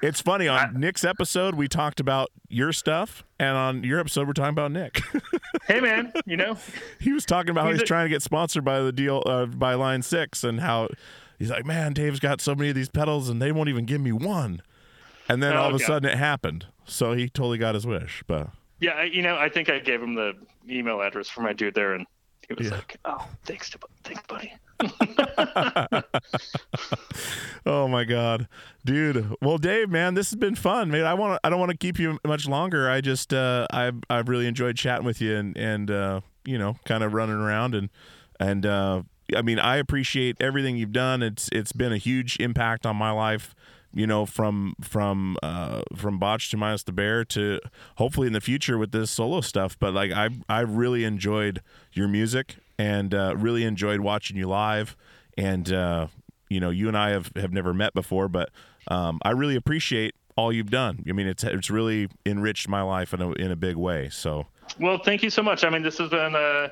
it's 0.02 0.20
funny 0.20 0.48
on 0.48 0.80
Nick's 0.80 1.04
episode 1.04 1.54
we 1.54 1.68
talked 1.68 2.00
about 2.00 2.30
your 2.48 2.72
stuff, 2.72 3.24
and 3.38 3.56
on 3.56 3.84
your 3.84 4.00
episode 4.00 4.26
we're 4.26 4.32
talking 4.32 4.50
about 4.54 4.72
Nick. 4.72 5.00
hey 5.68 5.80
man, 5.80 6.12
you 6.24 6.36
know, 6.36 6.56
he 6.98 7.12
was 7.12 7.24
talking 7.26 7.50
about 7.50 7.64
how 7.64 7.70
He's 7.70 7.80
he's 7.80 7.82
a- 7.82 7.86
trying 7.86 8.06
to 8.06 8.08
get 8.08 8.22
sponsored 8.22 8.64
by 8.64 8.80
the 8.80 8.90
deal 8.90 9.22
uh, 9.26 9.46
by 9.46 9.74
Line 9.74 10.02
Six, 10.02 10.42
and 10.44 10.60
how 10.60 10.88
he's 11.38 11.50
like, 11.50 11.66
man, 11.66 11.92
Dave's 11.92 12.20
got 12.20 12.40
so 12.40 12.54
many 12.54 12.70
of 12.70 12.74
these 12.74 12.88
pedals, 12.88 13.28
and 13.28 13.40
they 13.40 13.52
won't 13.52 13.68
even 13.68 13.84
give 13.84 14.00
me 14.00 14.12
one. 14.12 14.62
And 15.28 15.42
then 15.42 15.56
all 15.56 15.66
of 15.68 15.72
a 15.72 15.76
Okay. 15.76 15.84
sudden 15.84 16.08
it 16.10 16.18
happened, 16.18 16.66
so 16.84 17.12
he 17.12 17.28
totally 17.28 17.58
got 17.58 17.74
his 17.74 17.86
wish. 17.86 18.24
But 18.26 18.48
yeah, 18.80 18.92
I- 18.92 19.04
you 19.04 19.22
know, 19.22 19.36
I 19.36 19.48
think 19.50 19.68
I 19.68 19.78
gave 19.78 20.02
him 20.02 20.14
the 20.14 20.32
email 20.68 21.00
address 21.02 21.28
for 21.28 21.42
my 21.42 21.52
dude 21.52 21.74
there, 21.74 21.94
and 21.94 22.06
he 22.48 22.54
was 22.54 22.68
Yeah. 22.68 22.76
like, 22.76 22.96
"Oh, 23.04 23.28
thanks, 23.44 23.70
to, 23.70 23.78
thanks, 24.04 24.22
buddy." 24.26 24.52
oh 27.66 27.88
my 27.88 28.04
god, 28.04 28.48
dude. 28.84 29.34
Well, 29.40 29.58
Dave, 29.58 29.90
man, 29.90 30.14
this 30.14 30.30
has 30.30 30.38
been 30.38 30.54
fun, 30.54 30.90
man. 30.90 31.04
I 31.04 31.14
want 31.14 31.40
I 31.44 31.50
don't 31.50 31.60
want 31.60 31.70
to 31.70 31.76
keep 31.76 31.98
you 31.98 32.18
much 32.24 32.48
longer. 32.48 32.90
I 32.90 33.00
just 33.00 33.32
uh, 33.32 33.66
I've 33.70 33.96
I've 34.10 34.28
really 34.28 34.46
enjoyed 34.46 34.76
chatting 34.76 35.06
with 35.06 35.20
you 35.20 35.36
and 35.36 35.56
and 35.56 35.90
uh, 35.90 36.20
you 36.44 36.58
know 36.58 36.76
kind 36.84 37.04
of 37.04 37.12
running 37.12 37.36
around 37.36 37.74
and 37.74 37.90
and 38.40 38.66
uh, 38.66 39.02
I 39.34 39.42
mean 39.42 39.58
I 39.58 39.76
appreciate 39.76 40.36
everything 40.40 40.76
you've 40.76 40.92
done. 40.92 41.22
It's 41.22 41.48
it's 41.52 41.72
been 41.72 41.92
a 41.92 41.98
huge 41.98 42.38
impact 42.40 42.86
on 42.86 42.96
my 42.96 43.10
life. 43.10 43.54
You 43.94 44.06
know, 44.06 44.24
from 44.24 44.74
from 44.80 45.36
uh, 45.42 45.82
from 45.94 46.18
botch 46.18 46.50
to 46.52 46.56
minus 46.56 46.82
the 46.82 46.92
bear 46.92 47.26
to 47.26 47.60
hopefully 47.96 48.26
in 48.26 48.32
the 48.32 48.40
future 48.40 48.78
with 48.78 48.90
this 48.90 49.10
solo 49.10 49.42
stuff. 49.42 49.78
But 49.78 49.92
like 49.92 50.12
I 50.12 50.30
I 50.48 50.60
really 50.60 51.04
enjoyed 51.04 51.60
your 51.92 52.08
music 52.08 52.56
and 52.78 53.14
uh, 53.14 53.34
really 53.36 53.64
enjoyed 53.64 54.00
watching 54.00 54.36
you 54.36 54.48
live. 54.48 54.96
And 55.36 55.72
uh, 55.72 56.08
you 56.48 56.60
know, 56.60 56.70
you 56.70 56.88
and 56.88 56.96
I 56.96 57.10
have, 57.10 57.30
have 57.36 57.52
never 57.52 57.72
met 57.72 57.94
before, 57.94 58.28
but 58.28 58.50
um, 58.88 59.18
I 59.22 59.30
really 59.30 59.56
appreciate 59.56 60.14
all 60.36 60.52
you've 60.52 60.70
done. 60.70 61.04
I 61.08 61.12
mean, 61.12 61.26
it's 61.26 61.44
it's 61.44 61.70
really 61.70 62.08
enriched 62.26 62.68
my 62.68 62.82
life 62.82 63.14
in 63.14 63.22
a 63.22 63.32
in 63.32 63.50
a 63.50 63.56
big 63.56 63.76
way. 63.76 64.08
So 64.10 64.46
Well, 64.78 64.98
thank 64.98 65.22
you 65.22 65.30
so 65.30 65.42
much. 65.42 65.64
I 65.64 65.70
mean, 65.70 65.82
this 65.82 65.98
has 65.98 66.10
been 66.10 66.34
a, 66.34 66.70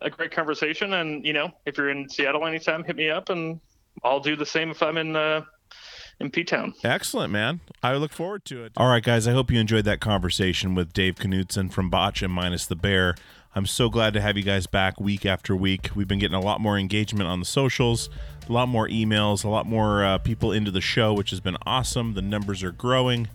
a 0.00 0.10
great 0.10 0.30
conversation, 0.30 0.92
and 0.94 1.24
you 1.24 1.32
know, 1.32 1.50
if 1.66 1.76
you're 1.76 1.90
in 1.90 2.08
Seattle 2.08 2.46
anytime, 2.46 2.84
hit 2.84 2.96
me 2.96 3.10
up, 3.10 3.28
and 3.28 3.60
I'll 4.04 4.20
do 4.20 4.36
the 4.36 4.46
same 4.46 4.70
if 4.70 4.82
I'm 4.82 4.96
in 4.96 5.16
uh, 5.16 5.42
in 6.20 6.30
P 6.30 6.44
Town. 6.44 6.74
Excellent, 6.84 7.32
man. 7.32 7.60
I 7.82 7.94
look 7.94 8.12
forward 8.12 8.44
to 8.46 8.64
it. 8.64 8.72
All 8.76 8.88
right, 8.88 9.02
guys. 9.02 9.26
I 9.26 9.32
hope 9.32 9.50
you 9.50 9.60
enjoyed 9.60 9.84
that 9.84 10.00
conversation 10.00 10.74
with 10.74 10.92
Dave 10.92 11.16
Knudson 11.16 11.72
from 11.72 11.90
Botch 11.90 12.22
and 12.22 12.32
Minus 12.32 12.66
the 12.66 12.76
Bear. 12.76 13.14
I'm 13.54 13.66
so 13.66 13.88
glad 13.88 14.12
to 14.14 14.20
have 14.20 14.36
you 14.36 14.42
guys 14.42 14.66
back 14.66 15.00
week 15.00 15.24
after 15.24 15.56
week. 15.56 15.90
We've 15.94 16.06
been 16.06 16.18
getting 16.18 16.36
a 16.36 16.40
lot 16.40 16.60
more 16.60 16.78
engagement 16.78 17.28
on 17.28 17.40
the 17.40 17.46
socials, 17.46 18.10
a 18.48 18.52
lot 18.52 18.68
more 18.68 18.88
emails, 18.88 19.42
a 19.42 19.48
lot 19.48 19.66
more 19.66 20.04
uh, 20.04 20.18
people 20.18 20.52
into 20.52 20.70
the 20.70 20.80
show, 20.80 21.14
which 21.14 21.30
has 21.30 21.40
been 21.40 21.56
awesome. 21.64 22.14
The 22.14 22.22
numbers 22.22 22.62
are 22.62 22.72
growing, 22.72 23.28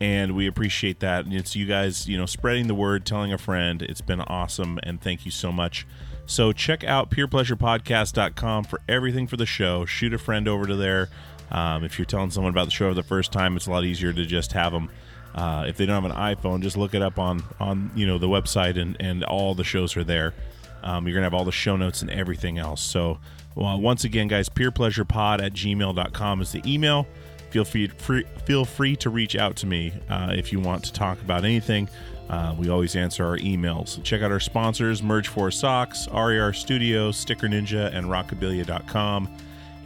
and 0.00 0.34
we 0.34 0.46
appreciate 0.46 1.00
that. 1.00 1.24
And 1.24 1.32
it's 1.32 1.54
you 1.54 1.66
guys, 1.66 2.08
you 2.08 2.18
know, 2.18 2.26
spreading 2.26 2.66
the 2.66 2.74
word, 2.74 3.06
telling 3.06 3.32
a 3.32 3.38
friend. 3.38 3.80
It's 3.80 4.00
been 4.00 4.20
awesome, 4.20 4.80
and 4.82 5.00
thank 5.00 5.24
you 5.24 5.30
so 5.30 5.52
much. 5.52 5.86
So 6.26 6.52
check 6.52 6.84
out 6.84 7.10
peerpleasurepodcast.com 7.10 8.64
for 8.64 8.80
everything 8.88 9.26
for 9.26 9.36
the 9.36 9.46
show. 9.46 9.84
Shoot 9.84 10.12
a 10.12 10.18
friend 10.18 10.48
over 10.48 10.66
to 10.66 10.76
there. 10.76 11.08
Um, 11.50 11.84
if 11.84 11.98
you're 11.98 12.06
telling 12.06 12.30
someone 12.30 12.52
about 12.52 12.66
the 12.66 12.70
show 12.70 12.88
for 12.90 12.94
the 12.94 13.02
first 13.02 13.32
time, 13.32 13.56
it's 13.56 13.66
a 13.66 13.70
lot 13.70 13.84
easier 13.84 14.12
to 14.12 14.26
just 14.26 14.52
have 14.52 14.72
them. 14.72 14.90
Uh, 15.34 15.64
if 15.66 15.76
they 15.76 15.86
don't 15.86 16.02
have 16.02 16.10
an 16.10 16.16
iPhone, 16.16 16.60
just 16.60 16.76
look 16.76 16.94
it 16.94 17.02
up 17.02 17.18
on 17.18 17.42
on 17.58 17.90
you 17.94 18.06
know 18.06 18.18
the 18.18 18.28
website, 18.28 18.80
and 18.80 18.96
and 19.00 19.24
all 19.24 19.54
the 19.54 19.64
shows 19.64 19.96
are 19.96 20.04
there. 20.04 20.34
Um, 20.82 21.06
you're 21.06 21.14
gonna 21.14 21.26
have 21.26 21.34
all 21.34 21.44
the 21.44 21.52
show 21.52 21.76
notes 21.76 22.02
and 22.02 22.10
everything 22.10 22.58
else. 22.58 22.80
So, 22.80 23.18
well, 23.54 23.80
once 23.80 24.04
again, 24.04 24.28
guys, 24.28 24.48
peerpleasurepod 24.48 25.42
at 25.42 25.52
gmail.com 25.52 26.40
is 26.40 26.52
the 26.52 26.62
email. 26.66 27.06
Feel 27.50 27.64
free, 27.64 27.88
free 27.88 28.24
feel 28.44 28.64
free 28.64 28.96
to 28.96 29.10
reach 29.10 29.36
out 29.36 29.56
to 29.56 29.66
me 29.66 29.92
uh, 30.08 30.32
if 30.34 30.52
you 30.52 30.60
want 30.60 30.84
to 30.84 30.92
talk 30.92 31.20
about 31.20 31.44
anything. 31.44 31.88
Uh, 32.28 32.54
we 32.56 32.68
always 32.68 32.94
answer 32.94 33.24
our 33.24 33.38
emails. 33.38 34.02
Check 34.04 34.22
out 34.22 34.30
our 34.30 34.40
sponsors: 34.40 35.02
Merge 35.02 35.28
for 35.28 35.50
Socks, 35.50 36.08
RER 36.12 36.52
Studios, 36.52 37.16
Sticker 37.16 37.48
Ninja, 37.48 37.92
and 37.94 38.06
Rockabilia.com. 38.06 39.28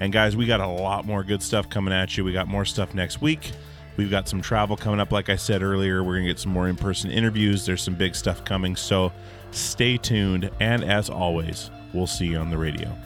And 0.01 0.13
guys, 0.13 0.37
we 0.37 0.47
got 0.47 0.61
a 0.61 0.67
lot 0.67 1.07
more 1.07 1.25
good 1.25 1.43
stuff 1.43 1.71
coming 1.71 1.95
at 1.95 2.17
you. 2.17 2.25
We 2.25 2.33
got 2.33 2.49
more 2.49 2.65
stuff 2.65 2.95
next 2.95 3.23
week. 3.23 3.53
We've 3.97 4.11
got 4.11 4.29
some 4.29 4.41
travel 4.41 4.77
coming 4.77 5.01
up, 5.01 5.13
like 5.13 5.29
I 5.29 5.37
said 5.37 5.63
earlier. 5.63 6.03
We're 6.03 6.15
going 6.15 6.25
to 6.25 6.31
get 6.31 6.39
some 6.39 6.53
more 6.53 6.69
in 6.69 6.77
person 6.77 7.11
interviews. 7.11 7.65
There's 7.65 7.83
some 7.83 7.95
big 7.95 8.15
stuff 8.15 8.45
coming. 8.45 8.75
So 8.75 9.13
stay 9.53 9.97
tuned. 9.97 10.51
And 10.61 10.83
as 10.83 11.09
always, 11.09 11.71
we'll 11.93 12.07
see 12.07 12.27
you 12.27 12.39
on 12.39 12.51
the 12.51 12.59
radio. 12.59 12.97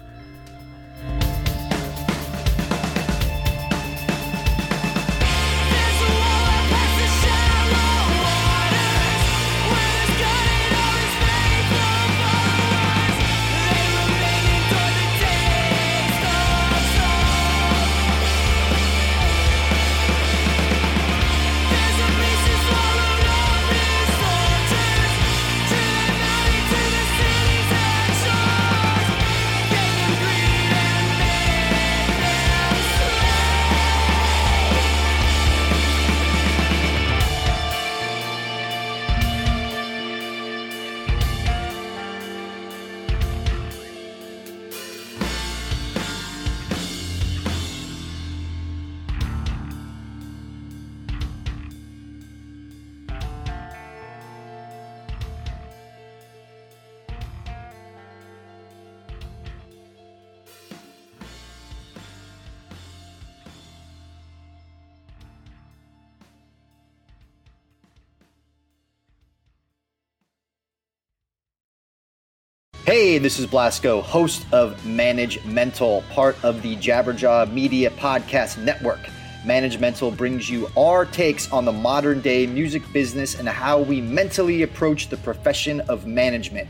Hey, 72.98 73.18
this 73.18 73.38
is 73.38 73.46
Blasko, 73.46 74.02
host 74.02 74.44
of 74.50 74.84
Manage 74.84 75.44
Mental, 75.44 76.02
part 76.10 76.36
of 76.44 76.62
the 76.62 76.74
Jabberjaw 76.74 77.52
Media 77.52 77.90
Podcast 77.90 78.58
Network. 78.58 78.98
Manage 79.46 79.78
Mental 79.78 80.10
brings 80.10 80.50
you 80.50 80.68
our 80.76 81.04
takes 81.04 81.48
on 81.52 81.64
the 81.64 81.70
modern 81.70 82.20
day 82.20 82.44
music 82.44 82.82
business 82.92 83.38
and 83.38 83.48
how 83.48 83.78
we 83.78 84.00
mentally 84.00 84.62
approach 84.62 85.10
the 85.10 85.16
profession 85.18 85.80
of 85.82 86.08
management. 86.08 86.68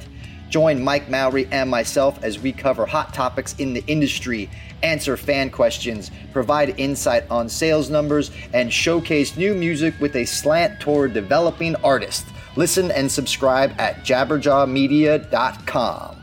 Join 0.50 0.84
Mike 0.84 1.08
Mowery 1.08 1.48
and 1.50 1.70
myself 1.70 2.22
as 2.22 2.38
we 2.38 2.52
cover 2.52 2.84
hot 2.84 3.14
topics 3.14 3.54
in 3.54 3.72
the 3.72 3.82
industry, 3.86 4.50
answer 4.82 5.16
fan 5.16 5.48
questions, 5.48 6.10
provide 6.34 6.78
insight 6.78 7.24
on 7.30 7.48
sales 7.48 7.88
numbers, 7.88 8.30
and 8.52 8.70
showcase 8.70 9.38
new 9.38 9.54
music 9.54 9.94
with 9.98 10.14
a 10.14 10.26
slant 10.26 10.78
toward 10.78 11.14
developing 11.14 11.74
artists. 11.76 12.30
Listen 12.54 12.90
and 12.90 13.10
subscribe 13.10 13.74
at 13.80 14.04
jabberjawmedia.com. 14.04 16.17